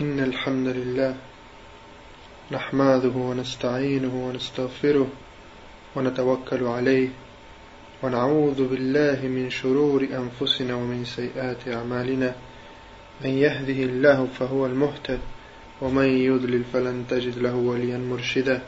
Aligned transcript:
إن 0.00 0.20
الحمد 0.20 0.68
لله 0.68 1.14
نحمده 2.50 3.14
ونستعينه 3.14 4.26
ونستغفره 4.26 5.08
ونتوكل 5.96 6.64
عليه 6.64 7.08
ونعوذ 8.02 8.68
بالله 8.68 9.18
من 9.28 9.50
شرور 9.50 10.00
أنفسنا 10.02 10.74
ومن 10.74 11.04
سيئات 11.04 11.68
أعمالنا. 11.68 12.34
من 13.24 13.30
يهده 13.30 13.80
الله 13.84 14.28
فهو 14.38 14.66
المهتد 14.66 15.20
ومن 15.80 16.08
يضلل 16.08 16.64
فلن 16.72 17.04
تجد 17.08 17.38
له 17.38 17.54
وليا 17.54 17.98
مرشدا. 17.98 18.62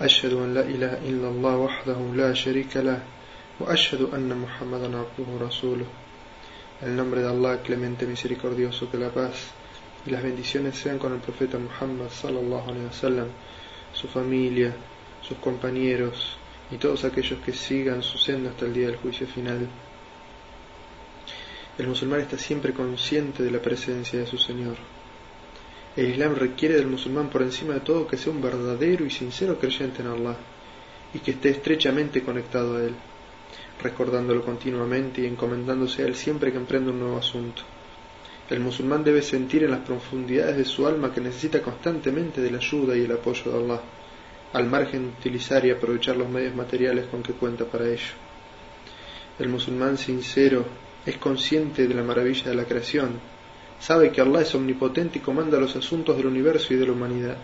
أشهد 0.00 0.32
أن 0.32 0.54
لا 0.54 0.60
إله 0.60 0.92
إلا 1.08 1.28
الله 1.28 1.56
وحده 1.56 1.98
لا 2.14 2.34
شريك 2.34 2.76
له 2.76 3.00
وأشهد 3.60 4.02
أن 4.14 4.28
محمدا 4.36 4.88
عبده 5.00 5.26
ورسوله. 5.32 5.86
El 6.82 6.96
nombre 6.96 7.20
de 7.20 7.28
Allah, 7.28 7.58
clemente, 7.62 8.06
misericordioso, 8.06 8.90
que 8.90 8.98
la 8.98 9.08
paz 9.08 9.59
y 10.06 10.10
las 10.10 10.22
bendiciones 10.22 10.76
sean 10.76 10.98
con 10.98 11.12
el 11.12 11.20
profeta 11.20 11.58
Muhammad 11.58 12.08
sallallahu 12.08 12.70
alaihi 12.70 12.86
wasallam, 12.86 13.28
su 13.92 14.08
familia, 14.08 14.74
sus 15.22 15.38
compañeros 15.38 16.36
y 16.70 16.76
todos 16.76 17.04
aquellos 17.04 17.40
que 17.40 17.52
sigan 17.52 18.02
su 18.02 18.18
senda 18.18 18.50
hasta 18.50 18.66
el 18.66 18.72
día 18.72 18.86
del 18.86 18.96
juicio 18.96 19.26
final. 19.26 19.68
El 21.78 21.86
musulmán 21.86 22.20
está 22.20 22.36
siempre 22.36 22.72
consciente 22.72 23.42
de 23.42 23.50
la 23.50 23.60
presencia 23.60 24.18
de 24.18 24.26
su 24.26 24.38
Señor. 24.38 24.76
El 25.96 26.10
Islam 26.10 26.34
requiere 26.34 26.76
del 26.76 26.86
musulmán 26.86 27.28
por 27.30 27.42
encima 27.42 27.74
de 27.74 27.80
todo 27.80 28.06
que 28.06 28.16
sea 28.16 28.32
un 28.32 28.40
verdadero 28.40 29.04
y 29.04 29.10
sincero 29.10 29.58
creyente 29.58 30.02
en 30.02 30.08
Allah 30.08 30.36
y 31.12 31.18
que 31.18 31.32
esté 31.32 31.50
estrechamente 31.50 32.22
conectado 32.22 32.76
a 32.76 32.84
Él 32.84 32.94
recordándolo 33.82 34.44
continuamente 34.44 35.22
y 35.22 35.26
encomendándose 35.26 36.02
a 36.02 36.06
él 36.06 36.14
siempre 36.14 36.52
que 36.52 36.58
emprende 36.58 36.90
un 36.90 37.00
nuevo 37.00 37.18
asunto. 37.18 37.62
El 38.50 38.58
musulmán 38.58 39.04
debe 39.04 39.22
sentir 39.22 39.62
en 39.62 39.70
las 39.70 39.86
profundidades 39.86 40.56
de 40.56 40.64
su 40.64 40.84
alma 40.84 41.14
que 41.14 41.20
necesita 41.20 41.62
constantemente 41.62 42.40
de 42.40 42.50
la 42.50 42.58
ayuda 42.58 42.96
y 42.96 43.02
el 43.04 43.12
apoyo 43.12 43.48
de 43.48 43.56
Allah, 43.56 43.80
al 44.52 44.66
margen 44.66 45.02
de 45.02 45.08
utilizar 45.20 45.64
y 45.64 45.70
aprovechar 45.70 46.16
los 46.16 46.28
medios 46.28 46.56
materiales 46.56 47.06
con 47.06 47.22
que 47.22 47.32
cuenta 47.32 47.64
para 47.64 47.86
ello. 47.86 48.12
El 49.38 49.50
musulmán 49.50 49.96
sincero 49.96 50.64
es 51.06 51.16
consciente 51.18 51.86
de 51.86 51.94
la 51.94 52.02
maravilla 52.02 52.50
de 52.50 52.56
la 52.56 52.64
creación, 52.64 53.20
sabe 53.78 54.10
que 54.10 54.20
Allah 54.20 54.40
es 54.40 54.52
omnipotente 54.52 55.20
y 55.20 55.22
comanda 55.22 55.60
los 55.60 55.76
asuntos 55.76 56.16
del 56.16 56.26
universo 56.26 56.74
y 56.74 56.76
de 56.76 56.86
la 56.86 56.92
humanidad. 56.92 57.36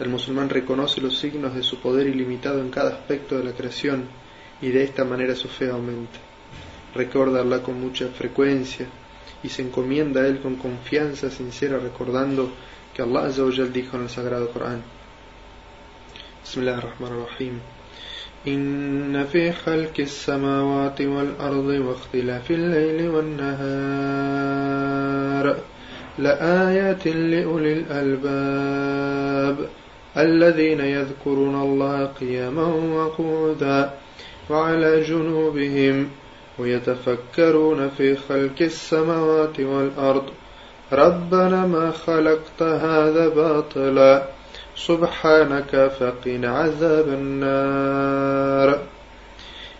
El 0.00 0.08
musulmán 0.08 0.48
reconoce 0.48 1.00
los 1.00 1.20
signos 1.20 1.54
de 1.54 1.62
su 1.62 1.78
poder 1.78 2.08
ilimitado 2.08 2.60
en 2.60 2.70
cada 2.70 2.96
aspecto 2.96 3.38
de 3.38 3.44
la 3.44 3.52
creación 3.52 4.08
y 4.60 4.70
de 4.70 4.82
esta 4.82 5.04
manera 5.04 5.36
su 5.36 5.46
fe 5.46 5.70
aumenta. 5.70 6.18
Recordarla 6.96 7.62
con 7.62 7.80
mucha 7.80 8.08
frecuencia 8.08 8.88
y 9.42 9.48
se 9.48 9.62
encomienda 9.62 10.22
a 10.22 10.26
él 10.26 10.40
con 10.40 10.56
confianza 10.56 11.30
sincera 11.30 11.78
recordando 11.78 12.50
que 12.94 13.02
Allah 13.02 13.26
Azza 13.26 13.44
wa 13.44 13.50
dijo 13.50 13.96
en 13.96 14.02
el 14.02 14.08
Sagrado 14.08 14.50
Corán. 14.50 14.82
Bismillah 16.42 16.78
ar-Rahman 16.78 17.12
ar-Rahim. 17.12 17.60
إن 18.48 19.24
في 19.24 19.52
خلق 19.52 19.92
السماوات 19.98 21.00
والأرض 21.00 21.66
واختلاف 21.66 22.50
الليل 22.50 23.08
والنهار 23.08 24.40
لآيات 26.18 27.06
لأولي 27.06 27.72
الألباب 27.72 29.68
الذين 30.16 30.80
يذكرون 30.80 31.62
الله 31.62 32.06
قياما 32.06 32.64
وقعودا 32.64 33.90
وعلى 34.50 35.00
جنوبهم 35.00 36.08
ويتفكرون 36.59 37.89
في 37.89 38.15
خلق 38.15 38.61
السماوات 38.61 39.59
والأرض 39.59 40.29
ربنا 40.93 41.67
ما 41.67 41.91
خلقت 41.91 42.61
هذا 42.61 43.27
باطلا 43.27 44.27
سبحانك 44.75 45.91
فقنا 45.99 46.49
عذاب 46.49 47.07
النار 47.07 48.79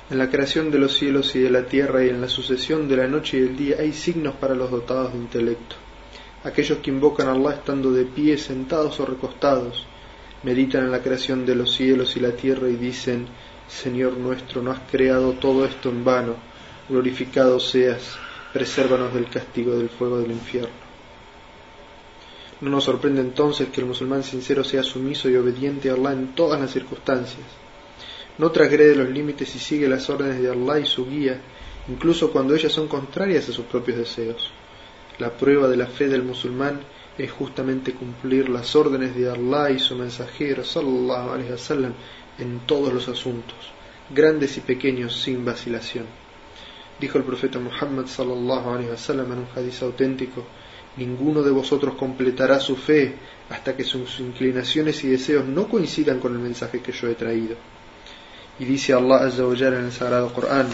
En 0.07 0.19
la 0.19 0.29
creación 0.29 0.69
de 0.69 0.77
los 0.77 0.93
cielos 0.93 1.35
y 1.35 1.39
de 1.39 1.49
la 1.49 1.63
tierra 1.65 2.05
y 2.05 2.09
en 2.09 2.21
la 2.21 2.29
sucesión 2.29 2.87
de 2.87 2.95
la 2.95 3.07
noche 3.07 3.39
y 3.39 3.41
el 3.41 3.57
día 3.57 3.77
hay 3.79 3.91
signos 3.91 4.35
para 4.35 4.53
los 4.53 4.69
dotados 4.69 5.13
de 5.13 5.17
intelecto. 5.17 5.75
Aquellos 6.43 6.77
que 6.77 6.91
invocan 6.91 7.27
a 7.27 7.31
Allah 7.31 7.55
estando 7.55 7.91
de 7.91 8.05
pie, 8.05 8.37
sentados 8.37 8.99
o 8.99 9.05
recostados, 9.07 9.83
meditan 10.43 10.85
en 10.85 10.91
la 10.91 11.01
creación 11.01 11.43
de 11.43 11.55
los 11.55 11.73
cielos 11.73 12.15
y 12.17 12.19
la 12.19 12.33
tierra 12.33 12.69
y 12.69 12.75
dicen, 12.75 13.25
Señor 13.67 14.17
nuestro, 14.17 14.61
no 14.61 14.69
has 14.69 14.81
creado 14.91 15.31
todo 15.33 15.65
esto 15.65 15.89
en 15.89 16.05
vano, 16.05 16.35
glorificado 16.90 17.60
seas, 17.60 18.16
presérvanos 18.52 19.14
del 19.14 19.28
castigo 19.30 19.76
del 19.76 19.88
fuego 19.88 20.18
del 20.18 20.32
infierno. 20.32 20.90
No 22.60 22.70
nos 22.70 22.84
sorprende 22.84 23.20
entonces 23.20 23.68
que 23.68 23.80
el 23.80 23.86
musulmán 23.86 24.22
sincero 24.22 24.64
sea 24.64 24.82
sumiso 24.82 25.30
y 25.30 25.36
obediente 25.36 25.88
a 25.88 25.94
Allah 25.94 26.12
en 26.12 26.34
todas 26.34 26.60
las 26.60 26.72
circunstancias. 26.72 27.46
No 28.36 28.50
transgrede 28.50 28.96
los 28.96 29.08
límites 29.08 29.54
y 29.54 29.58
sigue 29.58 29.88
las 29.88 30.10
órdenes 30.10 30.42
de 30.42 30.50
Allah 30.50 30.78
y 30.80 30.86
su 30.86 31.06
guía, 31.06 31.40
incluso 31.88 32.30
cuando 32.30 32.54
ellas 32.54 32.72
son 32.72 32.88
contrarias 32.88 33.48
a 33.48 33.52
sus 33.52 33.64
propios 33.64 33.96
deseos. 33.98 34.50
La 35.18 35.30
prueba 35.30 35.68
de 35.68 35.76
la 35.76 35.86
fe 35.86 36.08
del 36.08 36.22
musulmán 36.22 36.80
es 37.16 37.30
justamente 37.30 37.92
cumplir 37.92 38.48
las 38.48 38.74
órdenes 38.74 39.14
de 39.14 39.30
Allah 39.30 39.70
y 39.70 39.78
su 39.78 39.94
mensajero 39.94 40.64
sallallahu 40.64 41.30
alaihi 41.30 41.52
wasallam 41.52 41.92
en 42.38 42.60
todos 42.66 42.92
los 42.92 43.08
asuntos, 43.08 43.58
grandes 44.10 44.56
y 44.56 44.60
pequeños 44.60 45.20
sin 45.20 45.44
vacilación. 45.44 46.19
Dijo 46.99 47.17
el 47.17 47.23
profeta 47.23 47.59
Muhammad 47.59 48.05
sallallahu 48.05 48.69
alaihi 48.69 48.89
wasallam 48.89 49.31
en 49.33 49.39
un 49.39 49.47
hadiz 49.55 49.81
auténtico: 49.81 50.45
Ninguno 50.97 51.43
de 51.43 51.51
vosotros 51.51 51.95
completará 51.95 52.59
su 52.59 52.75
fe 52.75 53.15
hasta 53.49 53.75
que 53.75 53.83
sus 53.83 54.19
inclinaciones 54.19 55.03
y 55.03 55.09
deseos 55.09 55.45
no 55.45 55.67
coincidan 55.67 56.19
con 56.19 56.33
el 56.33 56.39
mensaje 56.39 56.81
que 56.81 56.91
yo 56.93 57.09
he 57.09 57.15
traído. 57.15 57.55
Y 58.59 58.65
dice 58.65 58.93
Allah 58.93 59.25
Azza 59.25 59.45
wa 59.45 59.53
en 59.53 59.73
el 59.73 59.91
Sagrado 59.91 60.31
Corán: 60.33 60.67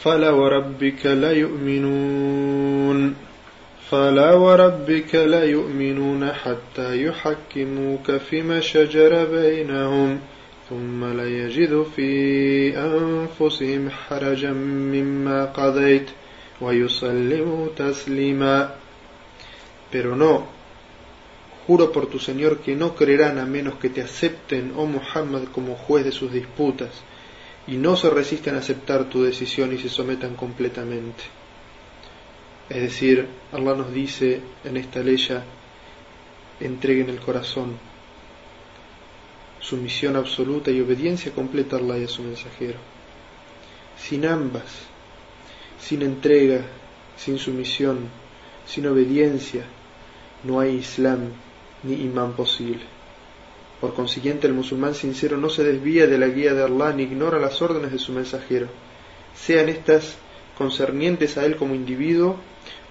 فلا 0.00 0.30
وربك 0.30 1.06
لا 1.06 1.32
يؤمنون 1.32 3.14
فلا 3.90 4.34
وربك 4.34 5.14
لا 5.14 5.44
يؤمنون 5.44 6.32
حتى 6.32 7.04
يحكموك 7.04 8.10
فيما 8.16 8.60
شجر 8.60 9.24
بينهم 9.24 10.20
ثم 10.70 11.04
لا 11.04 11.28
يجدوا 11.28 11.84
في 11.96 12.10
أنفسهم 12.78 13.90
حرجا 13.90 14.52
مما 14.52 15.44
قضيت 15.44 16.08
ويسلموا 16.60 17.66
تسليما 17.76 18.74
Pero 19.90 20.14
no, 20.14 20.46
juro 21.66 21.90
por 21.90 22.06
tu 22.06 22.20
Señor 22.20 22.60
que 22.60 22.76
no 22.76 22.94
creerán 22.94 23.38
a 23.38 23.44
menos 23.44 23.74
que 23.74 23.90
te 23.90 24.02
acepten, 24.02 24.72
oh 24.76 24.86
Muhammad, 24.86 25.44
como 25.52 25.74
juez 25.74 26.04
de 26.04 26.12
sus 26.12 26.32
disputas, 26.32 26.90
y 27.66 27.76
no 27.76 27.96
se 27.96 28.08
resisten 28.08 28.54
a 28.54 28.58
aceptar 28.58 29.04
tu 29.10 29.24
decisión 29.24 29.72
y 29.72 29.78
se 29.78 29.88
sometan 29.88 30.36
completamente. 30.36 31.24
Es 32.68 32.82
decir, 32.82 33.26
Allah 33.52 33.74
nos 33.74 33.92
dice 33.92 34.40
en 34.64 34.76
esta 34.76 35.00
ley, 35.00 35.16
entreguen 36.60 37.10
el 37.10 37.18
corazón, 37.18 37.76
sumisión 39.65 40.15
absoluta 40.15 40.69
y 40.69 40.79
obediencia 40.79 41.31
completa 41.31 41.75
a 41.75 41.79
Allah 41.79 41.97
y 41.97 42.03
a 42.03 42.07
su 42.07 42.21
mensajero. 42.21 42.77
Sin 43.97 44.25
ambas, 44.25 44.85
sin 45.79 46.03
entrega, 46.03 46.61
sin 47.17 47.39
sumisión, 47.39 47.97
sin 48.67 48.85
obediencia, 48.85 49.65
no 50.43 50.59
hay 50.59 50.75
Islam 50.75 51.29
ni 51.81 51.95
imán 51.95 52.33
posible. 52.33 52.83
Por 53.81 53.95
consiguiente, 53.95 54.45
el 54.45 54.53
musulmán 54.53 54.93
sincero 54.93 55.35
no 55.37 55.49
se 55.49 55.63
desvía 55.63 56.05
de 56.05 56.19
la 56.19 56.27
guía 56.27 56.53
de 56.53 56.63
Allah 56.63 56.93
ni 56.93 57.03
ignora 57.03 57.39
las 57.39 57.59
órdenes 57.61 57.91
de 57.91 57.99
su 57.99 58.11
mensajero, 58.11 58.67
sean 59.35 59.67
estas 59.69 60.17
concernientes 60.57 61.37
a 61.37 61.45
él 61.45 61.55
como 61.55 61.73
individuo 61.73 62.37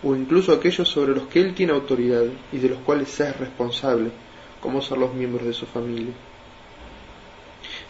o 0.03 0.17
incluso 0.17 0.53
aquellos 0.53 0.89
sobre 0.89 1.15
los 1.15 1.29
que 1.29 1.41
él 1.41 1.55
tiene 1.55 1.73
autoridad 1.73 2.25
y 2.53 2.59
de 2.59 2.69
los 2.69 2.81
cuales 2.81 3.09
sea 3.11 3.33
responsable, 3.33 4.11
como 4.61 4.83
son 4.83 5.01
los 5.01 5.15
miembros 5.15 5.47
de 5.47 5.53
su 5.53 5.67
familia. 5.67 6.13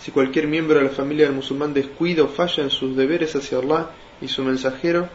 Si 0.05 0.11
cualquier 0.11 0.47
miembro 0.47 0.77
de 0.77 0.85
la 0.85 0.91
familia 0.91 1.25
del 1.25 1.35
musulmán 1.35 1.73
descuida 1.73 2.25
o 2.25 2.29
falla 2.29 2.63
en 2.63 2.69
sus 2.69 2.95
deberes 2.95 3.35
hacia 3.37 3.57
Allah 3.57 3.89
y 4.21 4.29
su 4.29 4.45
mensajero, 4.45 5.09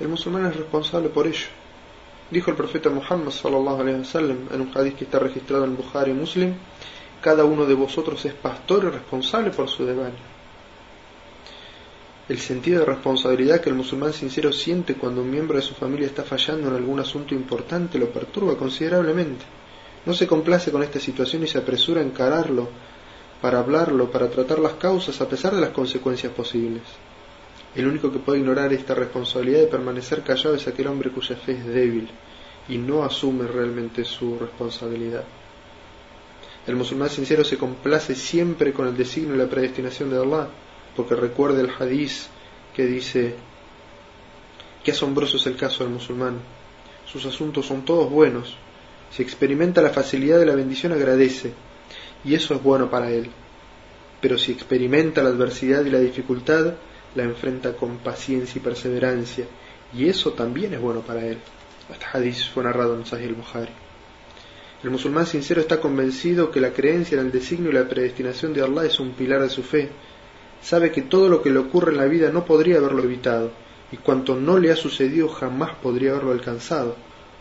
el 0.00 0.08
musulmán 0.08 0.46
es 0.46 0.56
responsable 0.56 1.10
por 1.10 1.26
ello. 1.26 1.48
Dijo 2.30 2.50
el 2.50 2.56
profeta 2.56 2.88
Muhammad 2.88 3.30
sallallahu 3.30 3.82
alaihi 3.82 3.98
wasallam 3.98 4.48
en 4.50 4.60
un 4.62 4.70
hadith 4.74 4.96
que 4.96 5.04
está 5.04 5.18
registrado 5.18 5.66
en 5.66 5.76
Bukhari 5.76 6.12
y 6.12 6.14
Muslim, 6.14 6.54
cada 7.20 7.44
uno 7.44 7.66
de 7.66 7.74
vosotros 7.74 8.24
es 8.24 8.32
pastor 8.32 8.84
y 8.84 8.88
responsable 8.88 9.50
por 9.50 9.68
su 9.68 9.84
debaño 9.84 10.36
el 12.28 12.38
sentido 12.40 12.80
de 12.80 12.86
responsabilidad 12.86 13.60
que 13.60 13.68
el 13.68 13.76
musulmán 13.76 14.12
sincero 14.12 14.52
siente 14.52 14.94
cuando 14.94 15.22
un 15.22 15.30
miembro 15.30 15.58
de 15.58 15.62
su 15.62 15.74
familia 15.74 16.08
está 16.08 16.24
fallando 16.24 16.68
en 16.68 16.74
algún 16.74 16.98
asunto 16.98 17.34
importante 17.34 17.98
lo 17.98 18.10
perturba 18.10 18.56
considerablemente. 18.56 19.44
No 20.04 20.12
se 20.12 20.26
complace 20.26 20.72
con 20.72 20.82
esta 20.82 20.98
situación 20.98 21.44
y 21.44 21.46
se 21.46 21.58
apresura 21.58 22.00
a 22.00 22.04
encararlo, 22.04 22.68
para 23.40 23.58
hablarlo, 23.58 24.10
para 24.10 24.30
tratar 24.30 24.58
las 24.58 24.74
causas 24.74 25.20
a 25.20 25.28
pesar 25.28 25.54
de 25.54 25.60
las 25.60 25.70
consecuencias 25.70 26.32
posibles. 26.32 26.82
El 27.74 27.86
único 27.86 28.10
que 28.10 28.18
puede 28.18 28.38
ignorar 28.38 28.72
esta 28.72 28.94
responsabilidad 28.94 29.60
de 29.60 29.66
permanecer 29.66 30.22
callado 30.22 30.54
es 30.54 30.66
aquel 30.66 30.86
hombre 30.86 31.10
cuya 31.10 31.36
fe 31.36 31.52
es 31.52 31.66
débil 31.66 32.08
y 32.68 32.78
no 32.78 33.04
asume 33.04 33.46
realmente 33.46 34.04
su 34.04 34.38
responsabilidad. 34.38 35.24
El 36.66 36.74
musulmán 36.74 37.10
sincero 37.10 37.44
se 37.44 37.58
complace 37.58 38.14
siempre 38.14 38.72
con 38.72 38.88
el 38.88 38.96
designio 38.96 39.34
y 39.34 39.38
la 39.38 39.46
predestinación 39.46 40.10
de 40.10 40.18
Allah, 40.18 40.48
porque 40.96 41.14
recuerda 41.14 41.60
el 41.60 41.70
hadiz 41.70 42.28
que 42.74 42.86
dice, 42.86 43.34
qué 44.82 44.90
asombroso 44.90 45.36
es 45.36 45.46
el 45.46 45.56
caso 45.56 45.84
del 45.84 45.92
musulmán, 45.92 46.38
sus 47.04 47.24
asuntos 47.26 47.66
son 47.66 47.84
todos 47.84 48.10
buenos, 48.10 48.56
si 49.10 49.22
experimenta 49.22 49.80
la 49.80 49.90
facilidad 49.90 50.38
de 50.38 50.46
la 50.46 50.56
bendición 50.56 50.92
agradece, 50.92 51.52
y 52.26 52.34
eso 52.34 52.54
es 52.54 52.62
bueno 52.62 52.90
para 52.90 53.10
él, 53.10 53.30
pero 54.20 54.36
si 54.36 54.50
experimenta 54.50 55.22
la 55.22 55.28
adversidad 55.28 55.84
y 55.84 55.90
la 55.90 56.00
dificultad, 56.00 56.74
la 57.14 57.22
enfrenta 57.22 57.74
con 57.74 57.98
paciencia 57.98 58.58
y 58.58 58.62
perseverancia, 58.62 59.46
y 59.94 60.08
eso 60.08 60.32
también 60.32 60.74
es 60.74 60.80
bueno 60.80 61.00
para 61.02 61.24
él. 61.24 61.38
Este 61.90 62.04
hadith 62.12 62.50
fue 62.52 62.64
narrado 62.64 62.96
en 62.96 63.06
Sahih 63.06 63.28
al-Bukhari. 63.28 63.70
El 64.82 64.90
musulmán 64.90 65.26
sincero 65.26 65.60
está 65.60 65.80
convencido 65.80 66.50
que 66.50 66.60
la 66.60 66.72
creencia 66.72 67.18
en 67.18 67.26
el 67.26 67.32
designio 67.32 67.70
y 67.70 67.74
la 67.74 67.88
predestinación 67.88 68.52
de 68.52 68.62
Allah 68.62 68.84
es 68.84 68.98
un 68.98 69.12
pilar 69.12 69.42
de 69.42 69.48
su 69.48 69.62
fe. 69.62 69.90
Sabe 70.60 70.90
que 70.90 71.02
todo 71.02 71.28
lo 71.28 71.42
que 71.42 71.50
le 71.50 71.60
ocurre 71.60 71.92
en 71.92 71.98
la 71.98 72.06
vida 72.06 72.32
no 72.32 72.44
podría 72.44 72.78
haberlo 72.78 73.04
evitado, 73.04 73.52
y 73.92 73.98
cuanto 73.98 74.34
no 74.34 74.58
le 74.58 74.72
ha 74.72 74.76
sucedido 74.76 75.28
jamás 75.28 75.76
podría 75.76 76.10
haberlo 76.10 76.32
alcanzado, 76.32 76.96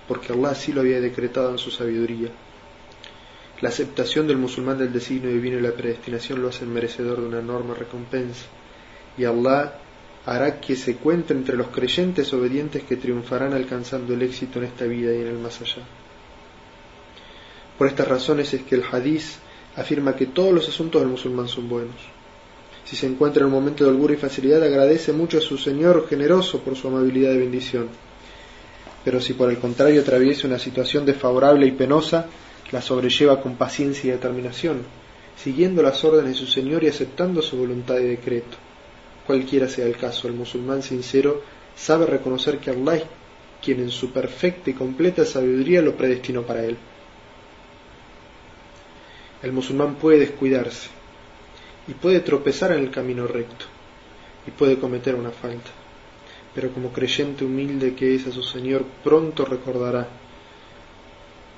porque 0.07 0.31
Allah 0.31 0.51
así 0.51 0.71
lo 0.71 0.81
había 0.81 1.01
decretado 1.01 1.49
en 1.49 1.57
su 1.57 1.71
sabiduría. 1.71 2.29
La 3.61 3.69
aceptación 3.69 4.27
del 4.27 4.37
musulmán 4.37 4.77
del 4.77 4.91
designio 4.91 5.29
divino 5.29 5.57
y 5.57 5.61
la 5.61 5.71
predestinación 5.71 6.41
lo 6.41 6.49
hacen 6.49 6.73
merecedor 6.73 7.21
de 7.21 7.27
una 7.27 7.39
enorme 7.39 7.73
recompensa 7.73 8.45
y 9.17 9.23
Allah 9.23 9.79
hará 10.25 10.59
que 10.59 10.75
se 10.75 10.95
cuente 10.95 11.33
entre 11.33 11.55
los 11.55 11.67
creyentes 11.67 12.33
obedientes 12.33 12.83
que 12.83 12.97
triunfarán 12.97 13.53
alcanzando 13.53 14.13
el 14.13 14.23
éxito 14.23 14.59
en 14.59 14.65
esta 14.65 14.85
vida 14.85 15.13
y 15.13 15.21
en 15.21 15.27
el 15.27 15.37
más 15.37 15.61
allá. 15.61 15.83
Por 17.77 17.87
estas 17.87 18.07
razones 18.07 18.53
es 18.53 18.63
que 18.63 18.75
el 18.75 18.83
hadiz 18.91 19.37
afirma 19.75 20.15
que 20.15 20.25
todos 20.27 20.53
los 20.53 20.67
asuntos 20.67 21.01
del 21.01 21.11
musulmán 21.11 21.47
son 21.47 21.69
buenos. 21.69 21.95
Si 22.85 22.95
se 22.95 23.07
encuentra 23.07 23.41
en 23.41 23.47
un 23.47 23.53
momento 23.53 23.83
de 23.83 23.89
holgura 23.89 24.13
y 24.13 24.17
facilidad, 24.17 24.63
agradece 24.63 25.11
mucho 25.11 25.37
a 25.37 25.41
su 25.41 25.57
Señor 25.57 26.07
generoso 26.07 26.59
por 26.59 26.75
su 26.75 26.87
amabilidad 26.87 27.33
y 27.33 27.39
bendición. 27.39 27.89
Pero 29.03 29.19
si 29.21 29.33
por 29.33 29.49
el 29.49 29.57
contrario 29.57 30.01
atraviesa 30.01 30.47
una 30.47 30.59
situación 30.59 31.05
desfavorable 31.05 31.67
y 31.67 31.71
penosa, 31.71 32.27
la 32.71 32.81
sobrelleva 32.81 33.41
con 33.41 33.55
paciencia 33.55 34.07
y 34.07 34.11
determinación, 34.11 34.83
siguiendo 35.37 35.81
las 35.81 36.03
órdenes 36.03 36.33
de 36.33 36.39
su 36.39 36.47
Señor 36.47 36.83
y 36.83 36.87
aceptando 36.87 37.41
su 37.41 37.57
voluntad 37.57 37.97
y 37.99 38.05
decreto 38.05 38.57
cualquiera 39.25 39.67
sea 39.67 39.85
el 39.85 39.97
caso, 39.97 40.27
el 40.27 40.33
musulmán 40.33 40.83
sincero 40.83 41.41
sabe 41.75 42.05
reconocer 42.05 42.59
que 42.59 42.69
Allah 42.69 43.03
quien 43.61 43.79
en 43.79 43.89
su 43.89 44.11
perfecta 44.11 44.69
y 44.69 44.73
completa 44.73 45.25
sabiduría 45.25 45.81
lo 45.81 45.95
predestinó 45.95 46.43
para 46.43 46.63
él. 46.63 46.77
El 49.41 49.51
musulmán 49.51 49.95
puede 49.95 50.19
descuidarse 50.19 50.89
y 51.87 51.93
puede 51.93 52.19
tropezar 52.19 52.71
en 52.71 52.79
el 52.79 52.91
camino 52.91 53.27
recto 53.27 53.65
y 54.45 54.51
puede 54.51 54.77
cometer 54.77 55.15
una 55.15 55.31
falta, 55.31 55.71
pero 56.53 56.71
como 56.71 56.91
creyente 56.91 57.43
humilde 57.43 57.95
que 57.95 58.13
es 58.13 58.27
a 58.27 58.31
su 58.31 58.43
Señor, 58.43 58.85
pronto 59.03 59.45
recordará, 59.45 60.07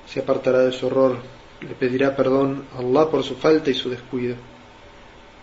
se 0.07 0.19
apartará 0.19 0.59
de 0.59 0.71
su 0.71 0.87
horror, 0.87 1.17
le 1.61 1.75
pedirá 1.75 2.15
perdón 2.15 2.65
a 2.75 2.79
Allah 2.79 3.09
por 3.09 3.23
su 3.23 3.35
falta 3.35 3.69
y 3.69 3.73
su 3.73 3.89
descuido. 3.89 4.35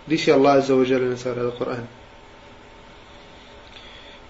Dice 0.06 0.32
Allah 0.32 0.62
en 0.68 1.10
el 1.10 1.18
Sagrado 1.18 1.54
Corán. 1.56 2.00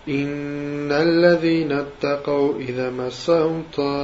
إن 0.09 0.93
الذين 0.93 1.73
اتقوا 1.73 2.59
إذا 2.59 2.91
مسهم 2.91 3.65
طائف 3.77 3.95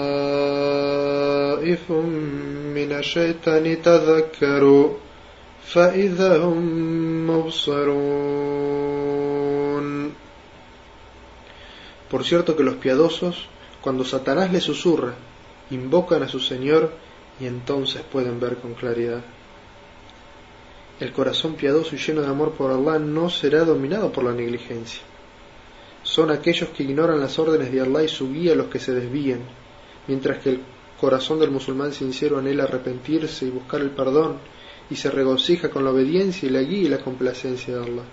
من 2.76 2.92
الشيطان 2.92 3.82
تذكروا 3.82 4.88
فإذا 5.66 6.38
هم 6.38 7.26
مبصرون 7.26 8.66
Por 12.08 12.22
cierto 12.24 12.54
que 12.56 12.62
los 12.62 12.76
piadosos, 12.76 13.48
cuando 13.80 14.04
Satanás 14.04 14.52
les 14.52 14.62
susurra, 14.62 15.14
invocan 15.71 16.23
a 16.23 16.27
su 16.27 16.39
Señor 16.39 16.93
y 17.39 17.47
entonces 17.47 18.03
pueden 18.03 18.39
ver 18.39 18.57
con 18.57 18.75
claridad. 18.75 19.21
El 20.99 21.11
corazón 21.11 21.55
piadoso 21.55 21.95
y 21.95 21.97
lleno 21.97 22.21
de 22.21 22.27
amor 22.27 22.51
por 22.51 22.71
Allah 22.71 22.99
no 22.99 23.29
será 23.29 23.65
dominado 23.65 24.11
por 24.11 24.23
la 24.23 24.33
negligencia 24.33 25.01
son 26.03 26.31
aquellos 26.31 26.69
que 26.69 26.83
ignoran 26.83 27.19
las 27.19 27.37
órdenes 27.37 27.71
de 27.71 27.81
Allah 27.81 28.03
y 28.03 28.07
su 28.07 28.31
guía 28.31 28.55
los 28.55 28.67
que 28.67 28.79
se 28.79 28.93
desvían, 28.93 29.41
mientras 30.07 30.39
que 30.39 30.49
el 30.49 30.61
corazón 30.99 31.39
del 31.39 31.51
musulmán 31.51 31.93
sincero 31.93 32.39
anhela 32.39 32.63
arrepentirse 32.63 33.45
y 33.45 33.51
buscar 33.51 33.81
el 33.81 33.91
perdón 33.91 34.37
y 34.89 34.95
se 34.95 35.09
regocija 35.11 35.69
con 35.69 35.83
la 35.83 35.91
obediencia 35.91 36.47
y 36.47 36.51
la 36.51 36.61
guía 36.61 36.81
y 36.81 36.89
la 36.89 36.99
complacencia 36.99 37.75
de 37.75 37.83
Allah. 37.83 38.03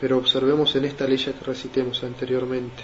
Pero 0.00 0.18
observemos 0.18 0.74
en 0.76 0.86
esta 0.86 1.06
ley 1.06 1.18
que 1.18 1.32
recitemos 1.44 2.02
anteriormente 2.02 2.82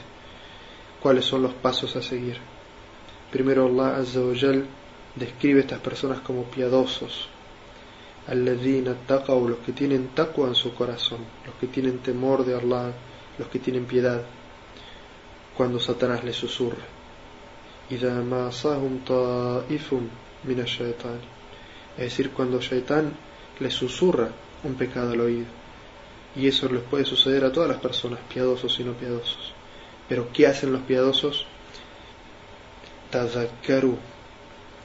cuáles 1.01 1.25
son 1.25 1.43
los 1.43 1.55
pasos 1.55 1.97
a 1.97 2.03
seguir. 2.03 2.37
Primero 3.35 3.67
Allah 3.67 3.97
Azza 3.97 4.21
describe 5.17 5.59
a 5.59 5.63
estas 5.63 5.81
personas 5.81 6.21
como 6.21 6.45
piadosos, 6.45 7.27
alladhina 8.29 8.95
taqaw, 8.95 9.49
los 9.49 9.59
que 9.59 9.73
tienen 9.73 10.11
taqwa 10.15 10.47
en 10.47 10.55
su 10.55 10.73
corazón, 10.73 11.19
los 11.45 11.57
que 11.57 11.67
tienen 11.67 11.99
temor 11.99 12.45
de 12.45 12.55
Allah, 12.55 12.93
los 13.37 13.49
que 13.49 13.59
tienen 13.59 13.87
piedad, 13.87 14.23
cuando 15.57 15.81
Satanás 15.81 16.23
les 16.23 16.37
susurra. 16.37 16.85
Es 17.91 18.01
decir, 21.97 22.31
cuando 22.31 22.61
Shaitán 22.61 23.13
les 23.59 23.75
susurra 23.75 24.29
un 24.63 24.75
pecado 24.75 25.11
al 25.11 25.21
oído. 25.21 25.47
Y 26.37 26.47
eso 26.47 26.69
les 26.69 26.83
puede 26.83 27.05
suceder 27.05 27.45
a 27.45 27.51
todas 27.51 27.69
las 27.69 27.81
personas, 27.81 28.21
piadosos 28.33 28.79
y 28.79 28.85
no 28.85 28.93
piadosos. 28.93 29.53
Pero 30.09 30.29
¿qué 30.33 30.47
hacen 30.47 30.73
los 30.73 30.83
piadosos? 30.83 31.49
Tadakaru, 33.15 33.97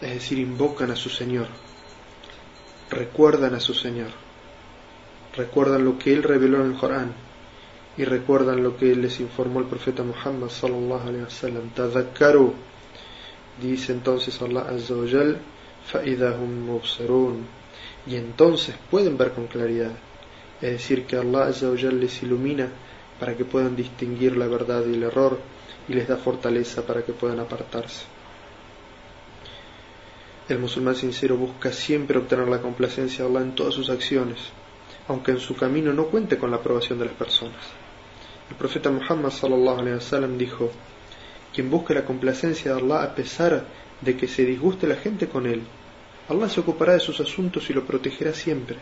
es 0.02 0.14
decir, 0.14 0.38
invocan 0.38 0.92
a 0.92 0.96
su 0.96 1.10
Señor, 1.10 1.48
recuerdan 2.92 3.56
a 3.56 3.60
su 3.60 3.74
Señor, 3.74 4.12
recuerdan 5.36 5.84
lo 5.84 5.98
que 5.98 6.14
Él 6.14 6.22
reveló 6.22 6.64
en 6.64 6.74
el 6.74 6.78
Corán, 6.78 7.12
y 7.98 8.04
recuerdan 8.04 8.62
lo 8.62 8.78
que 8.78 8.96
les 8.96 9.20
informó 9.20 9.62
el 9.62 9.66
profeta 9.66 10.04
Muhammad 10.04 10.50
sallallahu 10.50 11.08
alaihi 11.08 11.24
wasallam 11.24 11.70
tadhakkaru 11.72 12.54
dice 13.60 13.94
entonces 13.94 14.40
Allah 14.44 14.68
azza 14.70 14.94
wa 14.94 15.08
jal 15.08 15.40
y 18.06 18.16
entonces 18.16 18.76
pueden 18.92 19.18
ver 19.18 19.32
con 19.32 19.48
claridad. 19.48 19.92
Es 20.62 20.74
decir 20.74 21.06
que 21.08 21.18
Allah 21.18 21.48
azza 21.48 21.68
wa 21.68 21.76
les 21.76 22.22
ilumina 22.22 22.70
para 23.20 23.36
que 23.36 23.44
puedan 23.44 23.76
distinguir 23.76 24.38
la 24.38 24.46
verdad 24.46 24.86
y 24.86 24.94
el 24.94 25.02
error 25.02 25.40
y 25.88 25.94
les 25.94 26.08
da 26.08 26.16
fortaleza 26.16 26.86
para 26.86 27.04
que 27.04 27.14
puedan 27.14 27.40
apartarse 27.40 28.19
el 30.54 30.60
musulmán 30.60 30.96
sincero 30.96 31.38
busca 31.38 31.72
siempre 31.72 32.18
obtener 32.18 32.48
la 32.48 32.62
complacencia 32.62 33.24
de 33.24 33.30
Allah 33.30 33.42
en 33.42 33.56
todas 33.56 33.76
sus 33.76 33.90
acciones, 33.90 34.40
aunque 35.08 35.32
en 35.32 35.40
su 35.40 35.56
camino 35.56 35.94
no 35.94 36.06
cuente 36.06 36.38
con 36.38 36.50
la 36.50 36.58
aprobación 36.58 36.98
de 36.98 37.06
las 37.06 37.14
personas. 37.14 37.58
El 38.50 38.56
profeta 38.56 38.90
Muhammad 38.90 39.30
sallallahu 39.30 39.80
alaihi 39.80 39.96
wasallam 39.96 40.38
dijo: 40.38 40.72
Quien 41.54 41.70
busque 41.70 41.94
la 41.94 42.04
complacencia 42.04 42.74
de 42.74 42.82
Allah 42.82 43.04
a 43.04 43.14
pesar 43.14 43.66
de 44.02 44.18
que 44.18 44.28
se 44.28 44.44
disguste 44.44 44.88
la 44.88 44.96
gente 44.96 45.28
con 45.28 45.46
él, 45.46 45.62
Allah 46.30 46.50
se 46.50 46.62
ocupará 46.62 46.94
de 46.94 47.00
sus 47.00 47.20
asuntos 47.20 47.70
y 47.70 47.74
lo 47.74 47.86
protegerá 47.86 48.34
siempre. 48.34 48.78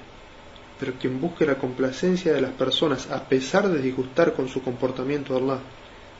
Pero 0.79 0.93
quien 0.93 1.19
busque 1.19 1.45
la 1.45 1.55
complacencia 1.55 2.33
de 2.33 2.41
las 2.41 2.51
personas 2.51 3.11
a 3.11 3.27
pesar 3.27 3.67
de 3.67 3.81
disgustar 3.81 4.33
con 4.33 4.47
su 4.47 4.61
comportamiento 4.61 5.33
a 5.33 5.37
Allah, 5.37 5.59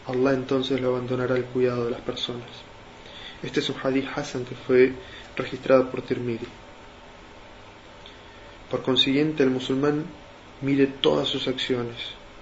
Allah 0.08 0.34
entonces 0.34 0.82
lo 0.82 0.90
abandonará 0.90 1.36
al 1.36 1.46
cuidado 1.46 1.86
de 1.86 1.92
las 1.92 2.02
personas. 2.02 2.50
Este 3.44 3.60
es 3.60 3.70
un 3.70 3.76
hadith 3.84 4.08
Hassan 4.16 4.46
que 4.46 4.56
fue 4.56 4.94
registrado 5.38 5.90
por 5.90 6.02
Tirmidhi. 6.02 6.48
Por 8.70 8.82
consiguiente, 8.82 9.44
el 9.44 9.50
musulmán 9.50 10.06
mide 10.62 10.88
todas 10.88 11.28
sus 11.28 11.48
acciones, 11.48 11.96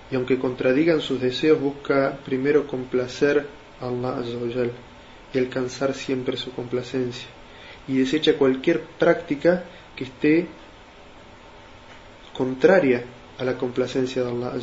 y 0.09 0.15
aunque 0.15 0.39
contradigan 0.39 1.01
sus 1.01 1.21
deseos, 1.21 1.59
busca 1.59 2.17
primero 2.25 2.65
complacer 2.65 3.47
a 3.79 3.87
Allah 3.87 4.21
y 5.33 5.37
alcanzar 5.37 5.93
siempre 5.93 6.37
su 6.37 6.51
complacencia, 6.51 7.27
y 7.87 7.97
desecha 7.97 8.37
cualquier 8.37 8.81
práctica 8.81 9.65
que 9.95 10.05
esté 10.05 10.47
contraria 12.33 13.03
a 13.37 13.43
la 13.43 13.57
complacencia 13.57 14.23
de 14.23 14.29
Allah 14.29 14.55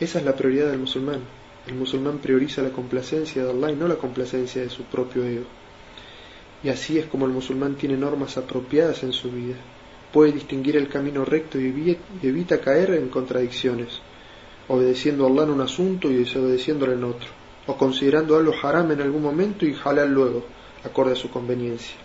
Esa 0.00 0.18
es 0.18 0.24
la 0.24 0.34
prioridad 0.36 0.70
del 0.70 0.78
musulmán. 0.78 1.20
El 1.66 1.74
musulmán 1.74 2.18
prioriza 2.18 2.62
la 2.62 2.70
complacencia 2.70 3.44
de 3.44 3.50
Allah 3.50 3.72
y 3.72 3.76
no 3.76 3.88
la 3.88 3.96
complacencia 3.96 4.62
de 4.62 4.70
su 4.70 4.84
propio 4.84 5.24
ego. 5.24 5.57
Y 6.62 6.68
así 6.68 6.98
es 6.98 7.06
como 7.06 7.26
el 7.26 7.32
musulmán 7.32 7.76
tiene 7.76 7.96
normas 7.96 8.36
apropiadas 8.36 9.02
en 9.02 9.12
su 9.12 9.30
vida. 9.30 9.56
Puede 10.12 10.32
distinguir 10.32 10.76
el 10.76 10.88
camino 10.88 11.24
recto 11.24 11.60
y 11.60 11.98
evita 12.22 12.60
caer 12.60 12.94
en 12.94 13.08
contradicciones 13.08 14.00
obedeciendo 14.68 15.24
a 15.24 15.28
Allah 15.28 15.44
en 15.44 15.50
un 15.50 15.60
asunto 15.62 16.10
y 16.10 16.16
desobedeciéndole 16.16 16.92
en 16.94 17.04
otro, 17.04 17.28
o 17.66 17.76
considerando 17.76 18.36
algo 18.36 18.54
haram 18.62 18.92
en 18.92 19.00
algún 19.00 19.22
momento 19.22 19.66
y 19.66 19.74
halal 19.82 20.12
luego, 20.12 20.44
acorde 20.84 21.12
a 21.12 21.16
su 21.16 21.30
conveniencia. 21.30 21.96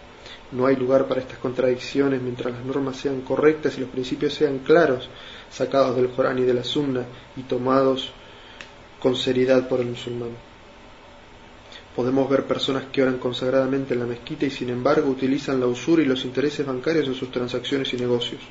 No 0.52 0.66
hay 0.66 0.76
lugar 0.76 1.08
para 1.08 1.22
estas 1.22 1.40
contradicciones 1.40 2.22
mientras 2.22 2.54
las 2.54 2.66
normas 2.66 2.98
sean 2.98 3.22
correctas 3.22 3.78
y 3.78 3.82
los 3.82 3.90
principios 3.90 4.34
sean 4.34 4.60
claros, 4.60 5.10
sacados 5.50 5.96
del 5.96 6.10
Corán 6.10 6.40
y 6.40 6.44
de 6.44 6.54
la 6.54 6.64
Sunna 6.64 7.06
y 7.36 7.42
tomados 7.44 8.12
con 9.00 9.16
seriedad 9.16 9.68
por 9.68 9.82
el 9.82 9.88
musulmán. 9.88 10.30
Podemos 11.96 12.28
ver 12.28 12.46
personas 12.46 12.86
que 12.92 13.04
oran 13.04 13.20
consagradamente 13.20 13.94
en 13.94 14.00
la 14.00 14.06
mezquita 14.08 14.46
y 14.46 14.50
sin 14.50 14.70
embargo 14.70 15.10
utilizan 15.10 15.60
la 15.60 15.68
usura 15.68 16.02
y 16.02 16.06
los 16.06 16.26
intereses 16.26 16.66
bancarios 16.66 17.08
en 17.08 17.14
sus 17.14 17.30
transacciones 17.30 17.94
y 17.94 17.98
negocios, 17.98 18.42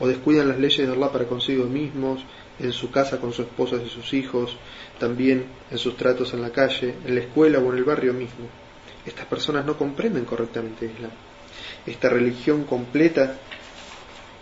o 0.00 0.08
descuidan 0.08 0.48
las 0.48 0.58
leyes 0.58 0.86
de 0.86 0.92
Allah 0.92 1.12
para 1.12 1.26
consigo 1.26 1.64
mismos, 1.66 2.24
en 2.58 2.72
su 2.72 2.90
casa 2.90 3.20
con 3.20 3.32
su 3.32 3.42
esposa 3.42 3.76
y 3.76 3.88
sus 3.88 4.12
hijos, 4.14 4.56
también 4.98 5.44
en 5.70 5.78
sus 5.78 5.96
tratos 5.96 6.32
en 6.34 6.42
la 6.42 6.50
calle, 6.50 6.94
en 7.04 7.14
la 7.14 7.20
escuela 7.20 7.58
o 7.58 7.70
en 7.70 7.78
el 7.78 7.84
barrio 7.84 8.12
mismo. 8.12 8.48
Estas 9.04 9.26
personas 9.26 9.64
no 9.64 9.76
comprenden 9.76 10.24
correctamente 10.24 10.86
Islam. 10.86 11.12
Esta 11.86 12.08
religión 12.08 12.64
completa 12.64 13.38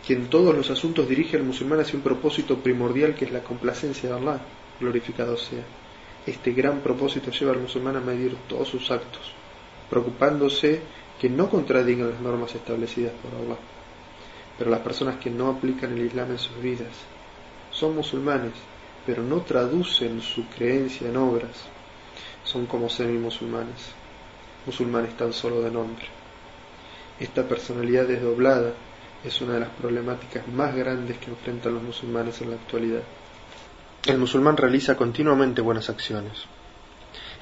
que 0.06 0.14
en 0.14 0.28
todos 0.28 0.54
los 0.54 0.70
asuntos 0.70 1.08
dirige 1.08 1.36
al 1.36 1.42
musulmán 1.42 1.80
hacia 1.80 1.96
un 1.96 2.02
propósito 2.02 2.58
primordial 2.58 3.14
que 3.14 3.26
es 3.26 3.32
la 3.32 3.42
complacencia 3.42 4.08
de 4.08 4.14
Allah, 4.14 4.40
glorificado 4.80 5.36
sea. 5.36 5.83
Este 6.26 6.52
gran 6.52 6.80
propósito 6.80 7.30
lleva 7.30 7.52
al 7.52 7.60
musulmán 7.60 7.96
a 7.96 8.00
medir 8.00 8.36
todos 8.48 8.68
sus 8.68 8.90
actos, 8.90 9.32
preocupándose 9.90 10.80
que 11.20 11.28
no 11.28 11.50
contradigan 11.50 12.10
las 12.10 12.20
normas 12.20 12.54
establecidas 12.54 13.12
por 13.22 13.34
Allah. 13.34 13.58
Pero 14.58 14.70
las 14.70 14.80
personas 14.80 15.16
que 15.16 15.30
no 15.30 15.48
aplican 15.48 15.92
el 15.92 16.06
Islam 16.06 16.30
en 16.30 16.38
sus 16.38 16.60
vidas 16.60 16.92
son 17.70 17.94
musulmanes, 17.96 18.52
pero 19.04 19.22
no 19.22 19.42
traducen 19.42 20.22
su 20.22 20.46
creencia 20.48 21.08
en 21.08 21.16
obras, 21.16 21.66
son 22.44 22.66
como 22.66 22.88
semi-musulmanes, 22.88 23.92
musulmanes 24.64 25.16
tan 25.16 25.32
solo 25.32 25.60
de 25.60 25.70
nombre. 25.70 26.06
Esta 27.20 27.46
personalidad 27.46 28.06
desdoblada 28.06 28.72
es 29.22 29.40
una 29.40 29.54
de 29.54 29.60
las 29.60 29.70
problemáticas 29.70 30.46
más 30.48 30.74
grandes 30.74 31.18
que 31.18 31.30
enfrentan 31.30 31.74
los 31.74 31.82
musulmanes 31.82 32.40
en 32.42 32.50
la 32.50 32.56
actualidad. 32.56 33.02
El 34.06 34.18
musulmán 34.18 34.58
realiza 34.58 34.98
continuamente 34.98 35.62
buenas 35.62 35.88
acciones. 35.88 36.44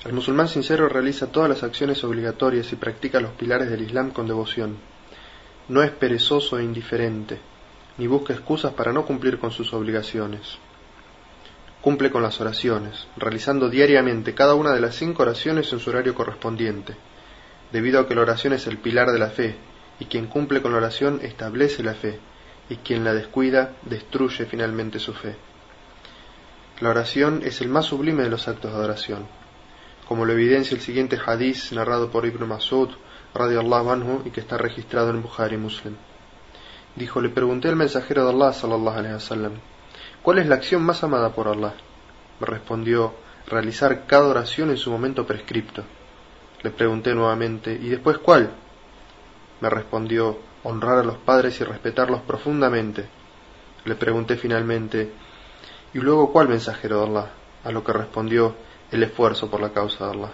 El 0.04 0.12
musulmán 0.12 0.46
sincero 0.46 0.88
realiza 0.88 1.26
todas 1.26 1.48
las 1.48 1.64
acciones 1.64 2.04
obligatorias 2.04 2.72
y 2.72 2.76
practica 2.76 3.18
los 3.18 3.32
pilares 3.32 3.68
del 3.68 3.82
Islam 3.82 4.12
con 4.12 4.28
devoción. 4.28 4.76
No 5.68 5.82
es 5.82 5.90
perezoso 5.90 6.60
e 6.60 6.62
indiferente, 6.62 7.40
ni 7.98 8.06
busca 8.06 8.32
excusas 8.32 8.74
para 8.74 8.92
no 8.92 9.04
cumplir 9.04 9.40
con 9.40 9.50
sus 9.50 9.74
obligaciones. 9.74 10.58
Cumple 11.80 12.12
con 12.12 12.22
las 12.22 12.40
oraciones, 12.40 13.08
realizando 13.16 13.68
diariamente 13.68 14.32
cada 14.32 14.54
una 14.54 14.72
de 14.72 14.80
las 14.80 14.94
cinco 14.94 15.24
oraciones 15.24 15.72
en 15.72 15.80
su 15.80 15.90
horario 15.90 16.14
correspondiente, 16.14 16.94
debido 17.72 17.98
a 17.98 18.06
que 18.06 18.14
la 18.14 18.22
oración 18.22 18.52
es 18.52 18.68
el 18.68 18.78
pilar 18.78 19.10
de 19.10 19.18
la 19.18 19.30
fe, 19.30 19.56
y 19.98 20.04
quien 20.04 20.28
cumple 20.28 20.62
con 20.62 20.70
la 20.70 20.78
oración 20.78 21.18
establece 21.24 21.82
la 21.82 21.94
fe, 21.94 22.20
y 22.68 22.76
quien 22.76 23.02
la 23.02 23.14
descuida 23.14 23.72
destruye 23.82 24.46
finalmente 24.46 25.00
su 25.00 25.12
fe. 25.12 25.34
La 26.80 26.90
oración 26.90 27.42
es 27.44 27.60
el 27.60 27.68
más 27.68 27.86
sublime 27.86 28.22
de 28.22 28.30
los 28.30 28.48
actos 28.48 28.72
de 28.72 28.76
adoración, 28.76 29.26
como 30.08 30.24
lo 30.24 30.32
evidencia 30.32 30.74
el 30.74 30.80
siguiente 30.80 31.18
hadiz 31.24 31.72
narrado 31.72 32.10
por 32.10 32.26
Ibn 32.26 32.46
Masud, 32.46 32.90
radiallahu 33.34 33.90
anhu, 33.90 34.22
y 34.24 34.30
que 34.30 34.40
está 34.40 34.58
registrado 34.58 35.10
en 35.10 35.22
Bukhari 35.22 35.56
Muslim. 35.56 35.94
Dijo, 36.96 37.20
le 37.20 37.30
pregunté 37.30 37.68
al 37.68 37.76
mensajero 37.76 38.24
de 38.24 38.32
Allah, 38.32 38.52
sallallahu 38.52 38.98
alaihi 38.98 39.14
wasallam, 39.14 39.52
¿cuál 40.22 40.38
es 40.38 40.46
la 40.46 40.56
acción 40.56 40.82
más 40.82 41.02
amada 41.04 41.30
por 41.30 41.48
Allah? 41.48 41.74
Me 42.40 42.46
respondió, 42.46 43.14
realizar 43.46 44.06
cada 44.06 44.26
oración 44.26 44.70
en 44.70 44.76
su 44.76 44.90
momento 44.90 45.26
prescripto. 45.26 45.84
Le 46.62 46.70
pregunté 46.70 47.14
nuevamente, 47.14 47.72
¿y 47.72 47.88
después 47.88 48.18
cuál? 48.18 48.50
Me 49.60 49.70
respondió, 49.70 50.38
honrar 50.64 50.98
a 50.98 51.04
los 51.04 51.18
padres 51.18 51.60
y 51.60 51.64
respetarlos 51.64 52.22
profundamente. 52.22 53.06
Le 53.84 53.94
pregunté 53.94 54.36
finalmente, 54.36 55.12
y 55.94 55.98
luego, 55.98 56.32
¿cuál 56.32 56.48
mensajero 56.48 57.00
de 57.00 57.06
Allah? 57.08 57.32
A 57.64 57.70
lo 57.70 57.84
que 57.84 57.92
respondió, 57.92 58.54
el 58.90 59.02
esfuerzo 59.02 59.50
por 59.50 59.60
la 59.60 59.72
causa 59.72 60.06
de 60.06 60.12
Allah. 60.12 60.32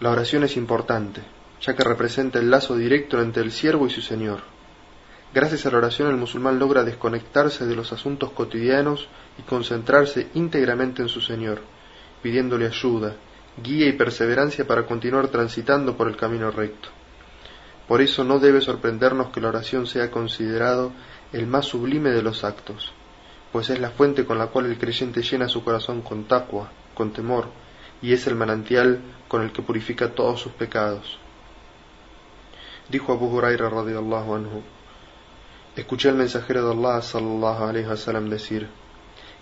La 0.00 0.10
oración 0.10 0.44
es 0.44 0.56
importante, 0.56 1.22
ya 1.60 1.74
que 1.74 1.84
representa 1.84 2.38
el 2.38 2.50
lazo 2.50 2.76
directo 2.76 3.20
entre 3.20 3.42
el 3.42 3.52
siervo 3.52 3.86
y 3.86 3.90
su 3.90 4.00
Señor. 4.00 4.40
Gracias 5.34 5.66
a 5.66 5.70
la 5.70 5.78
oración 5.78 6.08
el 6.08 6.16
musulmán 6.16 6.58
logra 6.58 6.84
desconectarse 6.84 7.66
de 7.66 7.76
los 7.76 7.92
asuntos 7.92 8.30
cotidianos 8.30 9.08
y 9.38 9.42
concentrarse 9.42 10.28
íntegramente 10.34 11.02
en 11.02 11.08
su 11.08 11.20
Señor, 11.20 11.60
pidiéndole 12.22 12.66
ayuda, 12.66 13.14
guía 13.62 13.88
y 13.88 13.92
perseverancia 13.92 14.66
para 14.66 14.86
continuar 14.86 15.28
transitando 15.28 15.96
por 15.96 16.08
el 16.08 16.16
camino 16.16 16.50
recto. 16.50 16.88
Por 17.86 18.00
eso 18.00 18.24
no 18.24 18.38
debe 18.38 18.60
sorprendernos 18.60 19.30
que 19.30 19.40
la 19.40 19.48
oración 19.48 19.86
sea 19.86 20.10
considerado 20.10 20.92
el 21.32 21.46
más 21.46 21.66
sublime 21.66 22.10
de 22.10 22.22
los 22.22 22.44
actos, 22.44 22.92
pues 23.52 23.70
es 23.70 23.80
la 23.80 23.90
fuente 23.90 24.24
con 24.24 24.38
la 24.38 24.48
cual 24.48 24.66
el 24.66 24.78
creyente 24.78 25.22
llena 25.22 25.48
su 25.48 25.64
corazón 25.64 26.02
con 26.02 26.24
taqwa, 26.24 26.70
con 26.94 27.12
temor, 27.12 27.46
y 28.02 28.12
es 28.12 28.26
el 28.26 28.34
manantial 28.34 29.00
con 29.26 29.42
el 29.42 29.52
que 29.52 29.62
purifica 29.62 30.14
todos 30.14 30.40
sus 30.40 30.52
pecados. 30.52 31.18
Dijo 32.88 33.12
Abu 33.12 33.26
Huraira 33.26 33.68
radiyallahu 33.68 34.34
anhu, 34.34 34.62
escuché 35.76 36.08
al 36.08 36.16
mensajero 36.16 36.64
de 36.64 36.72
Allah 36.72 37.02
sallallahu 37.02 37.64
alayhi 37.64 37.86
wasallam 37.86 38.30
decir, 38.30 38.68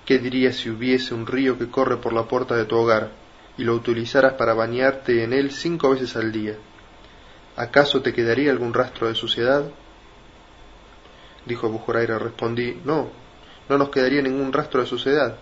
¿qué 0.04 0.18
dirías 0.18 0.56
si 0.56 0.70
hubiese 0.70 1.14
un 1.14 1.26
río 1.26 1.58
que 1.58 1.70
corre 1.70 1.96
por 1.96 2.12
la 2.12 2.24
puerta 2.24 2.56
de 2.56 2.64
tu 2.64 2.76
hogar 2.76 3.10
y 3.58 3.64
lo 3.64 3.74
utilizaras 3.74 4.34
para 4.34 4.54
bañarte 4.54 5.22
en 5.22 5.32
él 5.32 5.50
cinco 5.50 5.90
veces 5.90 6.16
al 6.16 6.32
día? 6.32 6.56
¿Acaso 7.56 8.02
te 8.02 8.12
quedaría 8.12 8.50
algún 8.50 8.74
rastro 8.74 9.08
de 9.08 9.14
suciedad? 9.14 9.64
Dijo 11.46 11.68
Abu 11.68 11.80
Huraira, 11.86 12.18
respondí, 12.18 12.80
no, 12.84 13.08
no 13.68 13.78
nos 13.78 13.90
quedaría 13.90 14.22
ningún 14.22 14.52
rastro 14.52 14.80
de 14.80 14.86
suciedad. 14.86 15.36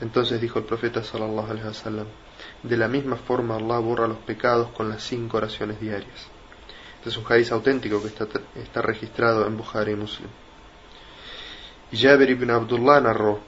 Entonces 0.00 0.40
dijo 0.40 0.58
el 0.58 0.64
profeta 0.64 1.02
sallallahu 1.02 1.50
alaihi 1.50 1.66
wasallam, 1.66 2.06
de 2.62 2.76
la 2.76 2.88
misma 2.88 3.16
forma 3.16 3.56
Allah 3.56 3.78
borra 3.78 4.08
los 4.08 4.18
pecados 4.18 4.70
con 4.70 4.88
las 4.88 5.02
cinco 5.02 5.36
oraciones 5.36 5.80
diarias. 5.80 6.28
Este 6.96 7.10
es 7.10 7.16
un 7.16 7.24
hadiz 7.30 7.52
auténtico 7.52 8.00
que 8.00 8.08
está, 8.08 8.26
está 8.56 8.82
registrado 8.82 9.46
en 9.46 9.56
Bukhari 9.56 9.92
y 9.92 9.96
Muslim. 9.96 10.28
Y 11.92 11.98
Jabir 11.98 12.30
ibn 12.30 12.50
Abdullah 12.50 13.00
narró, 13.00 13.40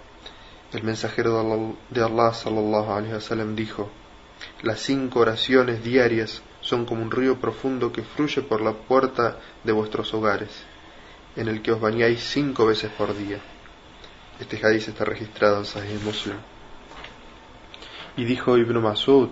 el 0.73 0.83
mensajero 0.83 1.75
de 1.90 2.05
Allah 2.05 2.35
sallallahu 2.35 2.93
alaihi 2.93 3.55
dijo, 3.55 3.90
las 4.62 4.81
cinco 4.81 5.21
oraciones 5.21 5.83
diarias 5.83 6.43
son 6.61 6.85
como 6.85 7.02
un 7.02 7.11
río 7.11 7.40
profundo 7.40 7.93
que 7.93 8.02
fluye 8.02 8.43
por 8.43 8.61
la 8.61 8.73
puerta 8.73 9.38
de 9.64 9.73
vuestros 9.73 10.12
hogares, 10.12 10.50
en 11.35 11.49
el 11.49 11.62
que 11.62 11.73
os 11.73 11.81
bañáis 11.81 12.21
cinco 12.23 12.66
veces 12.66 12.90
por 12.93 13.16
día. 13.16 13.40
Este 14.39 14.58
hadith 14.58 14.88
está 14.88 15.05
registrado 15.05 15.60
en 15.60 15.65
Sahih 15.65 16.00
Muslim. 16.03 16.36
Y 18.17 18.25
dijo 18.25 18.58
Ibn 18.58 18.81
Masud, 18.81 19.29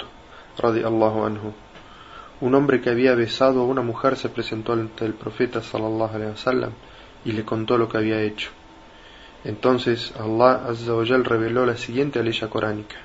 radiallahu 0.57 1.25
anhu, 1.25 1.53
un 2.41 2.55
hombre 2.55 2.79
que 2.81 2.89
había 2.89 3.15
besado 3.15 3.61
a 3.61 3.65
una 3.65 3.81
mujer 3.81 4.15
se 4.15 4.29
presentó 4.29 4.73
ante 4.73 5.05
el 5.05 5.13
profeta 5.13 5.61
sallallahu 5.61 6.15
alaihi 6.15 6.31
wasallam 6.31 6.71
y 7.25 7.33
le 7.33 7.43
contó 7.43 7.77
lo 7.77 7.89
que 7.89 7.97
había 7.97 8.21
hecho. 8.21 8.51
Entonces 9.43 10.13
Allah 10.17 10.65
azza 10.67 10.93
wa 10.93 11.03
reveló 11.03 11.65
la 11.65 11.75
siguiente 11.75 12.23
ley 12.23 12.37
coránica. 12.49 12.97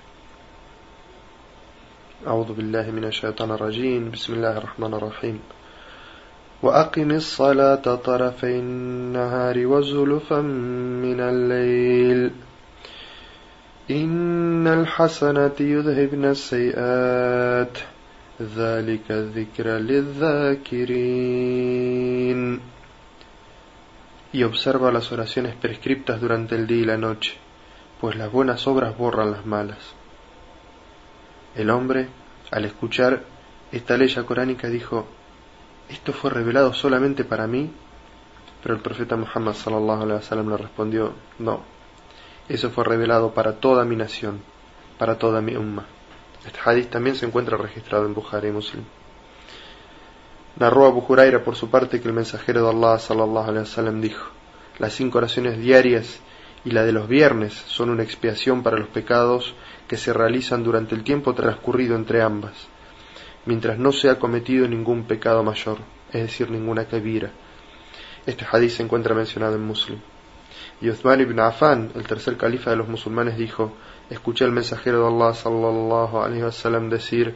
أعوذ 2.25 2.56
بالله 2.56 2.90
من 2.90 3.04
الشيطان 3.04 3.50
الرجيم 3.50 4.11
بسم 4.11 4.35
الله 4.35 4.56
الرحمن 4.56 4.94
الرحيم 4.94 5.40
وأقم 6.62 7.11
الصلاة 7.11 7.94
طرفي 7.94 8.59
النهار 8.59 9.66
وزلفا 9.66 10.40
من 10.40 11.21
الليل 11.21 12.30
إن 13.90 14.66
الحسنة 14.66 15.52
يذهبن 15.61 16.25
السيئات 16.25 17.78
ذلك 18.42 19.11
الذكر 19.11 19.68
للذاكرين 19.68 21.14
y 24.35 24.42
observa 24.42 24.90
las 24.90 25.12
oraciones 25.12 25.54
prescriptas 25.54 26.21
durante 26.21 26.56
el 26.56 26.66
día 26.66 26.78
y 26.78 26.85
la 26.85 26.97
noche, 26.97 27.35
pues 28.00 28.16
las 28.16 28.33
buenas 28.33 28.66
obras 28.66 28.99
borran 28.99 29.30
las 29.30 29.47
malas. 29.47 29.78
El 31.54 31.71
hombre, 31.71 32.09
al 32.50 32.64
escuchar 32.64 33.23
esta 33.71 33.97
ley 33.97 34.12
coránica, 34.26 34.66
dijo, 34.68 35.06
¿esto 35.89 36.13
fue 36.13 36.29
revelado 36.29 36.74
solamente 36.74 37.24
para 37.24 37.48
mí? 37.48 37.72
Pero 38.62 38.75
el 38.75 38.81
profeta 38.81 39.15
Muhammad 39.15 39.53
sallallahu 39.53 40.03
alaihi 40.03 40.19
wasallam 40.19 40.50
le 40.50 40.58
respondió, 40.58 41.13
no, 41.39 41.63
eso 42.48 42.69
fue 42.69 42.84
revelado 42.84 43.34
para 43.34 43.53
toda 43.53 43.86
mi 43.86 43.96
nación, 43.96 44.41
para 44.98 45.17
toda 45.17 45.41
mi 45.41 45.55
umma. 45.55 45.86
Este 46.46 46.60
hadith 46.63 46.89
también 46.89 47.15
se 47.15 47.25
encuentra 47.25 47.58
registrado 47.58 48.05
en 48.05 48.13
Bukhari 48.13 48.51
Muslim. 48.51 48.84
Narró 50.58 50.88
Abu 50.88 51.05
Huraira 51.08 51.43
por 51.43 51.55
su 51.55 51.69
parte 51.69 52.01
que 52.01 52.08
el 52.08 52.13
mensajero 52.13 52.63
de 52.63 52.69
Allah 52.69 53.00
sallallahu 53.00 53.50
alaihi 53.50 53.60
wasallam 53.60 54.01
dijo: 54.01 54.29
Las 54.77 54.93
cinco 54.93 55.19
oraciones 55.19 55.58
diarias 55.60 56.19
y 56.65 56.72
la 56.72 56.84
de 56.84 56.91
los 56.91 57.08
viernes 57.08 57.53
son 57.53 57.89
una 57.89 58.03
expiación 58.03 58.63
para 58.63 58.77
los 58.77 58.89
pecados 58.89 59.53
que 59.88 59.98
se 59.98 60.12
realizan 60.12 60.63
durante 60.63 60.96
el 60.96 61.03
tiempo 61.03 61.34
transcurrido 61.34 61.96
entre 61.96 62.22
ambas, 62.22 62.53
mientras 63.46 63.77
no 63.77 63.91
se 63.91 64.10
ha 64.10 64.19
cometido 64.19 64.67
ningún 64.67 65.03
pecado 65.03 65.43
mayor, 65.43 65.77
es 66.12 66.24
decir, 66.24 66.50
ninguna 66.50 66.86
kabira. 66.86 67.31
Este 68.25 68.46
hadith 68.50 68.72
se 68.72 68.84
encuentra 68.84 69.15
mencionado 69.15 69.55
en 69.55 69.63
Muslim. 69.63 70.00
Y 70.81 70.89
Uthman 70.89 71.22
ibn 71.22 71.39
Affan, 71.39 71.91
el 71.96 72.03
tercer 72.03 72.38
califa 72.38 72.72
de 72.72 72.77
los 72.77 72.88
musulmanes, 72.88 73.38
dijo, 73.38 73.74
escuché 74.10 74.46
al 74.46 74.51
mensajero 74.51 75.01
de 75.01 75.08
Allah 75.08 75.34
sallallahu 75.34 76.19
alaihi 76.19 76.43
wasallam 76.43 76.89
decir, 76.89 77.36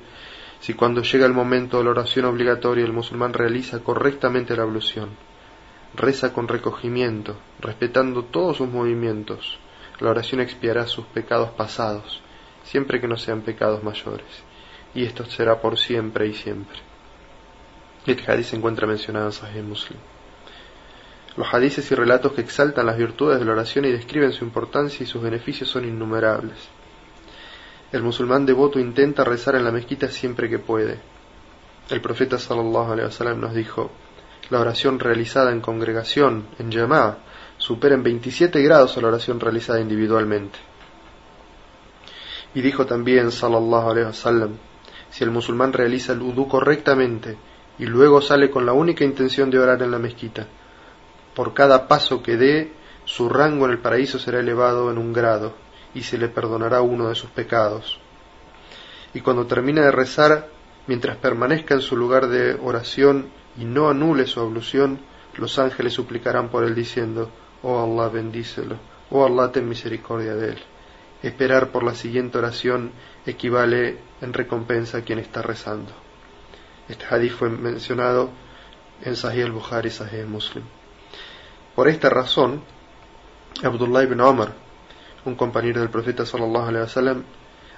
si 0.59 0.73
cuando 0.73 1.01
llega 1.01 1.25
el 1.25 1.33
momento 1.33 1.77
de 1.77 1.83
la 1.83 1.91
oración 1.91 2.25
obligatoria 2.25 2.85
el 2.85 2.93
musulmán 2.93 3.33
realiza 3.33 3.79
correctamente 3.79 4.55
la 4.55 4.63
ablución, 4.63 5.09
reza 5.95 6.33
con 6.33 6.47
recogimiento, 6.47 7.35
respetando 7.59 8.23
todos 8.23 8.57
sus 8.57 8.69
movimientos. 8.69 9.59
La 9.99 10.09
oración 10.09 10.41
expiará 10.41 10.87
sus 10.87 11.05
pecados 11.05 11.51
pasados, 11.51 12.21
siempre 12.63 12.99
que 12.99 13.07
no 13.07 13.17
sean 13.17 13.41
pecados 13.41 13.83
mayores, 13.83 14.25
y 14.93 15.05
esto 15.05 15.25
será 15.25 15.59
por 15.59 15.77
siempre 15.77 16.27
y 16.27 16.33
siempre. 16.33 16.77
Este 18.05 18.31
hadith 18.31 18.45
se 18.45 18.55
encuentra 18.55 18.85
mencionado 18.85 19.27
en 19.27 19.31
Sahih 19.31 19.61
Muslim. 19.61 19.99
Los 21.35 21.51
hadices 21.51 21.89
y 21.91 21.95
relatos 21.95 22.33
que 22.33 22.41
exaltan 22.41 22.85
las 22.85 22.97
virtudes 22.97 23.39
de 23.39 23.45
la 23.45 23.53
oración 23.53 23.85
y 23.85 23.91
describen 23.91 24.33
su 24.33 24.43
importancia 24.43 25.03
y 25.03 25.07
sus 25.07 25.21
beneficios 25.21 25.69
son 25.69 25.85
innumerables. 25.85 26.57
El 27.91 28.03
musulmán 28.03 28.45
devoto 28.45 28.79
intenta 28.79 29.23
rezar 29.23 29.55
en 29.55 29.63
la 29.63 29.71
mezquita 29.71 30.09
siempre 30.09 30.49
que 30.49 30.59
puede. 30.59 30.99
El 31.89 32.01
profeta 32.01 32.37
sallallahu 32.37 32.91
alaihi 32.91 33.05
wasallam 33.05 33.39
nos 33.39 33.53
dijo: 33.53 33.91
la 34.49 34.59
oración 34.59 34.99
realizada 34.99 35.51
en 35.51 35.61
congregación, 35.61 36.47
en 36.59 36.69
llamada, 36.69 37.19
supera 37.57 37.95
en 37.95 38.03
27 38.03 38.61
grados 38.61 38.97
a 38.97 39.01
la 39.01 39.07
oración 39.07 39.39
realizada 39.39 39.79
individualmente. 39.79 40.59
Y 42.53 42.61
dijo 42.61 42.85
también, 42.85 43.31
sallallahu 43.31 43.89
alaihi 43.89 44.07
wasallam, 44.07 44.57
si 45.13 45.23
el 45.23 45.29
musulmán 45.29 45.73
realiza 45.73 46.13
el 46.13 46.23
udú 46.23 46.47
correctamente 46.47 47.37
y 47.77 47.85
luego 47.85 48.19
sale 48.19 48.49
con 48.49 48.65
la 48.65 48.73
única 48.73 49.03
intención 49.03 49.51
de 49.51 49.59
orar 49.59 49.83
en 49.83 49.91
la 49.91 49.99
mezquita, 49.99 50.47
por 51.35 51.53
cada 51.53 51.87
paso 51.87 52.23
que 52.23 52.35
dé, 52.35 52.73
su 53.05 53.29
rango 53.29 53.65
en 53.65 53.71
el 53.73 53.77
paraíso 53.77 54.17
será 54.17 54.39
elevado 54.39 54.89
en 54.89 54.97
un 54.97 55.13
grado 55.13 55.53
y 55.93 56.01
se 56.01 56.17
le 56.17 56.29
perdonará 56.29 56.81
uno 56.81 57.09
de 57.09 57.15
sus 57.15 57.29
pecados. 57.29 57.99
Y 59.13 59.21
cuando 59.21 59.45
termine 59.45 59.81
de 59.81 59.91
rezar, 59.91 60.49
mientras 60.87 61.17
permanezca 61.17 61.75
en 61.75 61.81
su 61.81 61.95
lugar 61.95 62.27
de 62.27 62.55
oración 62.55 63.27
y 63.55 63.65
no 63.65 63.89
anule 63.89 64.25
su 64.25 64.39
ablución, 64.39 64.99
los 65.35 65.59
ángeles 65.59 65.93
suplicarán 65.93 66.49
por 66.49 66.63
él 66.63 66.73
diciendo, 66.73 67.29
Oh 67.61 67.83
Allah, 67.83 68.09
bendícelo, 68.09 68.77
oh 69.11 69.23
Allah, 69.27 69.51
ten 69.51 69.69
misericordia 69.69 70.33
de 70.33 70.53
él. 70.53 70.72
Esperar 71.23 71.71
por 71.71 71.83
la 71.83 71.95
siguiente 71.95 72.37
oración 72.37 72.91
equivale 73.25 73.97
en 74.21 74.33
recompensa 74.33 74.99
a 74.99 75.01
quien 75.01 75.19
está 75.19 75.41
rezando. 75.41 75.93
Este 76.89 77.05
hadith 77.09 77.31
fue 77.31 77.49
mencionado 77.49 78.29
en 79.01 79.15
Sahih 79.15 79.43
al-Bukhari 79.43 79.87
y 79.87 79.91
Sahih 79.91 80.19
al-Muslim. 80.19 80.63
Por 81.75 81.87
esta 81.87 82.09
razón, 82.09 82.61
Abdullah 83.63 84.03
ibn 84.03 84.19
Omar, 84.19 84.53
un 85.25 85.35
compañero 85.35 85.79
del 85.79 85.89
profeta 85.89 86.25
sallallahu 86.25 86.67
alaihi 86.67 86.83
wasallam, 86.83 87.23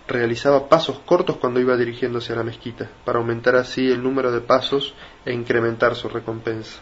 realizaba 0.07 0.67
pasos 0.67 0.99
cortos 1.05 1.37
cuando 1.37 1.59
iba 1.59 1.77
dirigiéndose 1.77 2.33
a 2.33 2.37
la 2.37 2.43
mezquita, 2.43 2.89
para 3.05 3.19
aumentar 3.19 3.55
así 3.55 3.91
el 3.91 4.01
número 4.01 4.31
de 4.31 4.41
pasos 4.41 4.95
e 5.23 5.33
incrementar 5.33 5.95
su 5.95 6.09
recompensa. 6.09 6.81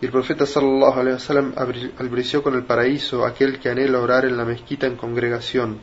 Y 0.00 0.04
el 0.04 0.12
profeta 0.12 0.44
sallallahu 0.44 1.00
alaihi 1.00 1.14
wasallam 1.14 1.54
albrició 1.98 2.42
con 2.42 2.54
el 2.54 2.64
paraíso 2.64 3.24
aquel 3.24 3.58
que 3.58 3.70
anhela 3.70 4.00
orar 4.00 4.26
en 4.26 4.36
la 4.36 4.44
mezquita 4.44 4.86
en 4.86 4.96
congregación, 4.96 5.78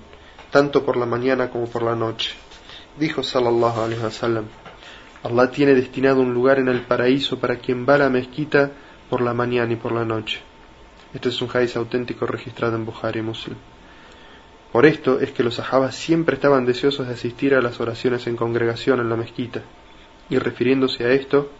tanto 0.51 0.85
por 0.85 0.97
la 0.97 1.07
mañana 1.07 1.49
como 1.49 1.67
por 1.67 1.81
la 1.81 1.95
noche. 1.95 2.35
Dijo 2.99 3.23
sallallahu 3.23 3.81
alaihi 3.81 4.03
wasallam: 4.03 4.45
Allah 5.23 5.49
tiene 5.49 5.73
destinado 5.73 6.21
un 6.21 6.33
lugar 6.33 6.59
en 6.59 6.67
el 6.67 6.81
paraíso 6.81 7.39
para 7.39 7.55
quien 7.55 7.87
va 7.87 7.95
a 7.95 7.99
la 7.99 8.09
mezquita 8.09 8.71
por 9.09 9.21
la 9.21 9.33
mañana 9.33 9.73
y 9.73 9.77
por 9.77 9.93
la 9.93 10.05
noche. 10.05 10.41
Este 11.13 11.29
es 11.29 11.41
un 11.41 11.49
hadith 11.51 11.75
auténtico 11.75 12.27
registrado 12.27 12.75
en 12.75 12.85
Bukhari 12.85 13.19
y 13.19 13.23
Muslim. 13.23 13.57
Por 14.71 14.85
esto 14.85 15.19
es 15.19 15.31
que 15.31 15.43
los 15.43 15.55
sahabas 15.55 15.95
siempre 15.95 16.35
estaban 16.35 16.65
deseosos 16.65 17.07
de 17.07 17.13
asistir 17.13 17.53
a 17.55 17.61
las 17.61 17.79
oraciones 17.79 18.25
en 18.27 18.35
congregación 18.35 18.99
en 18.99 19.09
la 19.09 19.15
mezquita. 19.15 19.61
Y 20.29 20.37
refiriéndose 20.39 21.03
a 21.03 21.09
esto, 21.09 21.51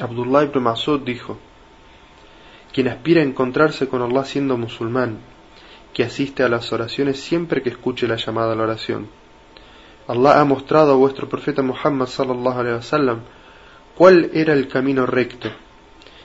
Abdullah 0.00 0.44
ibn 0.44 0.62
Masud 0.62 1.00
dijo, 1.02 1.38
quien 2.76 2.88
aspira 2.88 3.22
a 3.22 3.24
encontrarse 3.24 3.88
con 3.88 4.02
Allah 4.02 4.26
siendo 4.26 4.58
musulmán, 4.58 5.20
que 5.94 6.04
asiste 6.04 6.42
a 6.42 6.48
las 6.50 6.70
oraciones 6.74 7.18
siempre 7.18 7.62
que 7.62 7.70
escuche 7.70 8.06
la 8.06 8.16
llamada 8.16 8.52
a 8.52 8.54
la 8.54 8.64
oración. 8.64 9.08
Allah 10.06 10.42
ha 10.42 10.44
mostrado 10.44 10.92
a 10.92 10.96
vuestro 10.96 11.26
profeta 11.26 11.62
Muhammad 11.62 12.06
sallallahu 12.06 12.60
alaihi 12.60 12.76
wasallam 12.76 13.20
cuál 13.96 14.28
era 14.34 14.52
el 14.52 14.68
camino 14.68 15.06
recto, 15.06 15.48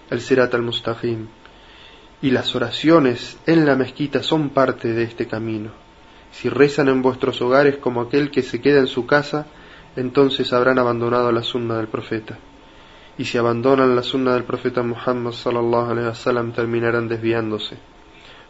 el 0.09 0.19
Sirat 0.19 0.53
al-Mustaqim, 0.53 1.27
y 2.21 2.31
las 2.31 2.53
oraciones 2.53 3.37
en 3.45 3.65
la 3.65 3.77
mezquita 3.77 4.21
son 4.21 4.49
parte 4.49 4.91
de 4.91 5.03
este 5.03 5.27
camino. 5.27 5.71
Si 6.33 6.49
rezan 6.49 6.89
en 6.89 7.01
vuestros 7.01 7.41
hogares 7.41 7.77
como 7.77 8.01
aquel 8.01 8.29
que 8.29 8.41
se 8.41 8.59
queda 8.59 8.79
en 8.79 8.87
su 8.87 9.05
casa, 9.05 9.45
entonces 9.95 10.51
habrán 10.51 10.79
abandonado 10.79 11.31
la 11.31 11.43
sunna 11.43 11.77
del 11.77 11.87
profeta. 11.87 12.37
Y 13.17 13.25
si 13.25 13.37
abandonan 13.37 13.95
la 13.95 14.03
sunna 14.03 14.33
del 14.33 14.43
profeta 14.43 14.81
Muhammad 14.83 15.31
sallallahu 15.31 15.91
alaihi 15.91 16.07
wasallam 16.07 16.53
terminarán 16.53 17.07
desviándose. 17.07 17.77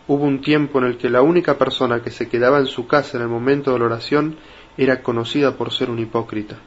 Hubo 0.08 0.26
un 0.26 0.42
tiempo 0.42 0.80
en 0.80 0.86
el 0.86 0.98
que 0.98 1.10
la 1.10 1.22
única 1.22 1.58
persona 1.58 2.02
que 2.02 2.12
se 2.12 2.28
quedaba 2.30 2.60
en 2.60 2.68
su 2.68 2.88
casa 2.88 3.18
en 3.18 3.24
el 3.24 3.30
momento 3.30 3.74
de 3.74 3.80
la 3.80 3.86
oración 3.86 4.38
era 4.78 5.04
conocida 5.04 5.58
por 5.58 5.72
ser 5.72 5.90
un 5.90 6.00
hipócrita. 6.00 6.58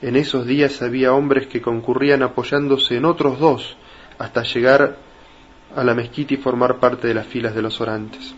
En 0.00 0.16
esos 0.16 0.46
días 0.46 0.82
había 0.82 1.12
hombres 1.12 1.46
que 1.46 1.62
concurrían 1.62 2.22
apoyándose 2.22 2.96
en 2.96 3.04
otros 3.04 3.38
dos 3.38 3.76
hasta 4.18 4.42
llegar 4.42 4.98
a 5.74 5.84
la 5.84 5.94
mezquita 5.94 6.34
y 6.34 6.36
formar 6.36 6.78
parte 6.78 7.08
de 7.08 7.14
las 7.14 7.26
filas 7.26 7.54
de 7.54 7.62
los 7.62 7.80
orantes. 7.80 8.34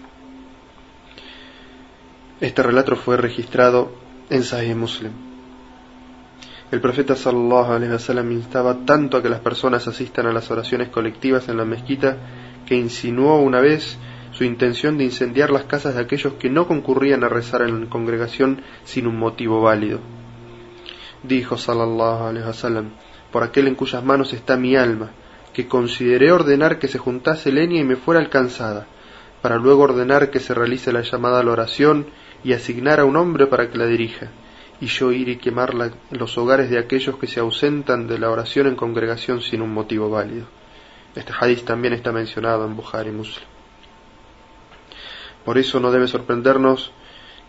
Este 2.40 2.62
relato 2.62 2.96
fue 2.96 3.16
registrado 3.16 3.92
en 4.30 4.42
Sahih 4.42 4.74
Muslim. 4.74 5.33
El 6.70 6.80
profeta 6.80 7.14
sallallahu 7.14 7.72
alaihi 7.72 7.92
wasallam 7.92 8.32
instaba 8.32 8.84
tanto 8.84 9.16
a 9.16 9.22
que 9.22 9.28
las 9.28 9.40
personas 9.40 9.86
asistan 9.86 10.26
a 10.26 10.32
las 10.32 10.50
oraciones 10.50 10.88
colectivas 10.88 11.48
en 11.48 11.58
la 11.58 11.64
mezquita 11.64 12.16
que 12.66 12.74
insinuó 12.74 13.40
una 13.40 13.60
vez 13.60 13.98
su 14.32 14.44
intención 14.44 14.98
de 14.98 15.04
incendiar 15.04 15.50
las 15.50 15.64
casas 15.64 15.94
de 15.94 16.00
aquellos 16.00 16.34
que 16.34 16.50
no 16.50 16.66
concurrían 16.66 17.22
a 17.22 17.28
rezar 17.28 17.62
en 17.62 17.82
la 17.82 17.90
congregación 17.90 18.62
sin 18.84 19.06
un 19.06 19.16
motivo 19.16 19.60
válido. 19.60 20.00
Dijo 21.22 21.56
sallallahu 21.56 22.24
alaihi 22.24 22.46
wasallam: 22.46 22.90
Por 23.30 23.44
aquel 23.44 23.68
en 23.68 23.76
cuyas 23.76 24.02
manos 24.02 24.32
está 24.32 24.56
mi 24.56 24.74
alma, 24.74 25.10
que 25.52 25.68
consideré 25.68 26.32
ordenar 26.32 26.78
que 26.78 26.88
se 26.88 26.98
juntase 26.98 27.52
leña 27.52 27.80
y 27.80 27.84
me 27.84 27.96
fuera 27.96 28.20
alcanzada, 28.20 28.86
para 29.40 29.56
luego 29.56 29.82
ordenar 29.82 30.30
que 30.30 30.40
se 30.40 30.54
realice 30.54 30.92
la 30.92 31.02
llamada 31.02 31.40
a 31.40 31.44
la 31.44 31.52
oración 31.52 32.06
y 32.42 32.52
asignar 32.54 32.98
a 32.98 33.04
un 33.04 33.16
hombre 33.16 33.46
para 33.46 33.70
que 33.70 33.78
la 33.78 33.86
dirija, 33.86 34.30
y 34.80 34.86
yo 34.86 35.12
ir 35.12 35.28
y 35.28 35.36
quemar 35.36 35.72
los 36.10 36.38
hogares 36.38 36.70
de 36.70 36.78
aquellos 36.78 37.16
que 37.16 37.26
se 37.26 37.40
ausentan 37.40 38.06
de 38.06 38.18
la 38.18 38.30
oración 38.30 38.66
en 38.66 38.76
congregación 38.76 39.40
sin 39.40 39.62
un 39.62 39.72
motivo 39.72 40.10
válido. 40.10 40.46
Este 41.14 41.32
hadith 41.38 41.64
también 41.64 41.94
está 41.94 42.12
mencionado 42.12 42.66
en 42.66 42.76
Bukhari 42.76 43.12
Muslim. 43.12 43.46
Por 45.44 45.58
eso 45.58 45.78
no 45.78 45.92
debe 45.92 46.08
sorprendernos 46.08 46.92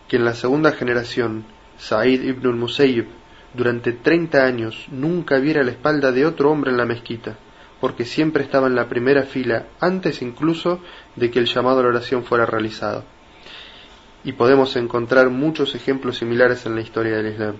que 0.08 0.16
en 0.16 0.24
la 0.24 0.34
segunda 0.34 0.72
generación, 0.72 1.44
Sa'id 1.78 2.22
ibn 2.22 2.46
al-Musayyib, 2.46 3.06
durante 3.54 3.92
treinta 3.92 4.44
años, 4.44 4.86
nunca 4.90 5.38
viera 5.38 5.64
la 5.64 5.72
espalda 5.72 6.12
de 6.12 6.26
otro 6.26 6.50
hombre 6.50 6.70
en 6.70 6.76
la 6.76 6.84
mezquita, 6.84 7.38
porque 7.80 8.04
siempre 8.04 8.44
estaba 8.44 8.66
en 8.66 8.76
la 8.76 8.88
primera 8.88 9.22
fila, 9.22 9.66
antes 9.80 10.22
incluso 10.22 10.80
de 11.16 11.30
que 11.30 11.38
el 11.38 11.46
llamado 11.46 11.80
a 11.80 11.82
la 11.82 11.88
oración 11.88 12.24
fuera 12.24 12.46
realizado 12.46 13.15
y 14.26 14.32
podemos 14.32 14.74
encontrar 14.74 15.30
muchos 15.30 15.76
ejemplos 15.76 16.18
similares 16.18 16.66
en 16.66 16.74
la 16.74 16.80
historia 16.80 17.16
del 17.16 17.28
Islam. 17.28 17.54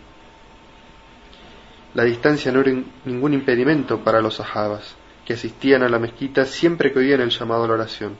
La 1.94 2.02
distancia 2.02 2.50
no 2.50 2.60
era 2.60 2.72
ningún 3.04 3.34
impedimento 3.34 4.02
para 4.02 4.20
los 4.20 4.34
sahabas, 4.34 4.96
que 5.24 5.34
asistían 5.34 5.84
a 5.84 5.88
la 5.88 6.00
mezquita 6.00 6.44
siempre 6.44 6.92
que 6.92 6.98
oían 6.98 7.20
el 7.20 7.30
llamado 7.30 7.62
a 7.62 7.68
la 7.68 7.74
oración. 7.74 8.16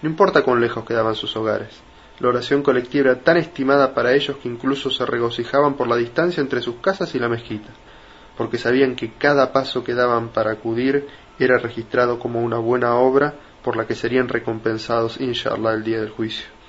No 0.00 0.08
importa 0.08 0.42
cuán 0.42 0.62
lejos 0.62 0.86
quedaban 0.86 1.14
sus 1.14 1.36
hogares, 1.36 1.82
la 2.20 2.30
oración 2.30 2.62
colectiva 2.62 3.10
era 3.10 3.20
tan 3.20 3.36
estimada 3.36 3.92
para 3.92 4.14
ellos 4.14 4.38
que 4.38 4.48
incluso 4.48 4.90
se 4.90 5.04
regocijaban 5.04 5.74
por 5.74 5.86
la 5.86 5.96
distancia 5.96 6.40
entre 6.40 6.62
sus 6.62 6.76
casas 6.76 7.14
y 7.14 7.18
la 7.18 7.28
mezquita, 7.28 7.68
porque 8.38 8.56
sabían 8.56 8.96
que 8.96 9.12
cada 9.12 9.52
paso 9.52 9.84
que 9.84 9.92
daban 9.92 10.30
para 10.30 10.52
acudir 10.52 11.06
era 11.38 11.58
registrado 11.58 12.18
como 12.18 12.40
una 12.40 12.56
buena 12.56 12.94
obra 12.94 13.34
por 13.62 13.76
la 13.76 13.86
que 13.86 13.94
serían 13.94 14.28
recompensados, 14.28 15.20
inshallah, 15.20 15.74
el 15.74 15.84
día 15.84 16.00
del 16.00 16.10
juicio. 16.10 16.63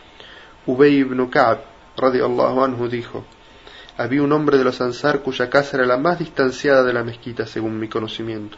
Ubay 0.67 0.97
ibn 0.97 1.29
Ka'b, 1.29 1.59
radiallahu 1.95 2.63
anhu, 2.63 2.87
dijo, 2.87 3.23
había 3.97 4.23
un 4.23 4.31
hombre 4.31 4.57
de 4.57 4.63
los 4.63 4.81
Ansar 4.81 5.19
cuya 5.19 5.49
casa 5.49 5.77
era 5.77 5.85
la 5.85 5.97
más 5.97 6.19
distanciada 6.19 6.83
de 6.83 6.91
la 6.91 7.03
mezquita, 7.03 7.45
según 7.45 7.79
mi 7.79 7.87
conocimiento, 7.87 8.57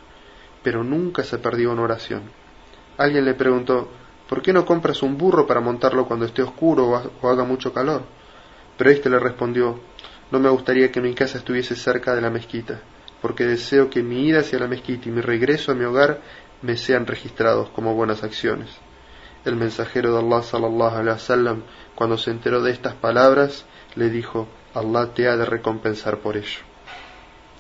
pero 0.64 0.84
nunca 0.84 1.24
se 1.24 1.38
perdió 1.38 1.72
una 1.72 1.84
oración. 1.84 2.24
Alguien 2.98 3.26
le 3.26 3.34
preguntó, 3.34 3.90
¿por 4.30 4.42
qué 4.42 4.54
no 4.54 4.66
compras 4.66 5.04
un 5.04 5.18
burro 5.18 5.46
para 5.46 5.60
montarlo 5.60 6.08
cuando 6.08 6.26
esté 6.26 6.42
oscuro 6.42 6.88
o 7.22 7.30
haga 7.30 7.44
mucho 7.44 7.74
calor? 7.74 8.04
Pero 8.78 8.90
éste 8.90 9.10
le 9.10 9.20
respondió, 9.20 9.80
no 10.32 10.40
me 10.40 10.50
gustaría 10.50 10.92
que 10.92 11.02
mi 11.02 11.14
casa 11.14 11.38
estuviese 11.38 11.76
cerca 11.76 12.16
de 12.16 12.22
la 12.22 12.30
mezquita, 12.30 12.80
porque 13.22 13.46
deseo 13.46 13.90
que 13.90 14.02
mi 14.02 14.28
ida 14.28 14.40
hacia 14.40 14.60
la 14.60 14.68
mezquita 14.68 15.10
y 15.10 15.12
mi 15.12 15.22
regreso 15.22 15.72
a 15.74 15.76
mi 15.76 15.84
hogar 15.84 16.22
me 16.62 16.78
sean 16.78 17.06
registrados 17.06 17.70
como 17.70 17.94
buenas 17.94 18.24
acciones. 18.24 18.70
El 19.48 19.56
mensajero 19.56 20.12
de 20.12 20.20
Allah 20.20 20.44
sallallahu 20.44 20.98
alaihi 20.98 21.14
wasallam, 21.14 21.64
cuando 21.96 22.18
se 22.18 22.32
enteró 22.32 22.62
de 22.62 22.72
estas 22.72 22.96
palabras, 22.96 23.64
le 23.96 24.10
dijo, 24.10 24.46
Allah 24.74 25.14
te 25.14 25.30
ha 25.30 25.38
de 25.38 25.46
recompensar 25.46 26.18
por 26.18 26.36
ello. 26.36 26.60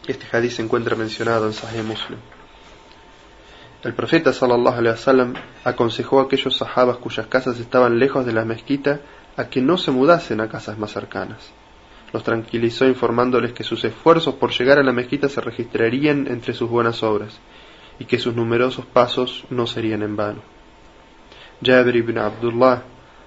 Este 0.05 0.25
hadith 0.35 0.51
se 0.51 0.63
encuentra 0.63 0.97
mencionado 0.97 1.47
en 1.47 1.53
Sahih 1.53 1.83
Muslim. 1.83 2.19
El 3.85 3.93
profeta 3.93 4.33
sallallahu 4.33 4.79
alaihi 4.79 4.95
wasallam 4.95 5.35
aconsejó 5.63 6.19
a 6.19 6.23
aquellos 6.23 6.57
sahabas 6.57 6.97
cuyas 6.97 7.27
casas 7.27 7.57
estaban 7.57 7.97
lejos 7.97 8.25
de 8.25 8.33
la 8.33 8.43
mezquita 8.43 8.99
a 9.37 9.45
que 9.45 9.61
no 9.61 9.77
se 9.77 9.91
mudasen 9.91 10.41
a 10.41 10.49
casas 10.49 10.77
más 10.77 10.91
cercanas. 10.91 11.53
Los 12.11 12.21
tranquilizó 12.21 12.85
informándoles 12.85 13.53
que 13.53 13.63
sus 13.63 13.85
esfuerzos 13.85 14.35
por 14.35 14.51
llegar 14.51 14.77
a 14.77 14.83
la 14.83 14.91
mezquita 14.91 15.29
se 15.29 15.39
registrarían 15.39 16.27
entre 16.27 16.53
sus 16.53 16.69
buenas 16.69 17.01
obras 17.01 17.39
y 17.97 18.03
que 18.03 18.19
sus 18.19 18.35
numerosos 18.35 18.85
pasos 18.85 19.45
no 19.49 19.65
serían 19.67 20.03
en 20.03 20.17
vano. 20.17 20.56
Jabir 21.61 21.95
ibn 21.95 22.17
Abdullah 22.17 22.83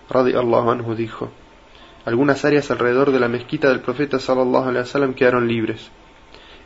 radiallahu 0.09 0.71
anhu 0.71 0.95
dijo, 0.95 1.31
algunas 2.05 2.45
áreas 2.45 2.71
alrededor 2.71 3.12
de 3.12 3.21
la 3.21 3.29
mezquita 3.29 3.69
del 3.69 3.81
profeta 3.81 4.19
sallallahu 4.19 4.69
alaihi 4.69 4.85
wasallam 4.85 5.14
quedaron 5.14 5.47
libres. 5.47 5.90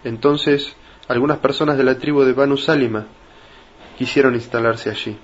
Entonces, 0.04 0.76
algunas 1.08 1.38
personas 1.38 1.76
de 1.76 1.84
la 1.84 1.98
tribu 1.98 2.22
de 2.24 2.32
Banu 2.32 2.56
Salima 2.56 3.06
quisieron 3.98 4.34
instalarse 4.34 4.90
allí. 4.90 5.16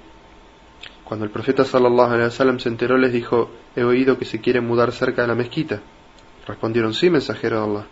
Cuando 1.05 1.25
el 1.25 1.31
profeta 1.31 1.65
sallallahu 1.65 2.13
alaihi 2.13 2.27
wasallam 2.27 2.59
se 2.59 2.69
enteró, 2.69 2.97
les 2.97 3.13
dijo, 3.13 3.51
he 3.77 3.83
oído 3.83 4.19
que 4.19 4.25
se 4.25 4.41
quieren 4.41 4.67
mudar 4.67 4.93
cerca 4.93 5.23
de 5.23 5.29
la 5.29 5.35
mezquita. 5.35 5.81
Respondieron, 6.47 6.95
sí, 6.95 7.11
mensajero 7.11 7.59
de 7.59 7.65
Allah. 7.65 7.87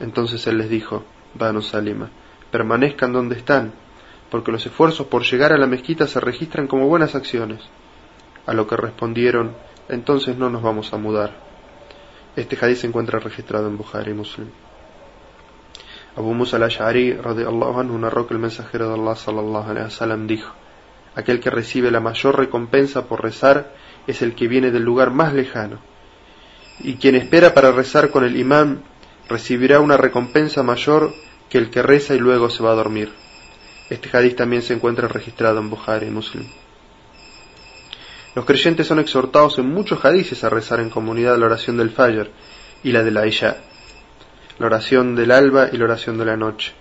Entonces 0.00 0.46
él 0.46 0.58
les 0.58 0.68
dijo, 0.68 1.04
Banu 1.34 1.62
Salima, 1.62 2.10
permanezcan 2.50 3.12
donde 3.12 3.36
están, 3.36 3.72
porque 4.32 4.50
los 4.50 4.64
esfuerzos 4.64 5.08
por 5.08 5.24
llegar 5.24 5.52
a 5.52 5.58
la 5.58 5.66
mezquita 5.66 6.06
se 6.06 6.18
registran 6.18 6.66
como 6.66 6.88
buenas 6.88 7.14
acciones. 7.14 7.60
A 8.46 8.54
lo 8.54 8.66
que 8.66 8.78
respondieron, 8.78 9.54
entonces 9.90 10.38
no 10.38 10.48
nos 10.48 10.62
vamos 10.62 10.94
a 10.94 10.96
mudar. 10.96 11.34
Este 12.34 12.56
hadith 12.58 12.78
se 12.78 12.86
encuentra 12.86 13.18
registrado 13.18 13.68
en 13.68 13.76
Bukhari 13.76 14.14
Muslim. 14.14 14.48
Abu 16.16 16.32
Musa 16.32 16.56
al-Ash'ari 16.56 17.12
radiallahu 17.12 17.78
anhu 17.78 17.98
narró 17.98 18.26
que 18.26 18.32
el 18.32 18.40
mensajero 18.40 18.88
de 18.88 18.94
Allah 18.94 19.16
sallallahu 19.16 19.70
alaihi 19.70 19.84
wasallam 19.84 20.26
dijo: 20.26 20.54
Aquel 21.14 21.38
que 21.38 21.50
recibe 21.50 21.90
la 21.90 22.00
mayor 22.00 22.38
recompensa 22.38 23.04
por 23.04 23.22
rezar 23.22 23.74
es 24.06 24.22
el 24.22 24.34
que 24.34 24.48
viene 24.48 24.70
del 24.70 24.82
lugar 24.82 25.10
más 25.10 25.34
lejano. 25.34 25.78
Y 26.80 26.94
quien 26.94 27.16
espera 27.16 27.52
para 27.52 27.70
rezar 27.70 28.10
con 28.10 28.24
el 28.24 28.38
imán 28.38 28.82
recibirá 29.28 29.80
una 29.80 29.98
recompensa 29.98 30.62
mayor 30.62 31.12
que 31.50 31.58
el 31.58 31.68
que 31.68 31.82
reza 31.82 32.14
y 32.14 32.18
luego 32.18 32.48
se 32.48 32.62
va 32.62 32.70
a 32.70 32.76
dormir. 32.76 33.21
Este 33.92 34.08
hadith 34.16 34.36
también 34.36 34.62
se 34.62 34.72
encuentra 34.72 35.06
registrado 35.06 35.58
en 35.58 35.68
Bukhari 35.68 36.08
Muslim. 36.08 36.46
Los 38.34 38.46
creyentes 38.46 38.86
son 38.86 39.00
exhortados 39.00 39.58
en 39.58 39.68
muchos 39.68 40.02
hadices 40.02 40.42
a 40.44 40.48
rezar 40.48 40.80
en 40.80 40.88
comunidad 40.88 41.36
la 41.36 41.44
oración 41.44 41.76
del 41.76 41.90
Fajr 41.90 42.30
y 42.82 42.90
la 42.90 43.02
de 43.02 43.10
la 43.10 43.26
la 43.26 44.66
oración 44.66 45.14
del 45.14 45.30
alba 45.30 45.68
y 45.70 45.76
la 45.76 45.84
oración 45.84 46.16
de 46.16 46.24
la 46.24 46.38
noche. 46.38 46.72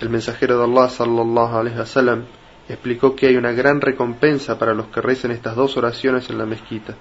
El 0.00 0.08
mensajero 0.08 0.58
de 0.58 0.64
Allah 0.64 0.88
sallallahu 0.88 1.56
alaihi 1.56 1.78
wasallam 1.78 2.24
explicó 2.68 3.14
que 3.14 3.28
hay 3.28 3.36
una 3.36 3.52
gran 3.52 3.80
recompensa 3.80 4.58
para 4.58 4.74
los 4.74 4.86
que 4.86 5.00
recen 5.00 5.30
estas 5.30 5.54
dos 5.54 5.76
oraciones 5.76 6.30
en 6.30 6.38
la 6.38 6.46
mezquita. 6.46 6.96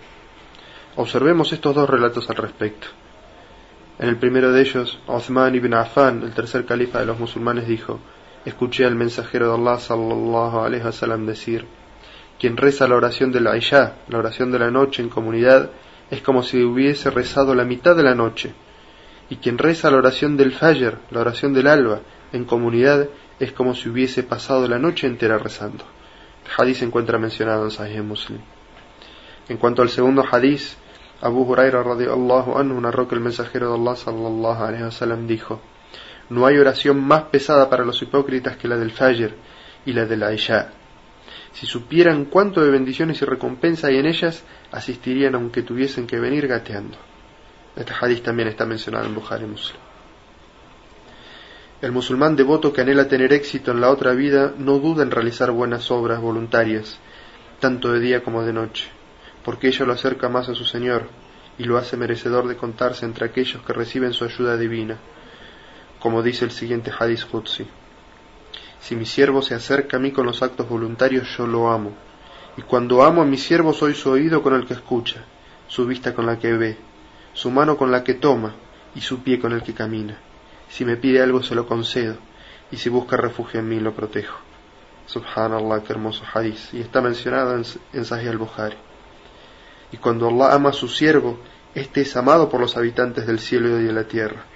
Observemos 0.95 1.51
estos 1.51 1.73
dos 1.73 1.89
relatos 1.89 2.29
al 2.29 2.35
respecto. 2.35 2.85
En 3.97 4.09
el 4.09 4.17
primero 4.17 4.51
de 4.51 4.61
ellos, 4.61 4.99
Uthman 5.07 5.55
ibn 5.55 5.73
Affan, 5.73 6.21
el 6.21 6.35
tercer 6.35 6.67
califa 6.67 6.99
de 6.99 7.07
los 7.07 7.17
musulmanes, 7.17 7.67
dijo: 7.67 7.99
Escuché 8.45 8.85
al 8.85 8.95
mensajero 8.95 9.47
de 9.47 9.55
Allah 9.55 9.79
sallallahu 9.79 10.59
alaihi 10.59 10.83
wasallam 10.83 11.25
decir: 11.25 11.65
quien 12.39 12.57
reza 12.57 12.87
la 12.87 12.95
oración 12.95 13.31
de 13.31 13.39
la 13.39 13.55
Isha, 13.55 13.97
la 14.09 14.17
oración 14.17 14.51
de 14.51 14.59
la 14.59 14.69
noche 14.69 15.01
en 15.01 15.09
comunidad, 15.09 15.69
es 16.11 16.21
como 16.21 16.43
si 16.43 16.61
hubiese 16.61 17.09
rezado 17.09 17.55
la 17.55 17.63
mitad 17.63 17.95
de 17.95 18.03
la 18.03 18.15
noche. 18.15 18.53
Y 19.29 19.37
quien 19.37 19.57
reza 19.57 19.89
la 19.89 19.97
oración 19.97 20.35
del 20.35 20.51
Fajr, 20.51 20.99
la 21.09 21.21
oración 21.21 21.53
del 21.53 21.67
alba, 21.67 22.01
en 22.33 22.43
comunidad, 22.43 23.07
es 23.39 23.53
como 23.53 23.73
si 23.73 23.89
hubiese 23.89 24.23
pasado 24.23 24.67
la 24.67 24.77
noche 24.77 25.07
entera 25.07 25.37
rezando. 25.37 25.85
El 26.45 26.51
hadith 26.57 26.77
se 26.77 26.85
encuentra 26.85 27.17
mencionado 27.17 27.63
en 27.63 27.71
Sahih 27.71 28.01
Muslim. 28.01 28.39
En 29.47 29.57
cuanto 29.57 29.81
al 29.81 29.89
segundo 29.89 30.23
hadith, 30.29 30.75
Abu 31.21 31.43
Huraira 31.43 31.81
radiallahu 31.81 32.57
anhu 32.57 32.81
narró 32.81 33.07
que 33.07 33.15
el 33.15 33.21
mensajero 33.21 33.69
de 33.69 33.79
Allah 33.79 33.95
sallallahu 33.95 34.63
alaihi 34.63 34.83
wasallam 34.83 35.25
dijo: 35.25 35.61
No 36.29 36.45
hay 36.45 36.57
oración 36.57 36.99
más 36.99 37.23
pesada 37.23 37.69
para 37.69 37.85
los 37.85 38.01
hipócritas 38.01 38.57
que 38.57 38.67
la 38.67 38.77
del 38.77 38.91
Fajr 38.91 39.33
y 39.85 39.93
la 39.93 40.05
de 40.05 40.17
la 40.17 40.33
Isha 40.33 40.71
si 41.53 41.67
supieran 41.67 42.25
cuánto 42.25 42.61
de 42.63 42.71
bendiciones 42.71 43.21
y 43.21 43.25
recompensa 43.25 43.87
hay 43.87 43.97
en 43.97 44.07
ellas, 44.07 44.43
asistirían 44.71 45.35
aunque 45.35 45.61
tuviesen 45.61 46.07
que 46.07 46.19
venir 46.19 46.47
gateando. 46.47 46.97
Este 47.75 47.93
hadith 47.99 48.23
también 48.23 48.47
está 48.47 48.65
mencionado 48.65 49.05
en 49.05 49.15
Bukhari 49.15 49.45
Muslim. 49.45 49.79
El 51.81 51.91
musulmán 51.91 52.35
devoto 52.35 52.73
que 52.73 52.81
anhela 52.81 53.07
tener 53.07 53.33
éxito 53.33 53.71
en 53.71 53.81
la 53.81 53.91
otra 53.91 54.13
vida 54.13 54.53
no 54.57 54.79
duda 54.79 55.03
en 55.03 55.11
realizar 55.11 55.51
buenas 55.51 55.91
obras 55.91 56.19
voluntarias, 56.19 56.97
tanto 57.59 57.91
de 57.91 57.99
día 57.99 58.23
como 58.23 58.43
de 58.43 58.53
noche, 58.53 58.87
porque 59.43 59.67
ello 59.67 59.85
lo 59.85 59.93
acerca 59.93 60.29
más 60.29 60.49
a 60.49 60.55
su 60.55 60.65
Señor 60.65 61.07
y 61.57 61.65
lo 61.65 61.77
hace 61.77 61.97
merecedor 61.97 62.47
de 62.47 62.55
contarse 62.55 63.05
entre 63.05 63.25
aquellos 63.25 63.61
que 63.63 63.73
reciben 63.73 64.13
su 64.13 64.23
ayuda 64.25 64.57
divina, 64.57 64.97
como 66.03 66.21
dice 66.21 66.43
el 66.43 66.51
siguiente 66.51 66.91
hadith 66.91 67.23
Qudsi. 67.31 67.65
Si 68.81 68.93
mi 68.93 69.05
siervo 69.05 69.41
se 69.41 69.55
acerca 69.55 69.95
a 69.95 69.99
mí 70.01 70.11
con 70.11 70.25
los 70.25 70.43
actos 70.43 70.67
voluntarios, 70.67 71.29
yo 71.37 71.47
lo 71.47 71.71
amo. 71.71 71.93
Y 72.57 72.61
cuando 72.63 73.03
amo 73.03 73.21
a 73.21 73.25
mi 73.25 73.37
siervo, 73.37 73.71
soy 73.71 73.93
su 73.93 74.09
oído 74.09 74.43
con 74.43 74.53
el 74.53 74.65
que 74.65 74.73
escucha, 74.73 75.23
su 75.69 75.85
vista 75.85 76.13
con 76.13 76.25
la 76.25 76.37
que 76.37 76.51
ve, 76.51 76.77
su 77.31 77.49
mano 77.51 77.77
con 77.77 77.89
la 77.89 78.03
que 78.03 78.15
toma 78.15 78.53
y 78.93 78.99
su 78.99 79.23
pie 79.23 79.39
con 79.39 79.53
el 79.53 79.63
que 79.63 79.73
camina. 79.73 80.17
Si 80.67 80.83
me 80.83 80.97
pide 80.97 81.23
algo, 81.23 81.41
se 81.41 81.55
lo 81.55 81.65
concedo, 81.65 82.17
y 82.69 82.75
si 82.75 82.89
busca 82.89 83.15
refugio 83.15 83.61
en 83.61 83.69
mí, 83.69 83.79
lo 83.79 83.93
protejo. 83.93 84.39
Subhanallah, 85.05 85.83
qué 85.83 85.93
hermoso 85.93 86.25
hadith. 86.33 86.73
Y 86.73 86.81
está 86.81 86.99
mencionado 86.99 87.55
en, 87.55 87.63
en 87.93 88.03
Sahih 88.03 88.27
al-Bukhari. 88.27 88.75
Y 89.93 89.97
cuando 89.97 90.27
Allah 90.27 90.53
ama 90.53 90.71
a 90.71 90.73
su 90.73 90.89
siervo, 90.89 91.39
éste 91.73 92.01
es 92.01 92.13
amado 92.17 92.49
por 92.49 92.59
los 92.59 92.75
habitantes 92.75 93.25
del 93.25 93.39
cielo 93.39 93.79
y 93.79 93.83
de 93.83 93.93
la 93.93 94.03
tierra 94.03 94.47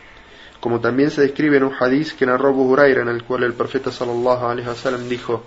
como 0.59 0.79
también 0.79 1.11
se 1.11 1.21
describe 1.21 1.57
en 1.57 1.63
un 1.63 1.73
hadith 1.79 2.13
que 2.13 2.25
narró 2.25 2.49
Abu 2.49 2.75
en 2.79 3.07
el 3.07 3.23
cual 3.23 3.43
el 3.43 3.53
profeta 3.53 3.91
sallallahu 3.91 4.45
alaihi 4.45 4.67
wasallam 4.67 5.07
dijo 5.07 5.43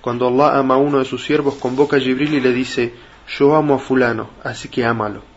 cuando 0.00 0.28
Allah 0.28 0.58
ama 0.58 0.74
a 0.74 0.78
uno 0.78 0.98
de 0.98 1.04
sus 1.04 1.24
siervos 1.24 1.54
convoca 1.54 1.96
a 1.96 2.00
Jibril 2.00 2.34
y 2.34 2.40
le 2.40 2.52
dice 2.52 2.92
yo 3.38 3.54
amo 3.56 3.74
a 3.74 3.78
fulano 3.78 4.30
así 4.42 4.68
que 4.68 4.84
ámalo 4.84 5.34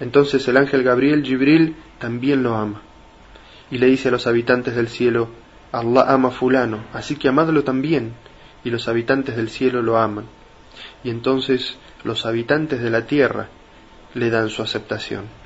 entonces 0.00 0.46
el 0.48 0.56
ángel 0.56 0.82
Gabriel 0.82 1.22
Jibril 1.22 1.76
también 1.98 2.42
lo 2.42 2.56
ama. 2.56 2.82
Y 3.70 3.78
le 3.78 3.86
dice 3.86 4.08
a 4.08 4.12
los 4.12 4.26
habitantes 4.26 4.74
del 4.74 4.88
cielo 4.88 5.28
Allah 5.72 6.04
ama 6.08 6.28
a 6.28 6.32
fulano 6.32 6.84
así 6.92 7.16
que 7.16 7.28
amadlo 7.28 7.64
también 7.64 8.14
y 8.64 8.70
los 8.70 8.88
habitantes 8.88 9.36
del 9.36 9.50
cielo 9.50 9.82
lo 9.82 9.98
aman. 9.98 10.26
Y 11.02 11.10
entonces 11.10 11.78
los 12.02 12.26
habitantes 12.26 12.82
de 12.82 12.90
la 12.90 13.06
tierra 13.06 13.48
le 14.14 14.30
dan 14.30 14.48
su 14.48 14.62
aceptación 14.62 15.43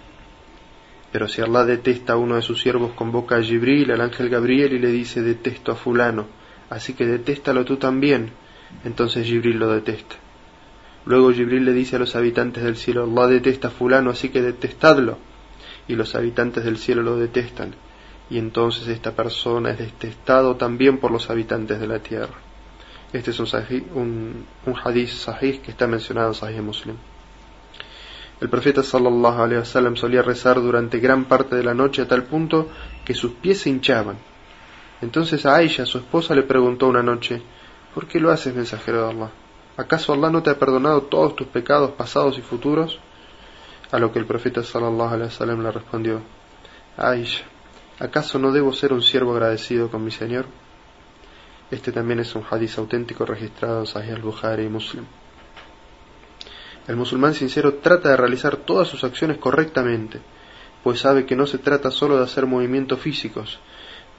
pero 1.11 1.27
si 1.27 1.41
Allah 1.41 1.65
detesta 1.65 2.13
a 2.13 2.17
uno 2.17 2.37
de 2.37 2.43
sus 2.43 2.61
siervos, 2.61 2.93
convoca 2.93 3.37
a 3.37 3.43
Jibril, 3.43 3.91
al 3.91 4.01
ángel 4.01 4.29
Gabriel, 4.29 4.75
y 4.75 4.79
le 4.79 4.89
dice, 4.89 5.23
detesto 5.23 5.73
a 5.73 5.75
fulano, 5.75 6.27
así 6.69 6.93
que 6.93 7.07
detéstalo 7.07 7.65
tú 7.65 7.77
también. 7.77 8.31
Entonces 8.85 9.27
Jibril 9.27 9.59
lo 9.59 9.73
detesta. 9.73 10.17
Luego 11.07 11.33
Jibril 11.33 11.65
le 11.65 11.73
dice 11.73 11.97
a 11.97 11.99
los 11.99 12.15
habitantes 12.17 12.63
del 12.63 12.77
cielo, 12.77 13.05
Allah 13.05 13.29
detesta 13.29 13.69
a 13.69 13.71
fulano, 13.71 14.11
así 14.11 14.29
que 14.29 14.43
detestadlo. 14.43 15.19
Y 15.87 15.97
los 15.97 16.15
habitantes 16.15 16.65
del 16.65 16.77
cielo 16.77 17.03
lo 17.03 17.17
detestan. 17.17 17.75
Y 18.29 18.37
entonces 18.37 18.89
esta 18.89 19.13
persona 19.13 19.71
es 19.71 19.79
detestado 19.79 20.57
también 20.57 20.99
por 20.99 21.11
los 21.11 21.31
habitantes 21.31 21.81
de 21.81 21.87
la 21.87 22.01
tierra. 22.01 22.35
Este 23.11 23.31
es 23.31 23.41
un, 23.41 23.49
un, 23.95 24.47
un 24.67 24.75
hadith 24.85 25.09
sahih 25.09 25.61
que 25.61 25.71
está 25.71 25.87
mencionado 25.87 26.29
en 26.29 26.35
Sahih 26.35 26.61
Muslim. 26.61 26.97
El 28.41 28.49
profeta 28.49 28.83
sallallahu 28.85 29.43
alaihi 29.43 29.61
wasallam 29.61 29.97
solía 29.97 30.23
rezar 30.23 30.61
durante 30.61 31.01
gran 31.01 31.25
parte 31.25 31.57
de 31.57 31.65
la 31.65 31.75
noche 31.75 32.03
a 32.03 32.09
tal 32.09 32.23
punto 32.23 32.69
que 33.05 33.15
sus 33.15 33.33
pies 33.33 33.61
se 33.63 33.71
hinchaban. 33.71 34.17
Entonces 35.01 35.45
a 35.45 35.57
Aisha, 35.57 35.85
su 35.87 35.99
esposa, 35.99 36.35
le 36.35 36.45
preguntó 36.45 36.87
una 36.87 37.03
noche, 37.03 37.43
¿por 37.95 38.07
qué 38.07 38.21
lo 38.21 38.31
haces, 38.31 38.55
mensajero 38.55 39.03
de 39.03 39.11
Allah? 39.13 39.31
¿Acaso 39.77 40.13
Allah 40.13 40.31
no 40.31 40.43
te 40.43 40.51
ha 40.51 40.59
perdonado 40.59 41.03
todos 41.03 41.35
tus 41.35 41.49
pecados 41.49 41.93
pasados 41.93 42.39
y 42.39 42.43
futuros? 42.43 43.01
A 43.91 43.99
lo 43.99 44.13
que 44.13 44.19
el 44.19 44.27
profeta 44.27 44.63
sallallahu 44.63 45.15
alaihi 45.15 45.31
wasallam 45.31 45.63
le 45.63 45.71
respondió, 45.73 46.21
Aisha, 46.97 47.45
¿acaso 47.99 48.39
no 48.39 48.53
debo 48.53 48.73
ser 48.73 48.93
un 48.93 49.03
siervo 49.03 49.33
agradecido 49.33 49.91
con 49.91 50.05
mi 50.05 50.11
Señor? 50.11 50.47
Este 51.71 51.93
también 51.93 52.21
es 52.21 52.35
un 52.35 52.45
hadith 52.49 52.79
auténtico 52.79 53.27
registrado 53.27 53.81
en 53.81 53.87
Sahih 53.87 54.13
al-Bukhari 54.13 54.65
y 54.65 54.69
Muslim. 54.69 55.05
El 56.89 56.97
musulmán 56.97 57.35
sincero 57.35 57.75
trata 57.75 58.09
de 58.09 58.17
realizar 58.17 58.57
todas 58.57 58.89
sus 58.89 59.05
acciones 59.05 59.37
correctamente, 59.37 60.23
pues 60.83 61.01
sabe 61.01 61.27
que 61.27 61.37
no 61.37 61.47
se 61.47 61.59
trata 61.59 61.91
solo 61.91 62.17
de 62.17 62.25
hacer 62.25 62.47
movimientos 62.47 62.99
físicos, 62.99 63.61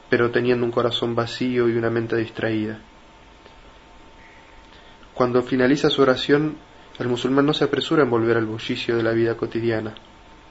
pero 0.08 0.30
teniendo 0.30 0.66
un 0.66 0.72
corazón 0.72 1.16
vacío 1.16 1.68
y 1.68 1.76
una 1.76 1.90
mente 1.90 2.16
distraída. 2.16 2.80
Cuando 5.16 5.42
finaliza 5.42 5.90
su 5.90 6.04
oración, 6.04 6.58
el 7.00 7.08
musulmán 7.08 7.48
no 7.48 7.56
se 7.56 7.64
apresura 7.64 8.04
en 8.04 8.12
volver 8.12 8.38
al 8.38 8.46
bullicio 8.46 8.96
de 8.96 9.02
la 9.04 9.14
vida 9.14 9.36
cotidiana, 9.36 9.96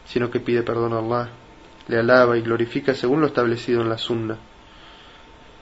sino 0.05 0.29
que 0.29 0.41
pide 0.41 0.65
perdón 0.65 0.95
a 0.95 0.99
Allah, 0.99 1.31
le 1.87 2.01
alaba 2.01 2.37
y 2.37 2.43
glorifica 2.43 2.95
según 2.95 3.21
lo 3.21 3.29
establecido 3.29 3.81
en 3.81 3.91
la 3.91 3.97
sunna. 3.97 4.37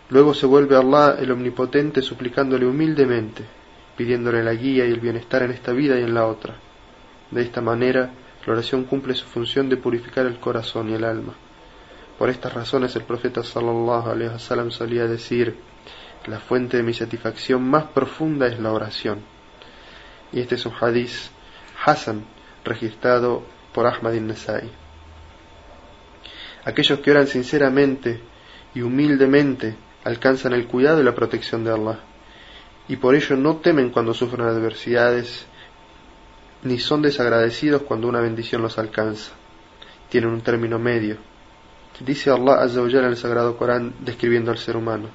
Luego 0.08 0.32
se 0.32 0.46
vuelve 0.46 0.74
a 0.74 0.78
Allah 0.78 1.16
el 1.20 1.30
Omnipotente 1.32 2.00
suplicándole 2.00 2.64
humildemente 2.64 3.44
pidiéndole 3.96 4.42
la 4.44 4.54
guía 4.54 4.86
y 4.86 4.92
el 4.92 5.00
bienestar 5.00 5.42
en 5.42 5.52
esta 5.52 5.72
vida 5.72 5.98
y 5.98 6.02
en 6.02 6.14
la 6.14 6.26
otra. 6.26 6.56
De 7.30 7.42
esta 7.42 7.60
manera, 7.60 8.10
la 8.46 8.52
oración 8.52 8.84
cumple 8.84 9.14
su 9.14 9.26
función 9.26 9.68
de 9.68 9.76
purificar 9.76 10.26
el 10.26 10.38
corazón 10.38 10.90
y 10.90 10.94
el 10.94 11.04
alma. 11.04 11.34
Por 12.18 12.30
estas 12.30 12.54
razones 12.54 12.94
el 12.96 13.02
profeta 13.02 13.42
sallallahu 13.42 14.10
alaihi 14.10 14.32
wasallam 14.32 14.70
solía 14.70 15.06
decir, 15.06 15.56
la 16.26 16.40
fuente 16.40 16.76
de 16.76 16.82
mi 16.82 16.92
satisfacción 16.92 17.68
más 17.68 17.84
profunda 17.84 18.46
es 18.46 18.58
la 18.58 18.72
oración. 18.72 19.20
Y 20.32 20.40
este 20.40 20.56
es 20.56 20.66
un 20.66 20.72
hadith 20.80 21.30
Hassan, 21.84 22.24
registrado 22.64 23.44
por 23.72 23.86
Ahmad 23.86 24.14
ibn 24.14 24.28
Nasai. 24.28 24.70
Aquellos 26.64 26.98
que 27.00 27.10
oran 27.10 27.26
sinceramente 27.26 28.20
y 28.74 28.82
humildemente 28.82 29.76
alcanzan 30.04 30.52
el 30.52 30.66
cuidado 30.66 31.00
y 31.00 31.04
la 31.04 31.14
protección 31.14 31.64
de 31.64 31.72
Allah 31.72 32.00
y 32.88 32.96
por 32.96 33.14
ello 33.14 33.36
no 33.36 33.56
temen 33.56 33.90
cuando 33.90 34.14
sufren 34.14 34.46
adversidades, 34.46 35.46
ni 36.62 36.78
son 36.78 37.02
desagradecidos 37.02 37.82
cuando 37.82 38.08
una 38.08 38.20
bendición 38.20 38.62
los 38.62 38.78
alcanza. 38.78 39.32
Tienen 40.08 40.30
un 40.30 40.40
término 40.40 40.78
medio. 40.78 41.16
Dice 42.00 42.30
Allah 42.30 42.62
Azza 42.62 42.80
en 42.80 43.04
el 43.04 43.16
Sagrado 43.16 43.56
Corán 43.56 43.94
describiendo 44.00 44.50
al 44.50 44.58
ser 44.58 44.76
humano. 44.76 45.08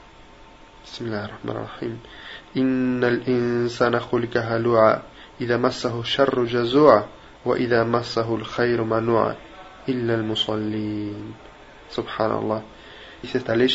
Subhanallah. 11.90 12.64
Dice 13.22 13.38
esta 13.38 13.56
ley, 13.56 13.70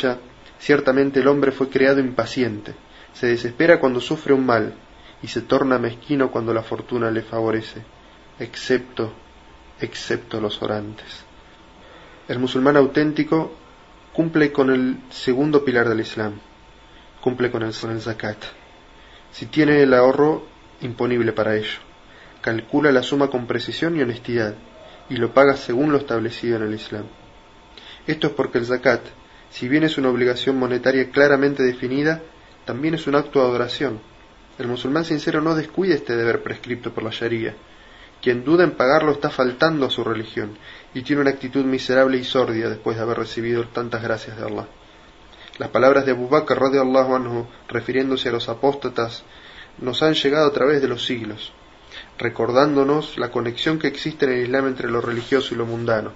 ciertamente 0.59 1.20
el 1.20 1.28
hombre 1.28 1.52
fue 1.52 1.68
creado 1.68 2.00
impaciente 2.00 2.74
se 3.18 3.29
desespera 3.29 3.81
cuando 3.81 4.00
sufre 4.00 4.35
un 4.35 4.44
mal 4.44 4.74
y 5.22 5.29
se 5.29 5.40
torna 5.40 5.79
mezquino 5.79 6.31
cuando 6.31 6.52
la 6.52 6.62
fortuna 6.62 7.11
le 7.11 7.22
favorece, 7.22 7.83
excepto, 8.38 9.11
excepto 9.81 10.38
los 10.38 10.61
orantes. 10.62 11.24
El 12.29 12.38
musulmán 12.38 12.76
auténtico 12.76 13.55
cumple 14.12 14.52
con 14.52 14.70
el 14.70 14.98
segundo 15.09 15.64
pilar 15.64 15.88
del 15.88 16.00
Islam, 16.00 16.35
cumple 17.22 17.50
con 17.50 17.62
el, 17.62 17.74
con 17.74 17.98
zakat. 18.00 18.37
Si 19.33 19.46
tiene 19.46 19.83
el 19.83 19.94
ahorro 19.94 20.44
imponible 20.83 21.33
para 21.33 21.57
ello, 21.57 21.79
calcula 22.42 22.92
la 22.92 23.02
suma 23.02 23.29
con 23.29 23.46
precisión 23.46 23.96
y 23.96 24.02
honestidad 24.02 24.57
y 25.09 25.16
lo 25.16 25.33
paga 25.33 25.57
según 25.57 25.90
lo 25.90 25.96
establecido 25.96 26.57
en 26.57 26.64
el 26.64 26.74
Islam. 26.74 27.07
Esto 28.07 28.26
es 28.26 28.33
porque 28.35 28.59
el 28.59 28.66
zakat, 28.66 29.00
si 29.48 29.68
bien 29.68 29.85
es 29.85 29.96
una 29.96 30.11
obligación 30.11 30.59
monetaria 30.59 31.11
claramente 31.11 31.62
definida, 31.62 32.20
también 32.66 32.94
es 32.94 33.07
un 33.07 33.14
acto 33.14 33.40
de 33.40 33.46
adoración. 33.46 34.00
El 34.59 34.66
musulmán 34.66 35.05
sincero 35.05 35.40
no 35.40 35.55
descuida 35.55 35.94
este 35.94 36.16
deber 36.16 36.42
prescripto 36.42 36.92
por 36.92 37.05
la 37.05 37.11
Sharia. 37.11 37.55
Quien 38.20 38.44
duda 38.44 38.64
en 38.64 38.72
pagarlo 38.72 39.12
está 39.12 39.31
faltando 39.31 39.87
a 39.87 39.90
su 39.90 40.02
religión 40.02 40.59
y 40.92 41.02
tiene 41.02 41.22
una 41.22 41.31
actitud 41.31 41.64
miserable 41.64 42.18
y 42.18 42.24
sórdia 42.24 42.68
después 42.68 42.96
de 42.96 43.05
haber 43.05 43.18
recibido 43.18 43.68
tantas 43.68 44.02
gracias 44.02 44.37
de 44.37 44.44
Allah. 44.44 44.66
Las 45.59 45.68
palabras 45.68 46.07
de 46.07 46.12
Abu 46.12 46.29
Bakr 46.29 46.59
radiallahu 46.59 47.14
anhu, 47.14 47.46
refiriéndose 47.68 48.31
a 48.31 48.33
los 48.33 48.48
apóstatas, 48.48 49.22
nos 49.79 50.02
han 50.02 50.14
llegado 50.14 50.48
a 50.48 50.52
través 50.52 50.83
de 50.83 50.88
los 50.88 51.07
siglos, 51.07 51.52
recordándonos 52.18 53.16
la 53.16 53.31
conexión 53.31 53.79
que 53.79 53.87
existe 53.87 54.24
en 54.24 54.33
el 54.33 54.42
Islam 54.42 54.66
entre 54.66 54.90
lo 54.90 55.00
religioso 55.00 55.55
y 55.55 55.59
lo 55.59 55.66
mundano. 55.66 56.12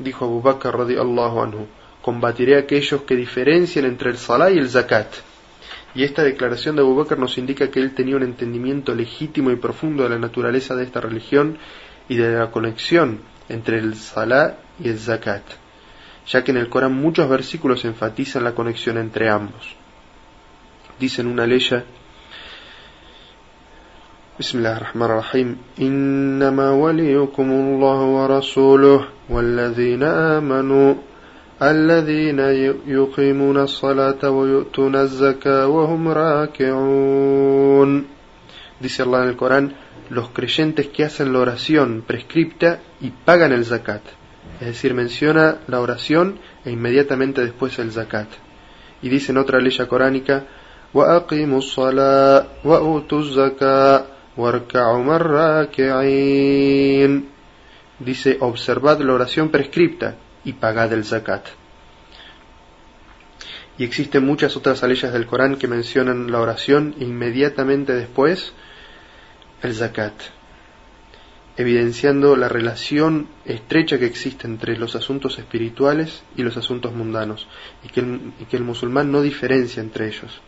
Dijo 0.00 0.24
Abu 0.24 0.42
Bakr 0.42 0.76
radiallahu 0.76 1.40
anhu, 1.42 1.66
combatiré 2.02 2.56
a 2.56 2.60
aquellos 2.60 3.02
que 3.02 3.14
diferencian 3.14 3.84
entre 3.84 4.10
el 4.10 4.18
salah 4.18 4.50
y 4.50 4.58
el 4.58 4.68
zakat 4.68 5.14
y 5.95 6.03
esta 6.03 6.23
declaración 6.23 6.75
de 6.75 6.81
Abu 6.81 6.95
Bakr 6.95 7.17
nos 7.17 7.37
indica 7.37 7.69
que 7.71 7.79
él 7.79 7.93
tenía 7.93 8.15
un 8.15 8.23
entendimiento 8.23 8.93
legítimo 8.93 9.51
y 9.51 9.55
profundo 9.55 10.03
de 10.03 10.09
la 10.09 10.19
naturaleza 10.19 10.75
de 10.75 10.83
esta 10.83 11.01
religión 11.01 11.57
y 12.07 12.15
de 12.17 12.37
la 12.37 12.51
conexión 12.51 13.19
entre 13.49 13.79
el 13.79 13.95
Salah 13.95 14.57
y 14.79 14.89
el 14.89 14.99
Zakat, 14.99 15.43
ya 16.27 16.43
que 16.43 16.51
en 16.51 16.57
el 16.57 16.69
Corán 16.69 16.93
muchos 16.93 17.27
versículos 17.29 17.85
enfatizan 17.85 18.43
la 18.43 18.53
conexión 18.53 18.97
entre 18.97 19.29
ambos. 19.29 19.75
Dicen 20.99 21.27
una 21.27 21.47
ley 21.47 21.59
بسم 24.39 24.57
الله 24.57 24.77
الرحمن 24.77 25.05
الرحيم 25.05 25.57
إنما 25.81 26.71
وليكم 26.71 27.47
الله 27.51 27.99
ورسوله 27.99 28.99
والذين 29.29 30.03
آمنوا 30.03 30.93
الذين 31.61 32.39
يقيمون 32.87 33.57
الصلاة 33.57 34.29
ويؤتون 34.29 34.95
الزكاة 34.95 35.67
وهم 35.67 36.07
راكعون 36.07 38.05
Dice 38.79 39.01
Allah 39.01 39.23
en 39.23 39.29
el 39.29 39.35
Corán, 39.35 39.75
los 40.09 40.29
creyentes 40.29 40.87
que 40.87 41.03
hacen 41.03 41.33
la 41.33 41.39
oración 41.39 42.01
prescripta 42.07 42.79
y 43.01 43.09
pagan 43.09 43.51
el 43.51 43.65
zakat. 43.65 44.01
Es 44.61 44.67
decir, 44.67 44.93
menciona 44.93 45.57
la 45.67 45.81
oración 45.81 46.39
e 46.63 46.71
inmediatamente 46.71 47.41
después 47.41 47.77
el 47.79 47.91
zakat. 47.91 48.29
Y 49.01 49.09
dice 49.09 49.33
en 49.33 49.37
otra 49.37 49.59
ley 49.59 49.75
coránica, 49.85 50.45
وَأَقِيمُوا 50.93 51.57
الصَّلَاةَ 51.59 52.45
وَأُوتُوا 52.63 53.19
الزَّكَاةَ 53.19 54.05
وَارْكَعُوا 54.37 55.03
مَرَّاكِعِينَ 55.03 56.31
Dice, 57.99 58.37
observad 58.39 59.01
la 59.01 59.13
oración 59.13 59.49
prescripta 59.49 60.15
y 60.44 60.54
pagad 60.54 60.92
el 60.92 61.04
zakat. 61.04 61.46
Y 63.76 63.84
existen 63.84 64.24
muchas 64.24 64.56
otras 64.56 64.82
leyes 64.82 65.12
del 65.12 65.26
Corán 65.26 65.56
que 65.56 65.66
mencionan 65.66 66.30
la 66.30 66.40
oración 66.40 66.94
inmediatamente 67.00 67.92
después 67.92 68.52
el 69.62 69.74
zakat, 69.74 70.14
evidenciando 71.56 72.36
la 72.36 72.48
relación 72.48 73.28
estrecha 73.44 73.98
que 73.98 74.06
existe 74.06 74.46
entre 74.46 74.76
los 74.76 74.94
asuntos 74.94 75.38
espirituales 75.38 76.22
y 76.36 76.42
los 76.42 76.56
asuntos 76.56 76.92
mundanos, 76.92 77.48
y 77.82 77.88
que 77.88 78.00
el, 78.00 78.32
y 78.40 78.44
que 78.44 78.56
el 78.56 78.62
musulmán 78.62 79.10
no 79.10 79.22
diferencia 79.22 79.82
entre 79.82 80.06
ellos, 80.06 80.40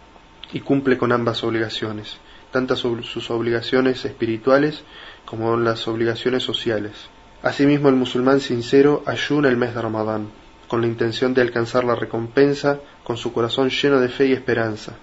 y 0.53 0.61
cumple 0.61 0.99
con 0.99 1.13
ambas 1.13 1.43
obligaciones, 1.43 2.19
tanto 2.53 2.77
sus 2.77 3.31
obligaciones 3.31 4.05
espirituales 4.05 4.85
como 5.25 5.57
las 5.57 5.89
obligaciones 5.89 6.43
sociales. 6.43 7.09
Asimismo, 7.47 7.89
el 7.89 7.95
musulmán 7.95 8.41
sincero 8.41 9.05
ayuna 9.07 9.49
el 9.49 9.57
mes 9.57 9.73
de 9.73 9.81
Ramadán, 9.81 10.31
con 10.67 10.81
la 10.81 10.89
intención 10.89 11.33
de 11.33 11.43
alcanzar 11.43 11.85
la 11.85 11.95
recompensa 11.95 12.81
con 13.05 13.17
su 13.17 13.33
corazón 13.33 13.71
lleno 13.71 14.01
de 14.01 14.09
fe 14.09 14.27
y 14.27 14.33
esperanza. 14.33 14.97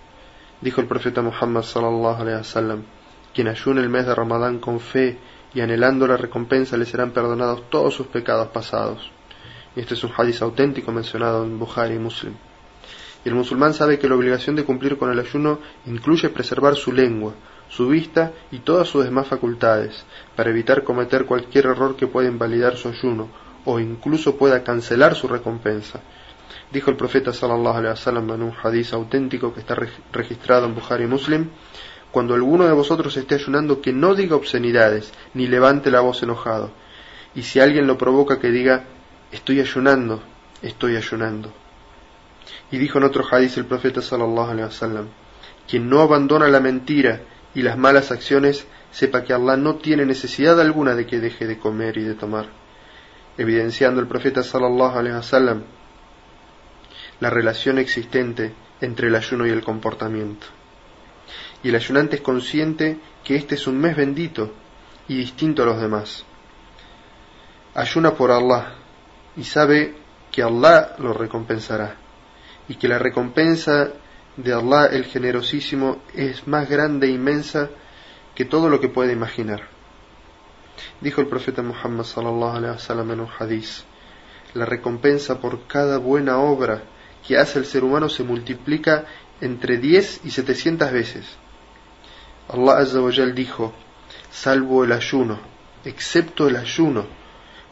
Dijo 0.59 0.81
el 0.81 0.87
profeta 0.87 1.21
Muhammad 1.21 1.61
sallallahu 1.61 2.21
alaihi 2.21 2.39
wasallam, 2.39 2.83
quien 3.33 3.47
ayuna 3.47 3.79
el 3.79 3.87
mes 3.87 4.05
de 4.07 4.13
Ramadán 4.13 4.59
con 4.59 4.81
fe 4.81 5.17
y 5.53 5.61
anhelando 5.61 6.05
la 6.05 6.17
recompensa 6.17 6.75
le 6.75 6.83
serán 6.83 7.11
perdonados 7.11 7.69
todos 7.69 7.93
sus 7.93 8.07
pecados 8.07 8.49
pasados. 8.49 9.09
Y 9.77 9.79
este 9.79 9.93
es 9.93 10.03
un 10.03 10.11
hadith 10.13 10.41
auténtico 10.41 10.91
mencionado 10.91 11.45
en 11.45 11.57
Bukhari 11.57 11.95
y 11.95 11.99
Muslim. 11.99 12.33
Y 13.23 13.29
el 13.29 13.35
musulmán 13.35 13.73
sabe 13.73 13.97
que 13.97 14.09
la 14.09 14.15
obligación 14.15 14.57
de 14.57 14.65
cumplir 14.65 14.97
con 14.97 15.09
el 15.09 15.19
ayuno 15.19 15.59
incluye 15.85 16.27
preservar 16.27 16.75
su 16.75 16.91
lengua, 16.91 17.35
su 17.69 17.87
vista 17.87 18.31
y 18.51 18.59
todas 18.59 18.87
sus 18.87 19.03
demás 19.03 19.27
facultades, 19.27 20.05
para 20.35 20.49
evitar 20.49 20.83
cometer 20.83 21.25
cualquier 21.25 21.67
error 21.67 21.95
que 21.95 22.07
pueda 22.07 22.27
invalidar 22.27 22.77
su 22.77 22.89
ayuno 22.89 23.29
o 23.65 23.79
incluso 23.79 24.35
pueda 24.35 24.63
cancelar 24.63 25.15
su 25.15 25.27
recompensa. 25.27 26.01
Dijo 26.71 26.91
el 26.91 26.97
profeta 26.97 27.33
sallallahu 27.33 27.77
alaihi 27.77 27.91
wasallam 27.91 28.29
en 28.31 28.41
un 28.43 28.53
hadiz 28.63 28.93
auténtico 28.93 29.53
que 29.53 29.61
está 29.61 29.75
registrado 30.11 30.65
en 30.65 30.75
Bukhari 30.75 31.07
Muslim, 31.07 31.49
cuando 32.11 32.35
alguno 32.35 32.65
de 32.65 32.73
vosotros 32.73 33.15
esté 33.17 33.35
ayunando 33.35 33.81
que 33.81 33.91
no 33.93 34.15
diga 34.15 34.35
obscenidades 34.35 35.11
ni 35.33 35.47
levante 35.47 35.89
la 35.89 36.01
voz 36.01 36.21
enojado. 36.23 36.71
Y 37.35 37.43
si 37.43 37.59
alguien 37.59 37.87
lo 37.87 37.97
provoca 37.97 38.39
que 38.39 38.51
diga 38.51 38.85
estoy 39.31 39.59
ayunando, 39.59 40.21
estoy 40.61 40.95
ayunando. 40.95 41.51
Y 42.71 42.77
dijo 42.77 42.97
en 42.97 43.05
otro 43.05 43.25
hadiz 43.29 43.57
el 43.57 43.65
profeta 43.65 44.01
sallallahu 44.01 44.51
alaihi 44.51 44.65
wasallam, 44.65 45.07
quien 45.67 45.89
no 45.89 46.01
abandona 46.01 46.47
la 46.49 46.59
mentira 46.59 47.21
y 47.55 47.61
las 47.61 47.77
malas 47.77 48.11
acciones, 48.11 48.65
sepa 48.91 49.23
que 49.23 49.33
Allah 49.33 49.57
no 49.57 49.75
tiene 49.75 50.05
necesidad 50.05 50.59
alguna 50.59 50.95
de 50.95 51.05
que 51.05 51.19
deje 51.19 51.47
de 51.47 51.57
comer 51.57 51.97
y 51.97 52.03
de 52.03 52.15
tomar. 52.15 52.47
Evidenciando 53.37 53.99
el 53.99 54.07
profeta 54.07 54.43
sallallahu 54.43 54.97
alaihi 54.97 55.15
wasallam 55.15 55.63
la 57.19 57.29
relación 57.29 57.77
existente 57.77 58.53
entre 58.81 59.07
el 59.07 59.15
ayuno 59.15 59.47
y 59.47 59.49
el 59.49 59.63
comportamiento. 59.63 60.47
Y 61.63 61.69
el 61.69 61.75
ayunante 61.75 62.17
es 62.17 62.21
consciente 62.21 62.99
que 63.23 63.35
este 63.35 63.55
es 63.55 63.65
un 63.65 63.79
mes 63.79 63.95
bendito 63.95 64.51
y 65.07 65.15
distinto 65.15 65.63
a 65.63 65.67
los 65.67 65.79
demás. 65.79 66.25
Ayuna 67.75 68.13
por 68.13 68.31
Allah 68.31 68.75
y 69.37 69.43
sabe 69.45 69.95
que 70.31 70.43
Allah 70.43 70.95
lo 70.99 71.13
recompensará 71.13 71.95
y 72.67 72.75
que 72.75 72.87
la 72.87 72.99
recompensa 72.99 73.93
de 74.37 74.53
Allah 74.53 74.87
el 74.87 75.05
generosísimo 75.05 76.01
es 76.13 76.47
más 76.47 76.69
grande 76.69 77.07
e 77.07 77.11
inmensa 77.11 77.69
que 78.35 78.45
todo 78.45 78.69
lo 78.69 78.79
que 78.79 78.89
puede 78.89 79.13
imaginar. 79.13 79.69
Dijo 81.01 81.21
el 81.21 81.27
profeta 81.27 81.61
Muhammad 81.61 82.03
sallallahu 82.03 82.57
alaihi 82.57 82.73
wasallam 82.75 83.11
en 83.11 83.19
un 83.21 83.29
hadiz: 83.39 83.83
La 84.53 84.65
recompensa 84.65 85.39
por 85.39 85.67
cada 85.67 85.97
buena 85.97 86.39
obra 86.39 86.83
que 87.27 87.37
hace 87.37 87.59
el 87.59 87.65
ser 87.65 87.83
humano 87.83 88.09
se 88.09 88.23
multiplica 88.23 89.05
entre 89.39 89.77
10 89.77 90.21
y 90.23 90.31
700 90.31 90.91
veces. 90.91 91.25
Allah 92.49 92.79
Azza 92.79 93.01
wa 93.01 93.11
dijo: 93.11 93.73
Salvo 94.31 94.83
el 94.83 94.91
ayuno, 94.91 95.39
excepto 95.85 96.47
el 96.47 96.55
ayuno, 96.55 97.05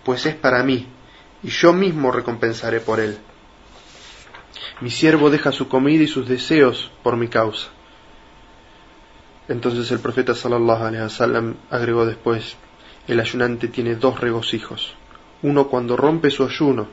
pues 0.04 0.26
es 0.26 0.36
para 0.36 0.63
mí, 0.63 0.88
y 1.43 1.50
yo 1.50 1.74
mismo 1.74 2.12
recompensaré 2.12 2.80
por 2.80 3.00
él. 3.00 3.17
Mi 4.82 4.89
siervo 4.89 5.30
deja 5.30 5.52
su 5.52 5.67
comida 5.67 6.04
y 6.04 6.08
sus 6.08 6.28
deseos 6.28 6.91
por 7.04 7.17
mi 7.17 7.28
causa. 7.28 7.69
Entonces 9.47 9.91
el 9.91 10.00
profeta 10.00 10.34
sallallahu 10.34 10.84
alaihi 10.84 11.04
wasallam 11.04 11.56
agregó 11.69 12.06
después: 12.06 12.56
El 13.08 13.19
ayunante 13.19 13.67
tiene 13.67 13.95
dos 13.95 14.19
regocijos, 14.19 14.93
uno 15.41 15.67
cuando 15.67 15.97
rompe 15.97 16.30
su 16.30 16.43
ayuno 16.43 16.88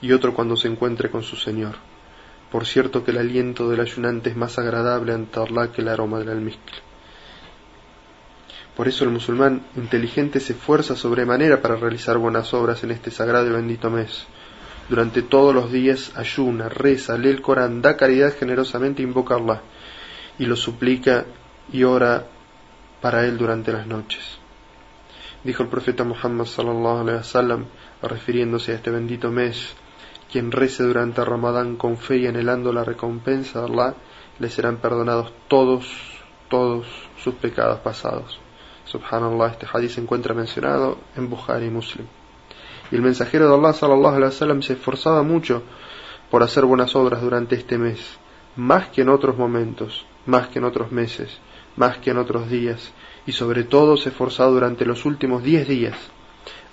y 0.00 0.12
otro 0.12 0.34
cuando 0.34 0.56
se 0.56 0.68
encuentre 0.68 1.10
con 1.10 1.22
su 1.22 1.36
Señor. 1.36 1.76
Por 2.50 2.66
cierto 2.66 3.04
que 3.04 3.12
el 3.12 3.18
aliento 3.18 3.68
del 3.70 3.80
ayunante 3.80 4.30
es 4.30 4.36
más 4.36 4.58
agradable 4.58 5.12
ante 5.12 5.40
Allah 5.40 5.72
que 5.72 5.80
el 5.80 5.88
aroma 5.88 6.18
del 6.18 6.30
almizcle. 6.30 6.76
Por 8.76 8.88
eso 8.88 9.04
el 9.04 9.10
musulmán 9.10 9.62
inteligente 9.76 10.40
se 10.40 10.54
esfuerza 10.54 10.96
sobremanera 10.96 11.60
para 11.60 11.76
realizar 11.76 12.18
buenas 12.18 12.52
obras 12.52 12.82
en 12.84 12.90
este 12.90 13.10
sagrado 13.10 13.46
y 13.46 13.52
bendito 13.52 13.90
mes 13.90 14.26
durante 14.92 15.22
todos 15.22 15.54
los 15.54 15.72
días 15.72 16.12
ayuna, 16.16 16.68
reza, 16.68 17.16
lee 17.16 17.30
el 17.30 17.40
Corán, 17.40 17.80
da 17.80 17.96
caridad 17.96 18.34
generosamente, 18.38 19.00
invoca 19.00 19.32
a 19.32 19.38
Allah 19.38 19.62
y 20.38 20.44
lo 20.44 20.54
suplica 20.54 21.24
y 21.72 21.84
ora 21.84 22.26
para 23.00 23.24
él 23.24 23.38
durante 23.38 23.72
las 23.72 23.86
noches. 23.86 24.20
Dijo 25.44 25.62
el 25.62 25.70
profeta 25.70 26.04
Muhammad 26.04 26.44
sallallahu 26.44 26.98
alaihi 26.98 27.16
wasallam, 27.16 27.64
refiriéndose 28.02 28.72
a 28.72 28.74
este 28.74 28.90
bendito 28.90 29.30
mes, 29.30 29.74
quien 30.30 30.52
rece 30.52 30.82
durante 30.82 31.24
Ramadán 31.24 31.76
con 31.76 31.96
fe 31.96 32.18
y 32.18 32.26
anhelando 32.26 32.70
la 32.70 32.84
recompensa 32.84 33.60
de 33.60 33.72
Allah, 33.72 33.94
le 34.40 34.50
serán 34.50 34.76
perdonados 34.76 35.32
todos, 35.48 35.86
todos 36.50 36.86
sus 37.16 37.36
pecados 37.36 37.80
pasados. 37.80 38.38
Subhanallah, 38.84 39.52
este 39.52 39.66
hadith 39.72 39.92
se 39.92 40.02
encuentra 40.02 40.34
mencionado 40.34 40.98
en 41.16 41.30
Bukhari 41.30 41.68
y 41.68 41.70
Muslim. 41.70 42.06
Y 42.92 42.96
el 42.96 43.02
mensajero 43.02 43.48
de 43.48 43.54
Allah 43.54 43.72
sallallahu 43.72 44.16
alaihi 44.16 44.26
wasallam 44.26 44.62
se 44.62 44.74
esforzaba 44.74 45.22
mucho 45.22 45.62
por 46.30 46.42
hacer 46.42 46.66
buenas 46.66 46.94
obras 46.94 47.22
durante 47.22 47.56
este 47.56 47.78
mes, 47.78 48.18
más 48.54 48.88
que 48.88 49.00
en 49.00 49.08
otros 49.08 49.38
momentos, 49.38 50.04
más 50.26 50.48
que 50.48 50.58
en 50.58 50.66
otros 50.66 50.92
meses, 50.92 51.38
más 51.76 51.96
que 51.98 52.10
en 52.10 52.18
otros 52.18 52.50
días, 52.50 52.92
y 53.26 53.32
sobre 53.32 53.64
todo 53.64 53.96
se 53.96 54.10
esforzaba 54.10 54.50
durante 54.50 54.84
los 54.84 55.06
últimos 55.06 55.42
diez 55.42 55.66
días. 55.66 55.96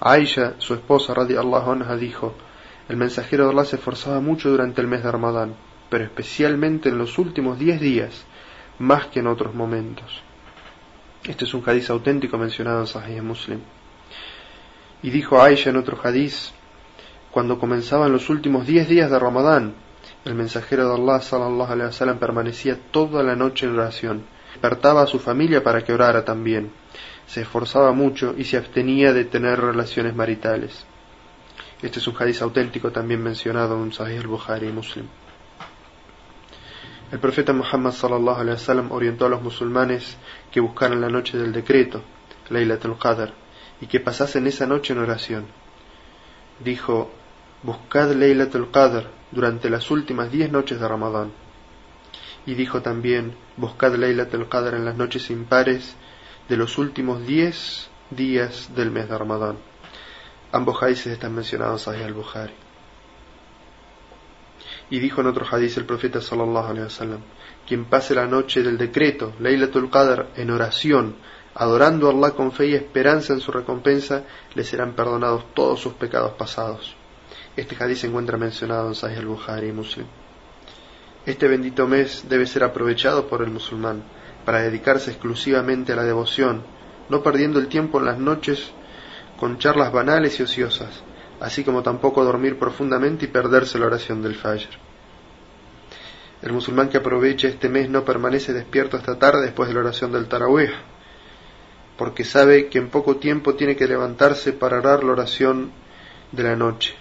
Aisha, 0.02 0.56
su 0.58 0.74
esposa 0.74 1.14
radiallahu 1.14 1.72
anha, 1.72 1.96
dijo, 1.96 2.34
el 2.90 2.98
mensajero 2.98 3.46
de 3.46 3.52
Allah 3.52 3.66
se 3.66 3.78
esforzaba 3.78 4.20
mucho 4.20 4.50
durante 4.50 4.82
el 4.82 4.88
mes 4.88 5.04
de 5.04 5.12
Ramadán, 5.12 5.56
pero 5.90 6.04
especialmente 6.04 6.90
en 6.90 6.98
los 6.98 7.18
últimos 7.18 7.58
diez 7.58 7.80
días, 7.80 8.26
más 8.78 9.08
que 9.08 9.22
en 9.22 9.28
otros 9.28 9.56
momentos. 9.56 10.22
Este 11.24 11.46
es 11.46 11.54
un 11.54 11.64
hadiz 11.66 11.90
auténtico 11.90 12.38
mencionado 12.38 12.82
en 12.82 12.88
Sahih 12.88 13.22
Muslim. 13.22 13.60
Y 15.02 15.12
dijo 15.12 15.42
Aisha 15.42 15.70
en 15.70 15.78
otro 15.78 15.98
hadiz, 16.02 16.52
cuando 17.32 17.60
comenzaban 17.60 18.12
los 18.12 18.30
últimos 18.30 18.68
diez 18.68 18.90
días 18.90 19.10
de 19.10 19.20
Ramadán, 19.20 19.76
el 20.26 20.36
mensajero 20.36 20.90
de 20.90 20.96
Allah 20.96 21.22
sallallahu 21.22 21.72
alaihi 21.72 21.88
wasallam 21.88 22.20
permanecía 22.20 22.78
toda 22.92 23.24
la 23.24 23.36
noche 23.36 23.66
en 23.66 23.74
oración, 23.74 24.26
despertaba 24.52 25.04
a 25.04 25.08
su 25.08 25.20
familia 25.20 25.64
para 25.64 25.84
que 25.84 25.94
orara 25.94 26.26
también, 26.26 26.72
se 27.28 27.42
esforzaba 27.42 27.94
mucho 27.94 28.34
y 28.38 28.44
se 28.44 28.58
abstenía 28.58 29.14
de 29.14 29.26
tener 29.26 29.62
relaciones 29.62 30.16
maritales. 30.16 30.86
Este 31.82 32.00
es 32.00 32.08
un 32.08 32.16
hadiz 32.20 32.42
auténtico 32.42 32.92
también 32.92 33.24
mencionado 33.24 33.82
en 33.82 33.94
Sahih 33.94 34.18
al-Bukhari 34.18 34.68
y 34.68 34.72
Muslim. 34.72 35.06
El 37.12 37.20
profeta 37.20 37.54
Muhammad 37.54 37.92
sallallahu 37.92 38.42
alaihi 38.42 38.54
wasallam 38.54 38.92
orientó 38.92 39.28
a 39.28 39.30
los 39.30 39.42
musulmanes 39.42 40.18
que 40.52 40.60
buscaran 40.60 41.00
la 41.00 41.10
noche 41.10 41.38
del 41.38 41.54
decreto, 41.54 42.04
Laylatul 42.50 42.98
Qadr, 42.98 43.34
y 43.82 43.88
que 43.88 44.00
pasasen 44.00 44.48
esa 44.48 44.66
noche 44.66 44.94
en 44.94 45.00
oración. 45.00 45.46
Dijo, 46.60 47.12
buscad 47.64 48.12
Laylatul 48.14 48.72
Qadr 48.72 49.10
durante 49.32 49.70
las 49.70 49.90
últimas 49.92 50.32
diez 50.32 50.52
noches 50.52 50.80
de 50.80 50.88
Ramadán. 50.88 51.32
Y 52.46 52.56
dijo 52.56 52.82
también, 52.82 53.36
buscad 53.58 53.96
Laylatul 53.96 54.50
Qadr 54.50 54.76
en 54.76 54.86
las 54.86 54.96
noches 54.96 55.30
impares 55.30 55.96
de 56.48 56.58
los 56.58 56.78
últimos 56.78 57.26
diez 57.26 57.90
días 58.10 58.70
del 58.76 58.92
mes 58.92 59.08
de 59.08 59.18
Ramadán. 59.18 59.58
Ambos 60.52 60.82
hadices 60.82 61.14
están 61.14 61.36
mencionados 61.36 61.88
ahí 61.88 62.02
al-Bukhari. 62.02 62.54
Y 64.90 65.00
dijo 65.00 65.22
en 65.22 65.28
otro 65.28 65.46
hadiz 65.50 65.78
el 65.78 65.86
profeta 65.86 66.20
sallallahu 66.20 66.68
alaihi 66.68 66.86
wasallam, 66.86 67.20
quien 67.68 67.86
pase 67.86 68.16
la 68.16 68.26
noche 68.26 68.64
del 68.64 68.78
decreto, 68.78 69.34
Laylatul 69.40 69.92
Qadr, 69.92 70.30
en 70.36 70.50
oración, 70.50 71.16
adorando 71.56 72.08
a 72.08 72.12
Allah 72.12 72.32
con 72.32 72.52
fe 72.52 72.68
y 72.68 72.76
esperanza 72.76 73.34
en 73.34 73.40
su 73.40 73.52
recompensa, 73.52 74.24
le 74.56 74.64
serán 74.64 74.94
perdonados 74.94 75.54
todos 75.54 75.80
sus 75.80 75.94
pecados 75.94 76.34
pasados. 76.34 76.96
Este 77.56 77.76
hadith 77.82 77.98
se 77.98 78.08
encuentra 78.08 78.38
mencionado 78.38 78.88
en 78.88 78.96
Sahih 78.96 79.18
al-Bukhari 79.18 79.68
y 79.68 79.72
Muslim. 79.74 80.06
Este 81.26 81.48
bendito 81.48 81.88
mes 81.88 82.26
debe 82.30 82.46
ser 82.46 82.64
aprovechado 82.64 83.28
por 83.28 83.42
el 83.42 83.50
musulmán 83.50 84.04
para 84.46 84.62
dedicarse 84.62 85.12
exclusivamente 85.12 85.94
a 85.94 85.96
la 85.96 86.04
devoción, 86.04 86.64
no 87.10 87.22
perdiendo 87.22 87.60
el 87.60 87.68
tiempo 87.68 88.00
en 88.00 88.06
las 88.06 88.18
noches 88.18 88.72
con 89.38 89.58
charlas 89.58 89.92
banales 89.92 90.40
y 90.40 90.44
ociosas, 90.44 91.04
así 91.40 91.64
como 91.64 91.84
tampoco 91.84 92.24
dormir 92.24 92.58
profundamente 92.58 93.26
y 93.26 93.28
perderse 93.28 93.80
la 93.80 93.88
oración 93.88 94.22
del 94.22 94.36
Fajr. 94.36 94.70
El 96.42 96.54
musulmán 96.54 96.90
que 96.90 96.98
aprovecha 96.98 97.48
este 97.48 97.68
mes 97.68 97.90
no 97.90 98.06
permanece 98.06 98.54
despierto 98.54 98.96
hasta 98.96 99.20
tarde 99.20 99.42
después 99.42 99.68
de 99.68 99.76
la 99.76 99.82
oración 99.82 100.12
del 100.12 100.28
Tarawih, 100.28 100.70
porque 102.00 102.24
sabe 102.24 102.70
que 102.70 102.78
en 102.78 102.88
poco 102.88 103.18
tiempo 103.18 103.56
tiene 103.56 103.76
que 103.76 103.86
levantarse 103.86 104.54
para 104.54 104.78
orar 104.78 105.04
la 105.04 105.12
oración 105.12 105.74
de 106.32 106.44
la 106.44 106.56
noche, 106.56 106.94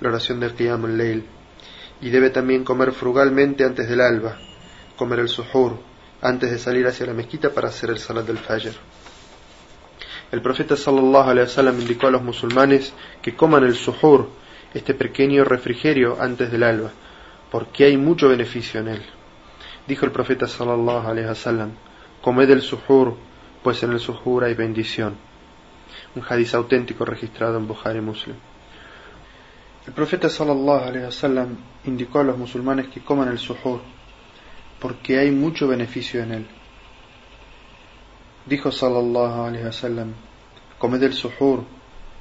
la 0.00 0.08
oración 0.08 0.40
del 0.40 0.54
Qiyam 0.54 0.86
al-Layl, 0.86 1.22
y 2.00 2.08
debe 2.08 2.30
también 2.30 2.64
comer 2.64 2.92
frugalmente 2.92 3.62
antes 3.62 3.90
del 3.90 4.00
alba, 4.00 4.38
comer 4.96 5.18
el 5.18 5.28
suhur, 5.28 5.78
antes 6.22 6.50
de 6.50 6.58
salir 6.58 6.86
hacia 6.86 7.04
la 7.04 7.12
mezquita 7.12 7.50
para 7.50 7.68
hacer 7.68 7.90
el 7.90 7.98
salat 7.98 8.24
del 8.24 8.38
fajr. 8.38 8.72
El 10.30 10.40
profeta 10.40 10.78
sallallahu 10.78 11.28
alaihi 11.28 11.48
wasallam 11.48 11.78
indicó 11.78 12.06
a 12.06 12.12
los 12.12 12.22
musulmanes 12.22 12.94
que 13.20 13.36
coman 13.36 13.64
el 13.64 13.74
suhur, 13.74 14.30
este 14.72 14.94
pequeño 14.94 15.44
refrigerio 15.44 16.16
antes 16.18 16.50
del 16.50 16.62
alba, 16.62 16.90
porque 17.50 17.84
hay 17.84 17.98
mucho 17.98 18.30
beneficio 18.30 18.80
en 18.80 18.88
él. 18.88 19.02
Dijo 19.86 20.06
el 20.06 20.10
profeta 20.10 20.46
sallallahu 20.46 21.06
alaihi 21.06 21.28
wasallam: 21.28 21.72
Comed 22.22 22.48
el 22.48 22.62
suhur 22.62 23.18
pues 23.62 23.82
en 23.82 23.92
el 23.92 24.00
suhur 24.00 24.44
hay 24.44 24.54
bendición. 24.54 25.16
Un 26.14 26.22
hadiz 26.28 26.54
auténtico 26.54 27.04
registrado 27.04 27.58
en 27.58 27.66
Bukhari 27.66 28.00
Muslim. 28.00 28.36
El 29.86 29.92
profeta 29.92 30.28
sallallahu 30.28 30.84
alaihi 30.88 31.04
wasallam 31.06 31.56
indicó 31.84 32.20
a 32.20 32.24
los 32.24 32.38
musulmanes 32.38 32.88
que 32.88 33.00
coman 33.00 33.28
el 33.28 33.38
suhur 33.38 33.80
porque 34.80 35.18
hay 35.18 35.30
mucho 35.30 35.68
beneficio 35.68 36.22
en 36.22 36.32
él. 36.32 36.46
Dijo 38.46 38.72
sallallahu 38.72 39.42
alaihi 39.42 39.64
wasallam, 39.64 40.12
comed 40.78 41.02
el 41.04 41.14
suhur, 41.14 41.64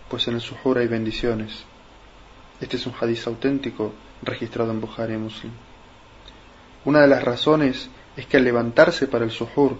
pues 0.10 0.28
en 0.28 0.36
el 0.36 0.42
suhur 0.42 0.78
hay 0.78 0.88
bendiciones. 0.88 1.66
Este 2.60 2.78
es 2.78 2.86
un 2.86 2.94
hadiz 3.00 3.26
auténtico 3.26 3.94
registrado 4.22 4.72
en 4.72 4.80
Bukhari 4.80 5.18
Muslim. 5.18 5.52
Una 6.86 7.02
de 7.02 7.08
las 7.08 7.24
razones 7.24 7.90
es 8.16 8.28
que 8.28 8.38
al 8.38 8.44
levantarse 8.44 9.08
para 9.08 9.26
el 9.26 9.32
suhur 9.32 9.78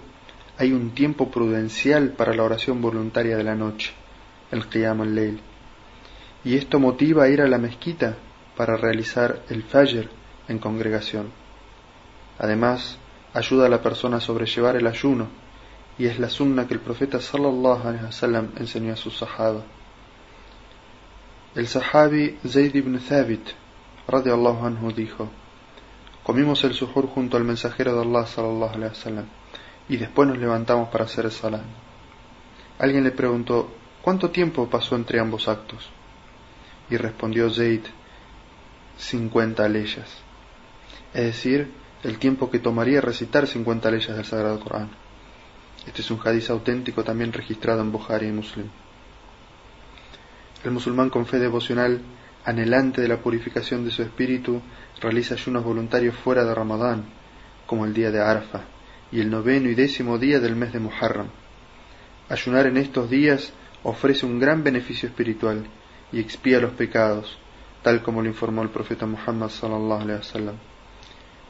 hay 0.62 0.74
un 0.74 0.92
tiempo 0.92 1.32
prudencial 1.32 2.12
para 2.12 2.36
la 2.36 2.44
oración 2.44 2.84
voluntaria 2.84 3.36
de 3.36 3.44
la 3.44 3.56
noche, 3.56 3.94
el 4.52 4.68
Qiyam 4.68 5.02
al-Layl. 5.02 5.42
Y 6.44 6.56
esto 6.56 6.80
motiva 6.80 7.24
a 7.24 7.30
ir 7.30 7.42
a 7.42 7.48
la 7.48 7.58
mezquita 7.58 8.18
para 8.56 8.78
realizar 8.78 9.42
el 9.50 9.64
Fajr 9.64 10.08
en 10.48 10.60
congregación. 10.60 11.32
Además, 12.38 13.00
ayuda 13.34 13.66
a 13.66 13.70
la 13.70 13.82
persona 13.82 14.18
a 14.18 14.22
sobrellevar 14.22 14.76
el 14.76 14.86
ayuno, 14.86 15.30
y 15.98 16.06
es 16.06 16.20
la 16.20 16.30
sunna 16.30 16.68
que 16.68 16.76
el 16.76 16.80
profeta 16.80 17.20
sallallahu 17.20 17.88
alaihi 17.88 18.06
wasallam 18.06 18.50
enseñó 18.58 18.94
a 18.94 18.98
sus 18.98 19.18
sahaba. 19.18 19.64
El 21.56 21.66
sahabi 21.66 22.38
Zayd 22.48 22.76
ibn 22.76 23.00
Thabit 23.00 23.50
radiallahu 24.08 24.64
anhu 24.64 24.92
dijo: 24.92 25.28
Comimos 26.22 26.64
el 26.66 26.76
suhur 26.76 27.08
junto 27.08 27.36
al 27.36 27.46
mensajero 27.46 27.96
de 27.96 28.02
Allah 28.02 28.28
sallallahu 28.28 28.76
alaihi 28.76 28.94
wasallam 28.94 29.41
y 29.92 29.98
después 29.98 30.26
nos 30.26 30.38
levantamos 30.38 30.88
para 30.88 31.04
hacer 31.04 31.26
el 31.26 31.32
salah. 31.32 31.64
Alguien 32.80 33.04
le 33.04 33.12
preguntó, 33.12 33.70
¿cuánto 34.02 34.30
tiempo 34.30 34.70
pasó 34.70 34.96
entre 34.96 35.20
ambos 35.20 35.50
actos? 35.50 35.90
Y 36.90 36.96
respondió 36.96 37.50
Zayd, 37.50 37.82
50 38.98 39.68
leyes. 39.68 40.06
Es 41.14 41.26
decir, 41.26 41.74
el 42.04 42.20
tiempo 42.20 42.50
que 42.50 42.60
tomaría 42.60 43.02
recitar 43.02 43.46
50 43.46 43.92
leyes 43.92 44.16
del 44.16 44.24
Sagrado 44.24 44.62
Corán. 44.62 44.92
Este 45.86 46.02
es 46.02 46.10
un 46.10 46.22
hadiz 46.24 46.50
auténtico 46.50 47.04
también 47.04 47.34
registrado 47.34 47.82
en 47.82 47.92
Bukhari 47.92 48.28
y 48.28 48.32
Muslim. 48.32 48.68
El 50.64 50.72
musulmán 50.72 51.10
con 51.10 51.26
fe 51.26 51.38
devocional, 51.38 52.00
anhelante 52.46 53.02
de 53.02 53.10
la 53.10 53.18
purificación 53.18 53.84
de 53.84 53.92
su 53.92 54.04
espíritu, 54.04 54.62
realiza 55.02 55.34
ayunos 55.34 55.66
voluntarios 55.66 56.16
fuera 56.16 56.46
de 56.46 56.56
Ramadán, 56.56 57.04
como 57.66 57.86
el 57.86 57.94
día 57.94 58.10
de 58.10 58.22
Arfa 58.22 58.62
y 59.12 59.20
el 59.20 59.30
noveno 59.30 59.70
y 59.70 59.76
décimo 59.76 60.18
día 60.18 60.40
del 60.40 60.56
mes 60.56 60.72
de 60.74 60.80
Muharram. 60.80 61.28
Ayunar 62.30 62.68
en 62.68 62.78
estos 62.78 63.10
días 63.10 63.52
ofrece 63.84 64.26
un 64.26 64.40
gran 64.40 64.64
beneficio 64.64 65.10
espiritual 65.10 65.66
y 66.12 66.20
expía 66.20 66.60
los 66.60 66.72
pecados, 66.72 67.38
tal 67.84 68.02
como 68.02 68.22
lo 68.22 68.28
informó 68.28 68.62
el 68.62 68.70
profeta 68.70 69.06
Muhammad 69.06 69.50
sallallahu 69.50 70.02
alaihi 70.02 70.20
wasallam. 70.20 70.56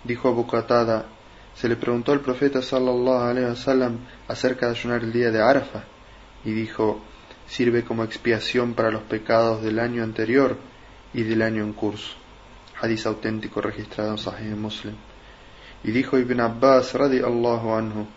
Dijo 0.03 0.29
Abu 0.29 0.47
Qatada, 0.47 1.05
se 1.53 1.67
le 1.67 1.75
preguntó 1.75 2.13
al 2.13 2.21
profeta 2.21 2.61
sallallahu 2.61 3.23
alaihi 3.29 3.49
wasallam 3.49 3.99
acerca 4.27 4.67
de 4.67 4.71
ayunar 4.71 5.03
el 5.03 5.11
día 5.11 5.29
de 5.29 5.41
Arfa 5.41 5.83
y 6.43 6.51
dijo, 6.51 7.01
sirve 7.45 7.83
como 7.83 8.03
expiación 8.03 8.73
para 8.73 8.89
los 8.89 9.03
pecados 9.03 9.61
del 9.61 9.79
año 9.79 10.03
anterior 10.03 10.57
y 11.13 11.23
del 11.23 11.41
año 11.41 11.63
en 11.63 11.73
curso. 11.73 12.15
Hadith 12.81 13.05
auténtico 13.05 13.61
registrado 13.61 14.11
en 14.11 14.17
Sahih 14.17 14.55
Muslim. 14.55 14.95
Y 15.83 15.91
dijo 15.91 16.17
Ibn 16.17 16.39
Abbas 16.41 16.93
radiallahu 16.93 17.73
anhu, 17.73 18.07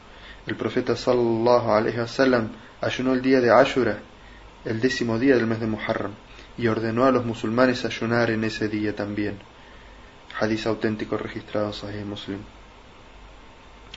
el 0.46 0.56
profeta 0.56 0.96
sallallahu 0.96 1.70
alaihi 1.70 1.98
wasallam 1.98 2.50
ayunó 2.80 3.14
el 3.14 3.22
día 3.22 3.40
de 3.40 3.50
Ashura, 3.50 3.98
el 4.64 4.80
décimo 4.80 5.18
día 5.18 5.36
del 5.36 5.46
mes 5.46 5.60
de 5.60 5.66
Muharram, 5.66 6.12
y 6.58 6.68
ordenó 6.68 7.04
a 7.04 7.10
los 7.10 7.24
musulmanes 7.24 7.84
ayunar 7.84 8.30
en 8.30 8.44
ese 8.44 8.68
día 8.68 8.94
también. 8.94 9.38
Hadith 10.38 10.66
auténtico 10.66 11.16
registrado 11.16 11.72
Sahih 11.72 12.04
Muslim. 12.04 12.40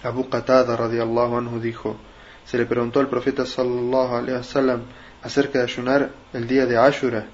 Abu 0.03 0.29
Qatada 0.29 0.77
radiallahu 0.77 1.37
anhu 1.37 1.59
dijo, 1.59 1.97
se 2.45 2.57
le 2.57 2.65
preguntó 2.65 2.99
al 2.99 3.09
profeta 3.09 3.45
sallallahu 3.45 4.15
alaihi 4.15 4.37
wasallam 4.37 4.81
acerca 5.21 5.59
de 5.59 5.65
ayunar 5.65 6.11
el 6.33 6.47
día 6.47 6.65
de 6.65 6.77
Ashura 6.77 7.25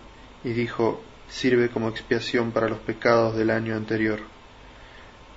y 0.44 0.54
dijo, 0.54 1.04
sirve 1.30 1.70
como 1.70 1.90
expiación 1.90 2.52
para 2.52 2.68
los 2.68 2.80
pecados 2.80 3.36
del 3.36 3.52
año 3.52 3.76
anterior. 3.76 4.20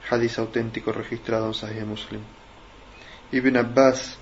Hadith 0.09 0.39
auténtico 0.39 0.93
registrado 0.93 1.47
en 1.47 1.55
Sahih 1.55 1.85
Muslim. 1.85 2.21
Ibn 3.33 3.57
Abbas 3.57 4.19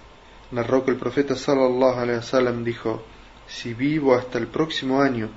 narró 0.50 0.84
que 0.84 0.90
el 0.90 0.96
profeta 0.96 1.34
sallallahu 1.34 2.00
alaihi 2.00 2.18
wasallam 2.18 2.64
dijo, 2.64 3.04
si 3.46 3.74
vivo 3.74 4.14
hasta 4.14 4.38
el 4.38 4.46
próximo 4.46 5.02
año, 5.02 5.28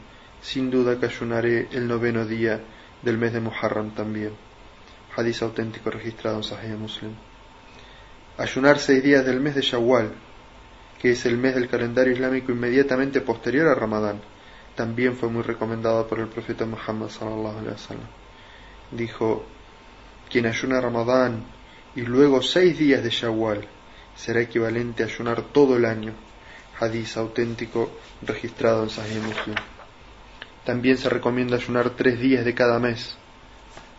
sin 0.41 0.69
duda 0.69 0.99
que 0.99 1.07
ayunaré 1.07 1.67
el 1.71 1.87
noveno 1.87 2.25
día 2.25 2.61
del 3.01 3.17
mes 3.17 3.33
de 3.33 3.41
Muharram 3.41 3.91
también. 3.91 4.31
Hadith 5.15 5.41
auténtico 5.41 5.89
registrado 5.89 6.37
en 6.37 6.43
Sahih 6.43 6.77
Muslim. 6.77 7.11
Ayunar 8.37 8.79
seis 8.79 9.03
días 9.03 9.25
del 9.25 9.39
mes 9.39 9.55
de 9.55 9.61
Shawwal 9.61 10.13
que 10.99 11.11
es 11.11 11.25
el 11.25 11.37
mes 11.37 11.55
del 11.55 11.69
calendario 11.69 12.13
islámico 12.13 12.51
inmediatamente 12.51 13.21
posterior 13.21 13.67
a 13.67 13.75
Ramadán, 13.75 14.19
también 14.75 15.15
fue 15.15 15.29
muy 15.29 15.43
recomendado 15.43 16.07
por 16.07 16.19
el 16.19 16.27
profeta 16.27 16.65
Muhammad 16.65 17.09
sallallahu 17.09 17.59
alaihi 17.59 17.73
wasallam. 17.73 18.07
Dijo: 18.91 19.45
quien 20.30 20.45
ayuna 20.45 20.82
Ramadán 20.82 21.43
y 21.95 22.01
luego 22.01 22.41
seis 22.41 22.78
días 22.78 23.03
de 23.03 23.09
Shawwal 23.09 23.67
será 24.15 24.41
equivalente 24.41 25.03
a 25.03 25.05
ayunar 25.05 25.41
todo 25.41 25.78
el 25.78 25.86
año. 25.86 26.13
Hadith 26.80 27.17
auténtico 27.17 27.89
registrado 28.21 28.84
en 28.84 28.89
Sahih 28.89 29.19
Muslim. 29.19 29.55
También 30.63 30.97
se 30.97 31.09
recomienda 31.09 31.55
ayunar 31.55 31.91
tres 31.91 32.19
días 32.19 32.45
de 32.45 32.53
cada 32.53 32.78
mes. 32.78 33.17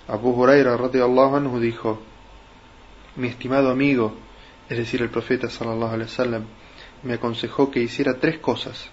Abu 0.07 0.31
Huraira 0.31 0.77
radiallahu 0.77 1.37
anhu 1.37 1.61
dijo: 1.61 2.01
Mi 3.17 3.29
estimado 3.29 3.71
amigo, 3.71 4.15
es 4.69 4.79
decir, 4.79 5.03
el 5.03 5.11
profeta 5.11 5.49
sallallahu 5.49 5.95
alaihi 5.95 6.11
wasallam, 6.11 6.45
me 7.03 7.15
aconsejó 7.15 7.71
que 7.71 7.81
hiciera 7.81 8.15
tres 8.21 8.39
cosas. 8.39 8.91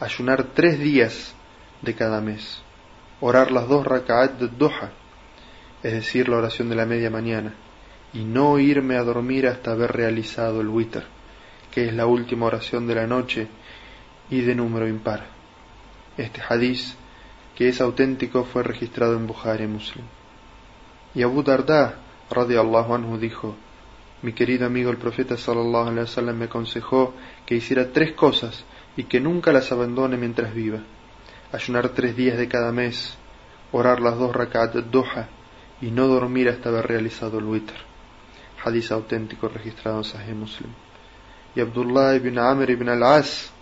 Ayunar 0.00 0.44
tres 0.54 0.78
días 0.78 1.34
de 1.82 1.94
cada 1.94 2.20
mes. 2.20 2.62
Orar 3.20 3.50
las 3.50 3.68
dos 3.68 3.86
raka'at 3.86 4.38
de 4.38 4.48
Doha, 4.48 4.92
es 5.82 5.92
decir, 5.92 6.28
la 6.28 6.38
oración 6.38 6.68
de 6.68 6.76
la 6.76 6.86
media 6.86 7.10
mañana. 7.10 7.54
Y 8.12 8.24
no 8.24 8.58
irme 8.58 8.96
a 8.96 9.02
dormir 9.02 9.46
hasta 9.46 9.72
haber 9.72 9.92
realizado 9.92 10.60
el 10.60 10.68
witr, 10.68 11.04
que 11.70 11.86
es 11.86 11.94
la 11.94 12.06
última 12.06 12.46
oración 12.46 12.86
de 12.86 12.94
la 12.94 13.06
noche 13.06 13.48
y 14.30 14.40
de 14.40 14.54
número 14.54 14.88
impar. 14.88 15.26
Este 16.16 16.40
hadiz, 16.48 16.96
que 17.54 17.68
es 17.68 17.80
auténtico, 17.80 18.44
fue 18.44 18.62
registrado 18.62 19.14
en 19.14 19.26
Bukhari 19.26 19.66
Muslim. 19.66 20.04
Y 21.14 21.22
Abu 21.22 21.42
Darda, 21.42 21.96
radiallahu 22.30 22.94
anhu, 22.94 23.18
dijo, 23.18 23.54
mi 24.22 24.32
querido 24.32 24.66
amigo 24.66 24.90
el 24.90 24.96
profeta 24.96 25.36
sallallahu 25.36 25.88
alaihi 25.88 26.00
wasallam 26.00 26.38
me 26.38 26.44
aconsejó 26.46 27.14
que 27.44 27.54
hiciera 27.54 27.92
tres 27.92 28.12
cosas 28.12 28.64
y 28.96 29.04
que 29.04 29.20
nunca 29.20 29.52
las 29.52 29.70
abandone 29.72 30.16
mientras 30.16 30.54
viva. 30.54 30.80
Ayunar 31.52 31.90
tres 31.90 32.16
días 32.16 32.38
de 32.38 32.48
cada 32.48 32.72
mes, 32.72 33.16
orar 33.72 34.00
las 34.00 34.18
dos 34.18 34.34
rakat 34.34 34.74
doha 34.74 35.28
y 35.80 35.90
no 35.90 36.06
dormir 36.06 36.48
hasta 36.48 36.68
haber 36.68 36.86
realizado 36.86 37.38
el 37.38 37.44
witr. 37.44 37.74
Hadith 38.64 38.90
auténtico 38.92 39.48
registrado 39.48 39.98
en 39.98 40.04
Sahih 40.04 40.34
Muslim. 40.34 40.70
Y 41.54 41.60
Abdullah 41.60 42.14
ibn 42.14 42.38
Amr 42.38 42.70
ibn 42.70 42.88
al-As, 42.88 43.52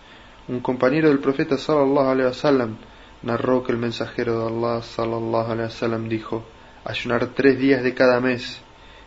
un 0.47 0.59
compañero 0.59 1.09
del 1.09 1.19
profeta 1.19 1.57
sallallahu 1.57 2.09
alaihi 2.09 2.27
wasallam, 2.27 2.77
narró 3.21 3.63
que 3.63 3.71
el 3.71 3.77
mensajero 3.77 4.39
de 4.39 4.47
Allah 4.47 4.81
sallallahu 4.81 5.51
alaihi 5.51 5.69
wasallam 5.69 6.09
dijo: 6.09 6.45
ayunar 6.83 7.27
tres 7.27 7.57
días 7.59 7.83
de 7.83 7.93
cada 7.93 8.19
mes 8.19 8.61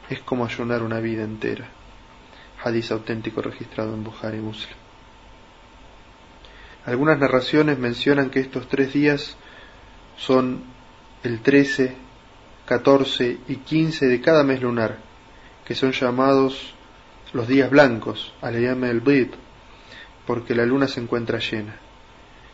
es 0.09 0.21
como 0.21 0.45
ayunar 0.45 0.83
una 0.83 1.01
vida 1.01 1.23
entera. 1.23 1.69
Hadith 2.63 2.91
auténtico 2.91 3.41
registrado 3.43 3.95
en 3.95 4.05
Bukhari 4.05 4.39
Muslim. 4.39 4.77
Algunas 6.85 7.19
narraciones 7.19 7.79
mencionan 7.79 8.31
que 8.31 8.41
estos 8.41 8.67
tres 8.69 8.93
días 8.93 9.37
son 10.17 10.65
el 11.23 11.41
13, 11.41 11.95
14 12.69 13.39
y 13.49 13.57
15 13.57 14.09
de 14.09 14.21
cada 14.21 14.45
mes 14.45 14.61
lunar, 14.61 14.99
que 15.65 15.75
son 15.75 15.93
llamados 15.93 16.75
los 17.33 17.49
días 17.49 17.71
blancos, 17.71 18.35
al 18.43 18.61
llama 18.61 18.91
el 18.91 19.01
Bid, 19.01 19.29
porque 20.27 20.55
la 20.55 20.67
luna 20.67 20.87
se 20.87 21.01
encuentra 21.01 21.39
llena. 21.39 21.77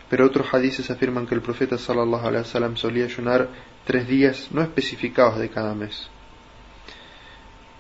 Pero 0.09 0.27
otros 0.27 0.55
hadices 0.55 0.89
afirman 0.89 1.27
que 1.27 1.35
el 1.35 1.41
profeta 1.41 1.79
sallallahu 1.79 2.29
alaihi 2.29 2.45
wasallam 2.45 2.77
solía 2.77 3.07
ayunar 3.07 3.49
tres 3.85 4.07
días 4.07 4.49
no 4.53 4.63
especificados 4.63 5.37
de 5.41 5.51
cada 5.51 5.75
mes. 5.75 6.09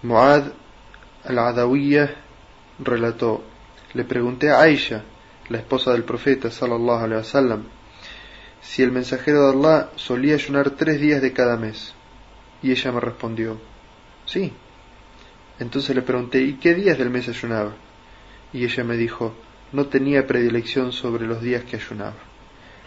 Muad 0.02 0.50
al-Adawiyah 1.24 2.16
relató, 2.80 3.44
le 3.92 4.02
pregunté 4.02 4.50
a 4.50 4.62
Aisha, 4.62 5.04
la 5.50 5.58
esposa 5.58 5.92
del 5.92 6.02
profeta 6.02 6.50
sallallahu 6.50 7.04
alaihi 7.04 7.18
wasallam, 7.18 7.62
si 8.60 8.82
el 8.82 8.90
mensajero 8.90 9.46
de 9.46 9.56
Allah 9.56 9.90
solía 9.94 10.34
ayunar 10.34 10.70
tres 10.70 11.00
días 11.00 11.22
de 11.22 11.32
cada 11.32 11.56
mes. 11.56 11.94
Y 12.64 12.70
ella 12.70 12.92
me 12.92 13.00
respondió, 13.00 13.60
sí. 14.24 14.50
Entonces 15.58 15.94
le 15.94 16.00
pregunté, 16.00 16.40
¿y 16.40 16.54
qué 16.54 16.74
días 16.74 16.96
del 16.96 17.10
mes 17.10 17.28
ayunaba? 17.28 17.74
Y 18.54 18.64
ella 18.64 18.82
me 18.84 18.96
dijo, 18.96 19.34
no 19.72 19.88
tenía 19.88 20.26
predilección 20.26 20.90
sobre 20.90 21.26
los 21.26 21.42
días 21.42 21.64
que 21.64 21.76
ayunaba. 21.76 22.14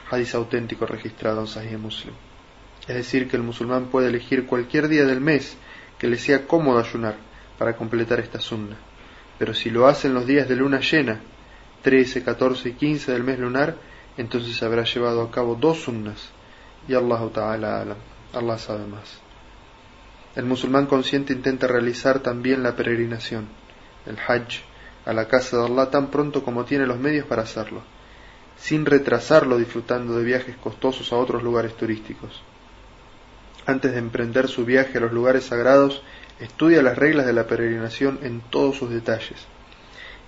Hadith 0.09 0.33
auténtico 0.33 0.87
registrado 0.87 1.41
en 1.41 1.47
Sahih 1.47 1.77
Muslim. 1.77 2.15
Es 2.87 2.95
decir, 2.95 3.29
que 3.29 3.37
el 3.37 3.43
musulmán 3.43 3.85
puede 3.91 4.07
elegir 4.07 4.47
cualquier 4.47 4.87
día 4.87 5.05
del 5.05 5.21
mes 5.21 5.55
que 5.99 6.07
le 6.07 6.17
sea 6.17 6.47
cómodo 6.47 6.79
ayunar 6.79 7.17
para 7.59 7.75
completar 7.75 8.19
esta 8.19 8.39
sunna. 8.39 8.77
Pero 9.37 9.53
si 9.53 9.69
lo 9.69 9.85
hace 9.85 10.07
en 10.07 10.15
los 10.15 10.25
días 10.25 10.49
de 10.49 10.55
luna 10.55 10.79
llena, 10.79 11.21
13, 11.83 12.23
14 12.23 12.69
y 12.69 12.73
15 12.73 13.11
del 13.11 13.23
mes 13.23 13.37
lunar, 13.37 13.75
entonces 14.17 14.63
habrá 14.63 14.85
llevado 14.85 15.21
a 15.21 15.29
cabo 15.29 15.53
dos 15.53 15.83
sunnas. 15.83 16.31
Y 16.87 16.95
Allah 16.95 17.29
Allah 18.33 18.57
sabe 18.57 18.87
más. 18.87 19.26
El 20.37 20.45
musulmán 20.45 20.85
consciente 20.85 21.33
intenta 21.33 21.67
realizar 21.67 22.19
también 22.19 22.63
la 22.63 22.77
peregrinación, 22.77 23.49
el 24.05 24.17
hajj, 24.17 24.61
a 25.05 25.11
la 25.11 25.27
casa 25.27 25.57
de 25.57 25.65
Allah 25.65 25.89
tan 25.89 26.07
pronto 26.07 26.43
como 26.43 26.63
tiene 26.63 26.87
los 26.87 26.97
medios 26.97 27.25
para 27.25 27.41
hacerlo, 27.41 27.81
sin 28.55 28.85
retrasarlo 28.85 29.57
disfrutando 29.57 30.17
de 30.17 30.23
viajes 30.23 30.55
costosos 30.55 31.11
a 31.11 31.17
otros 31.17 31.43
lugares 31.43 31.75
turísticos 31.75 32.41
antes 33.67 33.91
de 33.91 33.99
emprender 33.99 34.47
su 34.47 34.63
viaje 34.63 34.97
a 34.97 35.01
los 35.01 35.11
lugares 35.11 35.43
sagrados, 35.43 36.01
estudia 36.39 36.81
las 36.81 36.97
reglas 36.97 37.25
de 37.25 37.33
la 37.33 37.47
peregrinación 37.47 38.17
en 38.23 38.39
todos 38.39 38.77
sus 38.77 38.89
detalles. 38.89 39.45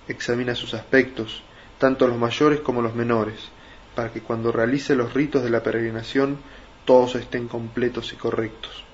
Examina 0.08 0.54
sus 0.54 0.74
aspectos, 0.74 1.42
tanto 1.78 2.06
los 2.06 2.18
mayores 2.18 2.60
como 2.60 2.82
los 2.82 2.94
menores, 2.94 3.48
para 3.94 4.12
que 4.12 4.20
cuando 4.20 4.52
realice 4.52 4.94
los 4.94 5.14
ritos 5.14 5.42
de 5.42 5.48
la 5.48 5.62
peregrinación 5.62 6.38
todos 6.84 7.14
estén 7.14 7.48
completos 7.48 8.12
y 8.12 8.16
correctos. 8.16 8.84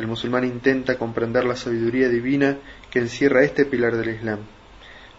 El 0.00 0.06
musulmán 0.06 0.44
intenta 0.44 0.96
comprender 0.96 1.44
la 1.44 1.56
sabiduría 1.56 2.08
divina 2.08 2.56
que 2.90 3.00
encierra 3.00 3.44
este 3.44 3.66
pilar 3.66 3.96
del 3.98 4.14
Islam, 4.14 4.38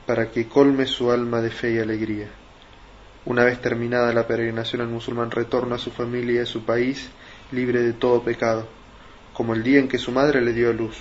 para 0.08 0.32
que 0.32 0.48
colme 0.48 0.88
su 0.88 1.12
alma 1.12 1.40
de 1.40 1.52
fe 1.52 1.74
y 1.74 1.78
alegría. 1.78 2.30
Una 3.26 3.44
vez 3.44 3.62
terminada 3.62 4.12
la 4.12 4.26
peregrinación, 4.26 4.82
el 4.82 4.88
musulmán 4.88 5.30
retorna 5.30 5.76
a 5.76 5.78
su 5.78 5.92
familia 5.92 6.40
y 6.40 6.44
a 6.44 6.48
su 6.48 6.66
país 6.66 7.12
libre 7.52 7.84
de 7.84 7.94
todo 7.94 8.24
pecado, 8.24 8.68
como 9.34 9.54
el 9.54 9.62
día 9.62 9.78
en 9.78 9.88
que 9.88 10.00
su 10.00 10.12
madre 10.12 10.42
le 10.42 10.52
dio 10.52 10.72
a 10.72 10.74
luz, 10.74 10.98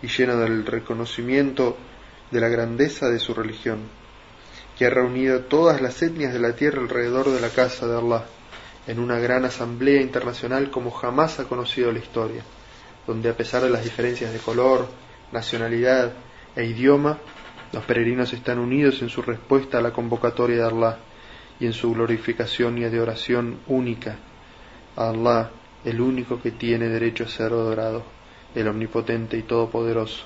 y 0.00 0.06
lleno 0.06 0.38
del 0.38 0.64
reconocimiento 0.64 1.76
de 2.30 2.40
la 2.40 2.48
grandeza 2.48 3.10
de 3.10 3.18
su 3.18 3.34
religión, 3.34 3.80
que 4.78 4.86
ha 4.86 4.90
reunido 4.90 5.40
todas 5.40 5.82
las 5.82 6.00
etnias 6.00 6.32
de 6.32 6.40
la 6.40 6.56
tierra 6.56 6.80
alrededor 6.80 7.30
de 7.30 7.40
la 7.42 7.50
casa 7.50 7.86
de 7.86 7.98
Allah, 7.98 8.24
en 8.86 8.98
una 8.98 9.18
gran 9.18 9.44
asamblea 9.44 10.00
internacional 10.00 10.70
como 10.70 10.90
jamás 10.90 11.38
ha 11.38 11.44
conocido 11.44 11.92
la 11.92 11.98
historia 11.98 12.42
donde 13.06 13.30
a 13.30 13.36
pesar 13.36 13.62
de 13.62 13.70
las 13.70 13.84
diferencias 13.84 14.32
de 14.32 14.38
color, 14.38 14.88
nacionalidad 15.32 16.12
e 16.56 16.64
idioma, 16.64 17.18
los 17.72 17.84
peregrinos 17.84 18.32
están 18.32 18.58
unidos 18.58 19.00
en 19.02 19.08
su 19.08 19.22
respuesta 19.22 19.78
a 19.78 19.82
la 19.82 19.92
convocatoria 19.92 20.56
de 20.56 20.64
Allah 20.64 20.98
y 21.60 21.66
en 21.66 21.72
su 21.72 21.92
glorificación 21.92 22.78
y 22.78 22.84
adoración 22.84 23.60
única 23.68 24.16
a 24.96 25.10
Allah, 25.10 25.50
el 25.84 26.00
único 26.00 26.40
que 26.42 26.50
tiene 26.50 26.88
derecho 26.88 27.24
a 27.24 27.28
ser 27.28 27.52
adorado, 27.52 28.02
el 28.54 28.66
omnipotente 28.66 29.36
y 29.36 29.42
todopoderoso. 29.42 30.24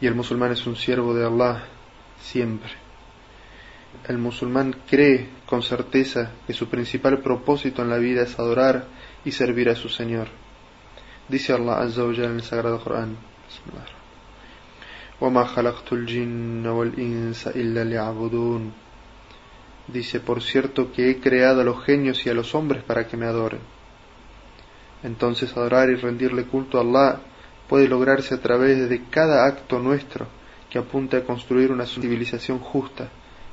Y 0.00 0.06
el 0.06 0.14
musulmán 0.14 0.52
es 0.52 0.66
un 0.66 0.76
siervo 0.76 1.14
de 1.14 1.24
Allah 1.24 1.64
siempre. 2.20 2.70
El 4.08 4.18
musulmán 4.18 4.76
cree 4.88 5.28
con 5.46 5.62
certeza 5.62 6.32
que 6.46 6.52
su 6.52 6.68
principal 6.68 7.20
propósito 7.20 7.80
en 7.80 7.88
la 7.88 7.96
vida 7.96 8.22
es 8.22 8.38
adorar 8.38 8.86
y 9.24 9.32
servir 9.32 9.70
a 9.70 9.76
su 9.76 9.88
Señor 9.88 10.43
Dice 11.28 11.52
Allah 11.54 11.80
Azza 11.80 12.04
wa 12.04 12.12
en 12.12 12.22
el 12.24 12.42
Sagrado 12.42 12.82
Corán. 12.82 13.16
Dice, 19.86 20.20
por 20.20 20.42
cierto 20.42 20.92
que 20.92 21.10
he 21.10 21.20
creado 21.20 21.60
a 21.60 21.64
los 21.64 21.84
genios 21.84 22.24
y 22.26 22.30
a 22.30 22.34
los 22.34 22.54
hombres 22.54 22.82
para 22.82 23.06
que 23.06 23.16
me 23.16 23.26
adoren. 23.26 23.60
Entonces 25.02 25.54
adorar 25.56 25.90
y 25.90 25.94
rendirle 25.94 26.44
culto 26.44 26.78
a 26.78 26.82
Allah 26.82 27.20
puede 27.68 27.88
lograrse 27.88 28.34
a 28.34 28.40
través 28.40 28.88
de 28.88 29.04
cada 29.08 29.46
acto 29.46 29.78
nuestro 29.78 30.26
que 30.68 30.78
apunta 30.78 31.18
a 31.18 31.24
construir 31.24 31.70
una 31.70 31.86
civilización 31.86 32.58
justa, 32.58 33.08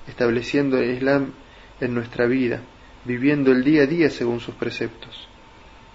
estableciendo 0.07 0.77
el 0.77 0.91
Islam 0.95 1.33
en 1.79 1.93
nuestra 1.93 2.25
vida, 2.25 2.61
viviendo 3.05 3.51
el 3.51 3.63
día 3.63 3.83
a 3.83 3.85
día 3.85 4.09
según 4.09 4.39
sus 4.39 4.55
preceptos. 4.55 5.30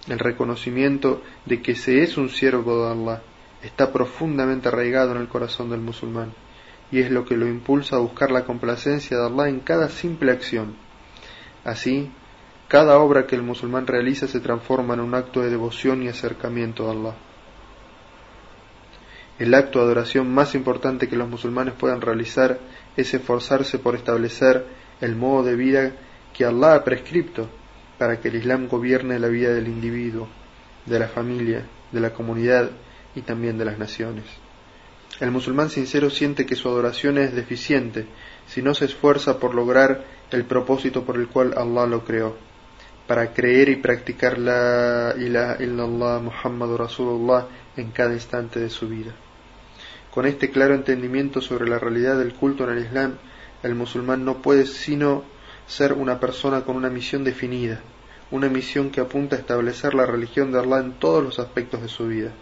El 0.09 0.19
reconocimiento 0.21 1.23
de 1.47 1.61
que 1.61 1.75
se 1.75 2.03
es 2.03 2.17
un 2.17 2.29
siervo 2.29 2.85
de 2.85 2.93
Allah 2.93 3.23
está 3.63 3.93
profundamente 3.93 4.69
arraigado 4.69 5.13
en 5.13 5.19
el 5.19 5.29
corazón 5.29 5.71
del 5.71 5.81
musulmán 5.81 6.33
y 6.93 7.01
es 7.01 7.11
lo 7.11 7.25
que 7.25 7.37
lo 7.37 7.49
impulsa 7.49 7.97
a 7.97 8.01
buscar 8.01 8.31
la 8.31 8.45
complacencia 8.45 9.17
de 9.17 9.27
Allah 9.27 9.49
en 9.49 9.61
cada 9.61 9.89
simple 9.89 10.31
acción. 10.31 10.77
Así, 11.65 12.11
cada 12.69 12.99
obra 12.99 13.27
que 13.27 13.35
el 13.35 13.43
musulmán 13.43 13.89
realiza 13.89 14.29
se 14.29 14.41
transforma 14.41 14.95
en 14.95 15.01
un 15.01 15.15
acto 15.15 15.41
de 15.41 15.51
devoción 15.51 16.03
y 16.03 16.09
acercamiento 16.09 16.89
a 16.89 16.93
Allah. 16.93 17.15
El 19.41 19.55
acto 19.55 19.81
de 19.81 19.87
adoración 19.87 20.33
más 20.33 20.55
importante 20.55 21.09
que 21.09 21.17
los 21.17 21.29
musulmanes 21.29 21.75
puedan 21.75 22.01
realizar 22.01 22.61
es 22.97 23.13
esforzarse 23.13 23.79
por 23.79 23.97
establecer 23.97 24.67
el 25.01 25.17
modo 25.17 25.43
de 25.43 25.57
vida 25.57 25.93
que 26.33 26.45
Allah 26.45 26.77
ha 26.77 26.85
prescripto 26.85 27.49
para 27.99 28.21
que 28.21 28.29
el 28.29 28.37
Islam 28.37 28.69
gobierne 28.69 29.19
la 29.19 29.29
vida 29.29 29.53
del 29.53 29.69
individuo, 29.69 30.29
de 30.85 30.99
la 30.99 31.09
familia, 31.09 31.65
de 31.93 32.01
la 32.01 32.13
comunidad 32.13 32.71
y 33.15 33.23
también 33.23 33.59
de 33.59 33.65
las 33.65 33.79
naciones. 33.79 34.25
El 35.21 35.31
musulmán 35.31 35.71
sincero 35.71 36.11
siente 36.11 36.45
que 36.45 36.57
su 36.57 36.69
adoración 36.69 37.17
es 37.17 37.35
deficiente 37.35 38.07
si 38.47 38.61
no 38.61 38.75
se 38.75 38.85
esfuerza 38.85 39.39
por 39.39 39.55
lograr 39.55 40.05
el 40.31 40.45
propósito 40.45 41.05
por 41.05 41.17
el 41.17 41.29
cual 41.29 41.55
Allah 41.57 41.87
lo 41.87 42.05
creó, 42.05 42.37
para 43.07 43.33
creer 43.33 43.69
y 43.71 43.77
practicar 43.77 44.39
la 44.39 45.15
ilaha 45.17 45.57
illallah 45.63 46.21
Muhammad 46.21 46.77
Rasulullah 46.77 47.47
en 47.77 47.93
cada 47.93 48.13
instante 48.13 48.61
de 48.61 48.69
su 48.69 48.89
vida. 48.89 49.13
Con 50.11 50.27
este 50.27 50.51
claro 50.51 50.75
entendimiento 50.75 51.41
sobre 51.41 51.69
la 51.69 51.79
realidad 51.79 52.19
del 52.19 52.35
culto 52.35 52.65
en 52.65 52.77
el 52.77 52.85
Islam, 52.85 53.15
el 53.63 53.75
musulmán 53.75 54.25
no 54.25 54.43
puede 54.43 54.67
sino 54.67 55.25
ser 55.67 55.93
una 55.93 56.21
persona 56.21 56.63
con 56.63 56.77
una 56.77 56.89
misión 56.89 57.25
definida, 57.25 57.81
una 58.31 58.49
misión 58.49 58.91
que 58.91 59.01
apunta 59.01 59.37
a 59.37 59.39
establecer 59.39 59.95
la 59.95 60.07
religión 60.07 60.53
de 60.53 60.61
Allah 60.61 60.79
en 60.79 60.93
todos 60.95 61.23
los 61.23 61.39
aspectos 61.39 61.83
de 61.83 61.89
su 61.89 62.07
vida. 62.07 62.33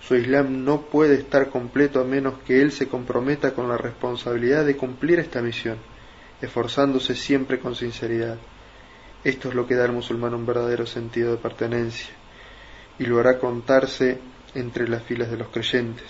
Su 0.00 0.14
Islam 0.14 0.64
no 0.64 0.82
puede 0.82 1.14
estar 1.14 1.50
completo 1.50 2.00
a 2.00 2.04
menos 2.04 2.34
que 2.46 2.60
él 2.62 2.72
se 2.72 2.88
comprometa 2.88 3.52
con 3.52 3.68
la 3.68 3.76
responsabilidad 3.76 4.64
de 4.64 4.76
cumplir 4.76 5.18
esta 5.18 5.42
misión, 5.42 5.78
esforzándose 6.40 7.14
siempre 7.14 7.58
con 7.58 7.74
sinceridad. 7.74 8.38
Esto 9.24 9.48
es 9.48 9.54
lo 9.54 9.66
que 9.66 9.74
da 9.74 9.84
al 9.84 9.92
musulmán 9.92 10.34
un 10.34 10.46
verdadero 10.46 10.86
sentido 10.86 11.32
de 11.32 11.38
pertenencia 11.38 12.14
y 12.98 13.04
lo 13.04 13.18
hará 13.20 13.38
contarse 13.38 14.18
entre 14.54 14.88
las 14.88 15.02
filas 15.02 15.30
de 15.30 15.36
los 15.36 15.48
creyentes, 15.48 16.06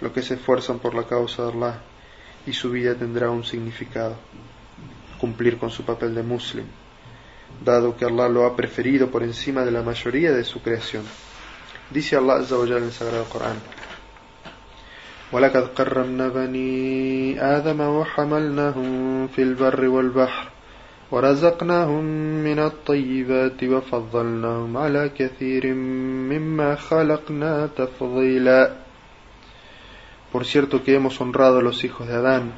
los 0.00 0.12
que 0.12 0.22
se 0.22 0.34
esfuerzan 0.34 0.80
por 0.80 0.94
la 0.94 1.06
causa 1.06 1.44
de 1.44 1.52
Allah, 1.52 1.82
y 2.46 2.52
su 2.52 2.70
vida 2.70 2.94
tendrá 2.94 3.30
un 3.30 3.44
significado 3.44 4.16
cumplir 5.23 5.57
con 5.57 5.69
su 5.69 5.83
papel 5.83 6.15
de 6.15 6.23
muslim, 6.23 6.65
dado 7.63 7.95
que 7.97 8.05
Allah 8.05 8.29
lo 8.29 8.45
ha 8.45 8.55
preferido 8.55 9.09
por 9.09 9.23
encima 9.23 9.65
de 9.65 9.71
la 9.71 9.81
mayoría 9.81 10.31
de 10.31 10.43
su 10.43 10.61
creación. 10.61 11.03
Dice 11.89 12.15
Allah 12.15 12.35
Azza 12.35 12.57
wa 12.57 12.65
en 12.65 12.83
el 12.83 12.91
Sagrado 12.91 13.25
Corán. 13.25 13.57
ولقد 15.31 15.67
كرمنا 15.77 16.27
بني 16.27 17.41
آدم 17.57 17.81
وحملناهم 17.81 19.27
في 19.27 19.41
البر 19.41 19.87
والبحر 19.87 20.49
ورزقناهم 21.11 22.03
من 22.43 22.59
الطيبات 22.59 23.63
وفضلناهم 23.63 24.77
على 24.77 25.09
كثير 25.09 25.73
مما 26.33 26.75
خلقنا 26.75 27.69
تفضيلا 27.77 28.75
Por 30.31 30.45
cierto 30.45 30.83
que 30.83 30.95
hemos 30.95 31.19
honrado 31.21 31.59
a 31.59 31.61
los 31.61 31.83
hijos 31.83 32.07
de 32.07 32.13
Adán 32.15 32.51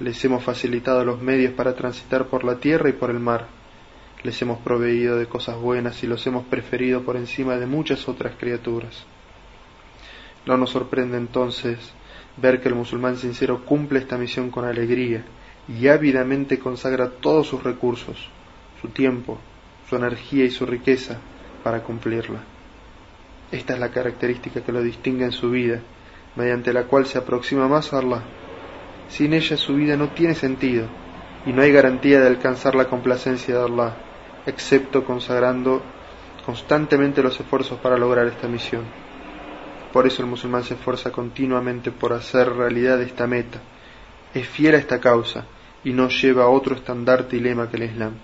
les 0.00 0.24
hemos 0.24 0.42
facilitado 0.42 1.04
los 1.04 1.22
medios 1.22 1.52
para 1.52 1.74
transitar 1.74 2.26
por 2.26 2.44
la 2.44 2.56
tierra 2.56 2.88
y 2.88 2.92
por 2.92 3.10
el 3.10 3.20
mar. 3.20 3.46
Les 4.22 4.40
hemos 4.42 4.58
proveído 4.58 5.16
de 5.16 5.26
cosas 5.26 5.56
buenas 5.56 6.02
y 6.02 6.06
los 6.06 6.26
hemos 6.26 6.44
preferido 6.46 7.02
por 7.02 7.16
encima 7.16 7.56
de 7.56 7.66
muchas 7.66 8.08
otras 8.08 8.34
criaturas. 8.36 9.04
No 10.46 10.56
nos 10.56 10.70
sorprende 10.70 11.16
entonces 11.16 11.78
ver 12.36 12.60
que 12.60 12.68
el 12.68 12.74
musulmán 12.74 13.16
sincero 13.16 13.64
cumple 13.64 14.00
esta 14.00 14.18
misión 14.18 14.50
con 14.50 14.64
alegría 14.64 15.24
y 15.68 15.88
ávidamente 15.88 16.58
consagra 16.58 17.10
todos 17.10 17.46
sus 17.46 17.62
recursos, 17.62 18.28
su 18.82 18.88
tiempo, 18.88 19.38
su 19.88 19.96
energía 19.96 20.44
y 20.44 20.50
su 20.50 20.66
riqueza 20.66 21.18
para 21.62 21.82
cumplirla. 21.82 22.40
Esta 23.52 23.74
es 23.74 23.78
la 23.78 23.90
característica 23.90 24.62
que 24.62 24.72
lo 24.72 24.82
distingue 24.82 25.24
en 25.24 25.32
su 25.32 25.50
vida, 25.50 25.80
mediante 26.34 26.72
la 26.72 26.84
cual 26.84 27.06
se 27.06 27.18
aproxima 27.18 27.68
más 27.68 27.92
a 27.92 27.98
Allah 27.98 28.22
sin 29.08 29.34
ella 29.34 29.56
su 29.56 29.74
vida 29.74 29.96
no 29.96 30.08
tiene 30.08 30.34
sentido 30.34 30.86
y 31.46 31.52
no 31.52 31.62
hay 31.62 31.72
garantía 31.72 32.20
de 32.20 32.26
alcanzar 32.26 32.74
la 32.74 32.86
complacencia 32.86 33.56
de 33.56 33.64
Allah, 33.64 33.96
excepto 34.46 35.04
consagrando 35.04 35.82
constantemente 36.44 37.22
los 37.22 37.38
esfuerzos 37.38 37.78
para 37.80 37.96
lograr 37.96 38.26
esta 38.26 38.48
misión. 38.48 38.84
Por 39.92 40.06
eso 40.06 40.22
el 40.22 40.28
musulmán 40.28 40.64
se 40.64 40.74
esfuerza 40.74 41.12
continuamente 41.12 41.90
por 41.90 42.12
hacer 42.12 42.52
realidad 42.52 43.00
esta 43.00 43.26
meta, 43.26 43.60
es 44.34 44.48
fiel 44.48 44.74
a 44.74 44.78
esta 44.78 45.00
causa 45.00 45.46
y 45.84 45.92
no 45.92 46.08
lleva 46.08 46.48
otro 46.48 46.74
estandarte 46.74 47.36
y 47.36 47.40
lema 47.40 47.70
que 47.70 47.76
el 47.76 47.84
Islam. 47.84 48.14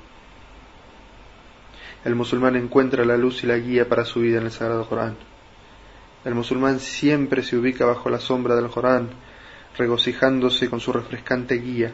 El 2.04 2.14
musulmán 2.14 2.56
encuentra 2.56 3.04
la 3.04 3.16
luz 3.16 3.44
y 3.44 3.46
la 3.46 3.58
guía 3.58 3.88
para 3.88 4.04
su 4.04 4.20
vida 4.20 4.38
en 4.38 4.44
el 4.44 4.50
Sagrado 4.50 4.88
Corán. 4.88 5.16
El 6.24 6.34
musulmán 6.34 6.80
siempre 6.80 7.42
se 7.42 7.56
ubica 7.56 7.84
bajo 7.84 8.08
la 8.08 8.18
sombra 8.18 8.56
del 8.56 8.68
Corán, 8.68 9.10
regocijándose 9.76 10.68
con 10.68 10.80
su 10.80 10.92
refrescante 10.92 11.56
guía, 11.56 11.92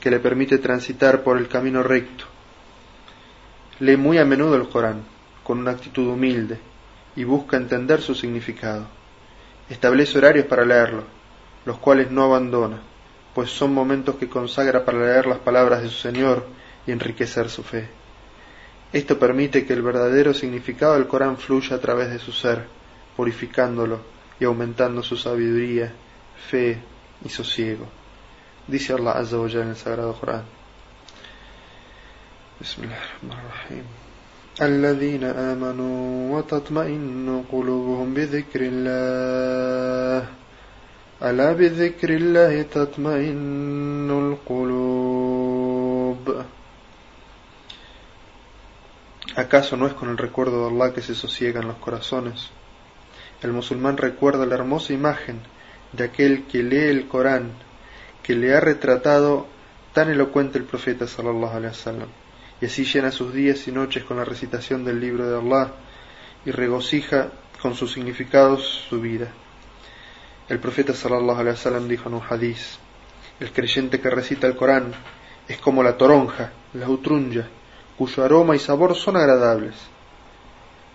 que 0.00 0.10
le 0.10 0.18
permite 0.18 0.58
transitar 0.58 1.22
por 1.22 1.38
el 1.38 1.48
camino 1.48 1.82
recto. 1.82 2.24
Lee 3.80 3.96
muy 3.96 4.18
a 4.18 4.24
menudo 4.24 4.56
el 4.56 4.68
Corán, 4.68 5.02
con 5.42 5.58
una 5.58 5.72
actitud 5.72 6.08
humilde, 6.08 6.58
y 7.14 7.24
busca 7.24 7.56
entender 7.56 8.00
su 8.00 8.14
significado. 8.14 8.86
Establece 9.68 10.18
horarios 10.18 10.46
para 10.46 10.64
leerlo, 10.64 11.04
los 11.64 11.78
cuales 11.78 12.10
no 12.10 12.24
abandona, 12.24 12.80
pues 13.34 13.50
son 13.50 13.72
momentos 13.72 14.16
que 14.16 14.28
consagra 14.28 14.84
para 14.84 14.98
leer 14.98 15.26
las 15.26 15.38
palabras 15.38 15.82
de 15.82 15.88
su 15.88 15.98
Señor 15.98 16.46
y 16.86 16.92
enriquecer 16.92 17.48
su 17.48 17.62
fe. 17.62 17.88
Esto 18.92 19.18
permite 19.18 19.64
que 19.64 19.72
el 19.72 19.82
verdadero 19.82 20.34
significado 20.34 20.94
del 20.94 21.06
Corán 21.06 21.38
fluya 21.38 21.76
a 21.76 21.80
través 21.80 22.10
de 22.10 22.18
su 22.18 22.32
ser, 22.32 22.66
purificándolo 23.16 24.00
y 24.38 24.44
aumentando 24.44 25.02
su 25.02 25.16
sabiduría, 25.16 25.92
fe 26.50 26.91
y 27.23 27.29
sosiego. 27.29 27.85
Dice 28.67 28.93
Allah 28.93 29.13
Azza 29.13 29.37
wa 29.37 29.47
en 29.49 29.69
el 29.69 29.75
Sagrado 29.75 30.13
Corán. 30.13 30.43
Bismillahirrahmanirrahim. 32.59 33.83
الذين 34.61 35.23
آمنوا 35.23 36.37
وتطمئن 36.37 37.43
قلوبهم 37.51 38.13
بذكر 38.13 38.59
الله 38.61 40.27
ألا 41.23 41.53
بذكر 41.53 42.09
الله 42.09 42.61
تطمئن 42.61 44.09
القلوب 44.09 45.37
¿Acaso 49.35 49.77
no 49.77 49.85
es 49.85 49.93
con 49.93 50.09
el 50.09 50.17
recuerdo 50.17 50.67
de 50.67 50.73
Allah 50.73 50.93
que 50.95 51.03
se 51.03 51.13
sosiegan 51.13 51.67
los 51.67 51.77
corazones? 51.77 52.49
El 53.43 53.53
musulmán 53.53 53.97
recuerda 53.97 54.47
la 54.47 54.55
hermosa 54.55 54.93
imagen 54.93 55.41
de 55.92 56.04
aquel 56.04 56.44
que 56.46 56.62
lee 56.62 56.88
el 56.88 57.08
Corán, 57.08 57.52
que 58.22 58.34
le 58.34 58.54
ha 58.54 58.60
retratado 58.60 59.46
tan 59.92 60.10
elocuente 60.10 60.58
el 60.58 60.64
profeta 60.64 61.06
sallallahu 61.06 61.56
alaihi 61.56 61.74
wasallam, 61.74 62.08
y 62.60 62.66
así 62.66 62.84
llena 62.84 63.10
sus 63.10 63.32
días 63.32 63.66
y 63.68 63.72
noches 63.72 64.04
con 64.04 64.16
la 64.16 64.24
recitación 64.24 64.84
del 64.84 65.00
libro 65.00 65.28
de 65.28 65.36
Allah 65.38 65.72
y 66.44 66.50
regocija 66.50 67.30
con 67.60 67.74
sus 67.74 67.92
significados 67.92 68.86
su 68.88 69.00
vida. 69.00 69.28
El 70.48 70.58
profeta 70.58 70.94
sallallahu 70.94 71.40
alaihi 71.40 71.56
wasallam 71.56 71.88
dijo 71.88 72.08
en 72.08 72.14
un 72.14 72.22
hadiz: 72.28 72.78
El 73.40 73.52
creyente 73.52 74.00
que 74.00 74.10
recita 74.10 74.46
el 74.46 74.56
Corán 74.56 74.92
es 75.48 75.58
como 75.58 75.82
la 75.82 75.96
toronja, 75.96 76.52
la 76.74 76.88
utrunja, 76.88 77.48
cuyo 77.96 78.24
aroma 78.24 78.56
y 78.56 78.58
sabor 78.58 78.94
son 78.94 79.16
agradables. 79.16 79.74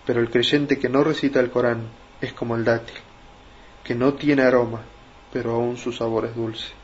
Pero 0.04 0.20
el 0.20 0.30
creyente 0.30 0.78
que 0.78 0.88
no 0.88 1.04
recita 1.04 1.40
el 1.40 1.50
Corán 1.50 1.88
es 2.20 2.32
como 2.32 2.56
el 2.56 2.64
dátil, 2.64 2.96
que 3.88 3.94
no 3.94 4.12
tiene 4.12 4.42
aroma, 4.42 4.82
pero 5.32 5.54
aún 5.54 5.78
su 5.78 5.94
sabor 5.94 6.26
es 6.26 6.36
dulce. 6.36 6.74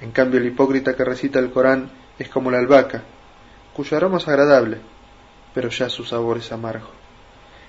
En 0.00 0.10
cambio, 0.10 0.40
el 0.40 0.46
hipócrita 0.46 0.96
que 0.96 1.04
recita 1.04 1.38
el 1.38 1.50
Corán 1.50 1.90
es 2.18 2.30
como 2.30 2.50
la 2.50 2.56
albahaca, 2.56 3.02
cuyo 3.74 3.94
aroma 3.94 4.16
es 4.16 4.26
agradable, 4.26 4.78
pero 5.52 5.68
ya 5.68 5.90
su 5.90 6.06
sabor 6.06 6.38
es 6.38 6.50
amargo. 6.50 6.88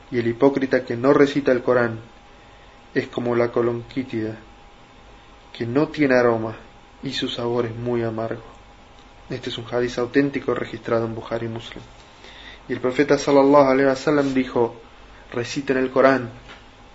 Y 0.10 0.20
el 0.20 0.28
hipócrita 0.28 0.86
que 0.86 0.96
no 0.96 1.12
recita 1.12 1.52
el 1.52 1.62
Corán 1.62 2.00
es 2.94 3.10
como 3.10 3.36
la 3.36 3.52
colonquítida, 3.52 4.38
que 5.52 5.66
no 5.66 5.90
tiene 5.90 6.16
aroma 6.16 6.56
y 7.04 7.12
su 7.12 7.28
sabor 7.28 7.66
es 7.66 7.76
muy 7.76 8.04
amargo. 8.04 8.44
Este 9.30 9.50
es 9.50 9.58
un 9.58 9.66
hadiz 9.70 9.98
auténtico 9.98 10.54
registrado 10.54 11.06
en 11.06 11.14
Bukhari 11.14 11.50
Muslim. 11.50 11.84
Y 12.70 12.72
el 12.72 12.80
profeta 12.80 13.18
sallallahu 13.18 13.70
alaihi 13.70 13.90
wasallam 13.90 14.34
dijo: 14.34 14.78
Reciten 15.34 15.76
el 15.76 15.92
Corán, 15.92 16.30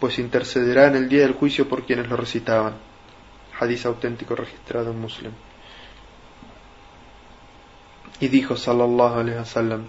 pues 0.05 0.19
intercederá 0.19 0.89
en 0.89 0.97
el 0.97 1.09
día 1.09 1.23
del 1.23 1.33
juicio 1.33 1.67
por 1.67 1.87
quienes 1.87 2.09
lo 2.09 2.17
recitaban. 2.19 2.75
Hadith 3.59 3.87
auténtico 3.87 4.35
registrado 4.35 4.91
en 4.91 5.01
Muslim. 5.01 5.33
Y 8.21 8.29
dijo 8.29 8.55
sallallahu 8.55 9.21
alaihi 9.21 9.39
wasallam, 9.39 9.87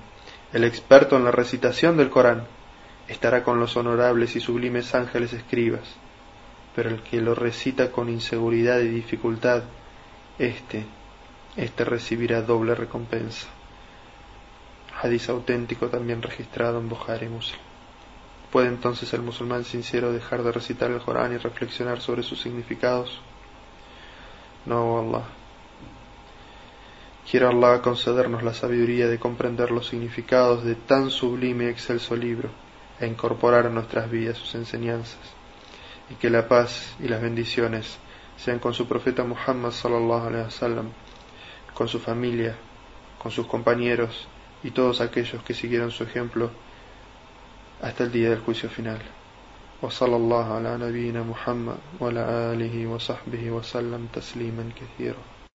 el 0.54 0.64
experto 0.64 1.18
en 1.18 1.26
la 1.26 1.32
recitación 1.32 1.98
del 1.98 2.10
Corán 2.10 2.48
estará 3.10 3.44
con 3.44 3.60
los 3.60 3.76
honorables 3.76 4.38
y 4.38 4.40
sublimes 4.40 4.96
ángeles 4.96 5.34
escribas, 5.34 5.84
pero 6.78 6.90
el 6.90 7.02
que 7.02 7.20
lo 7.20 7.36
recita 7.36 7.92
con 7.92 8.08
inseguridad 8.08 8.80
y 8.80 8.88
dificultad, 8.88 9.64
éste, 10.40 10.86
éste 11.58 11.84
recibirá 11.84 12.42
doble 12.42 12.74
recompensa. 12.74 13.48
Hadith 15.02 15.28
auténtico 15.28 15.90
también 15.90 16.22
registrado 16.22 16.80
en 16.80 16.88
Bukhari 16.88 17.28
Muslim. 17.28 17.65
¿Puede 18.52 18.68
entonces 18.68 19.14
el 19.14 19.22
musulmán 19.22 19.66
sincero 19.66 20.12
dejar 20.12 20.44
de 20.44 20.52
recitar 20.52 20.92
el 20.92 21.02
Corán 21.02 21.34
y 21.34 21.38
reflexionar 21.38 22.00
sobre 22.00 22.24
sus 22.24 22.42
significados? 22.42 23.20
No, 24.66 25.00
Allah. 25.00 25.26
Quiero 27.30 27.50
Allah 27.50 27.82
concedernos 27.82 28.44
la 28.44 28.54
sabiduría 28.54 29.08
de 29.08 29.20
comprender 29.20 29.72
los 29.72 29.88
significados 29.88 30.64
de 30.64 30.76
tan 30.76 31.10
sublime 31.10 31.66
y 31.66 31.68
excelso 31.70 32.16
libro 32.16 32.50
e 33.00 33.08
incorporar 33.08 33.66
en 33.66 33.74
nuestras 33.74 34.10
vidas 34.10 34.38
sus 34.38 34.56
enseñanzas. 34.56 35.20
Y 36.10 36.16
que 36.16 36.30
la 36.30 36.48
paz 36.48 36.96
y 37.00 37.08
las 37.08 37.22
bendiciones 37.22 37.98
sean 38.38 38.60
con 38.60 38.74
su 38.74 38.88
profeta 38.88 39.24
Muhammad 39.24 39.72
sallallahu 39.72 40.28
alaihi 40.28 40.46
wasallam, 40.46 40.90
con 41.74 41.88
su 41.88 42.00
familia, 42.00 42.56
con 43.22 43.32
sus 43.32 43.48
compañeros 43.48 44.28
y 44.64 44.72
todos 44.72 45.02
aquellos 45.02 45.44
que 45.44 45.54
siguieron 45.54 45.92
su 45.92 46.04
ejemplo 46.04 46.52
hasta 47.86 48.04
el 48.04 48.12
día 48.12 48.30
del 48.32 48.40
juicio 48.40 48.68
final. 48.70 48.98
وصلى 49.82 50.16
الله 50.16 50.46
على 50.54 50.78
نبينا 50.78 51.22
محمد 51.24 51.78
وعلى 52.02 52.20
آله 52.54 52.88
وصحبه 52.88 53.52
وسلم 53.52 54.08
تسليما 54.14 54.70
كثيرا 54.76 55.35